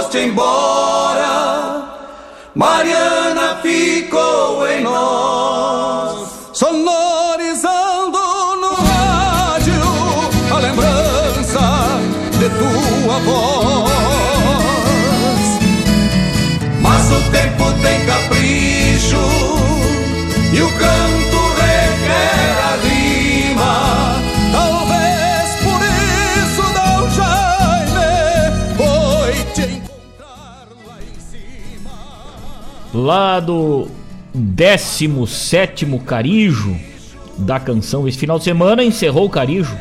[0.00, 1.82] foste embora,
[2.54, 2.99] Mariana
[33.00, 33.88] Lá do
[34.34, 36.76] 17 Carijo
[37.38, 38.06] da canção.
[38.06, 39.74] Esse final de semana encerrou o Carijo.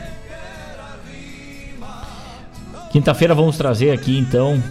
[2.93, 4.63] Quinta-feira vamos trazer aqui então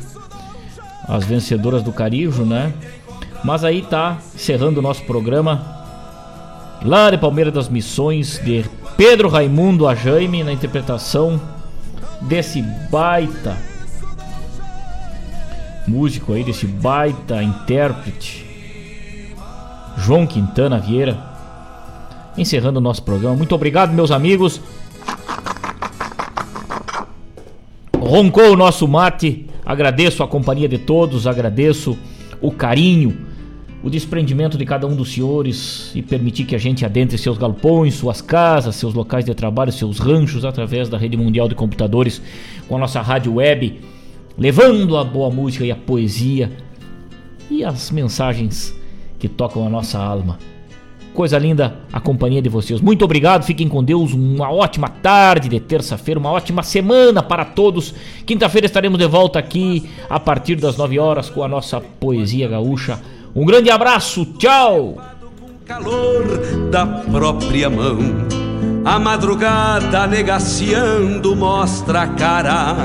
[1.07, 2.73] as vencedoras do Carijo, né?
[3.45, 5.63] Mas aí tá encerrando o nosso programa
[6.83, 8.65] lá de Palmeira das Missões de
[8.97, 11.39] Pedro Raimundo Ajaime na interpretação
[12.23, 13.68] desse baita
[15.89, 18.47] músico aí, desse baita intérprete
[19.97, 21.19] João Quintana Vieira.
[22.37, 23.35] Encerrando o nosso programa.
[23.35, 24.61] Muito obrigado, meus amigos.
[27.99, 29.47] Roncou o nosso mate.
[29.67, 31.99] Agradeço a companhia de todos, agradeço
[32.41, 33.29] o carinho
[33.83, 37.95] o desprendimento de cada um dos senhores e permitir que a gente adentre seus galpões,
[37.95, 42.21] suas casas, seus locais de trabalho, seus ranchos através da rede mundial de computadores
[42.67, 43.81] com a nossa rádio web,
[44.39, 46.51] levando a boa música e a poesia
[47.51, 48.75] e as mensagens
[49.19, 50.39] que tocam a nossa alma.
[51.13, 52.81] Coisa linda a companhia de vocês.
[52.81, 54.13] Muito obrigado, fiquem com Deus.
[54.13, 57.93] Uma ótima tarde de terça-feira, uma ótima semana para todos.
[58.25, 63.01] Quinta-feira estaremos de volta aqui a partir das 9 horas com a nossa poesia gaúcha.
[63.35, 64.97] Um grande abraço, tchau!
[65.67, 67.99] Calor da própria mão.
[68.85, 72.77] A madrugada negaciando mostra a cara,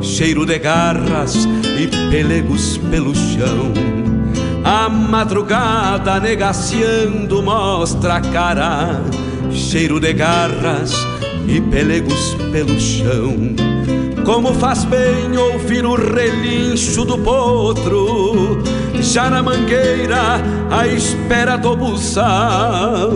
[0.00, 1.46] cheiro de garras
[1.78, 3.72] e pelegos pelo chão.
[4.64, 9.02] A madrugada negaciando mostra a cara,
[9.50, 10.92] cheiro de garras
[11.46, 13.54] e pelegos pelo chão.
[14.24, 18.62] Como faz bem ouvir o relincho do potro,
[19.00, 23.10] já na mangueira, à espera do buçal,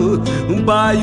[0.49, 1.01] um baio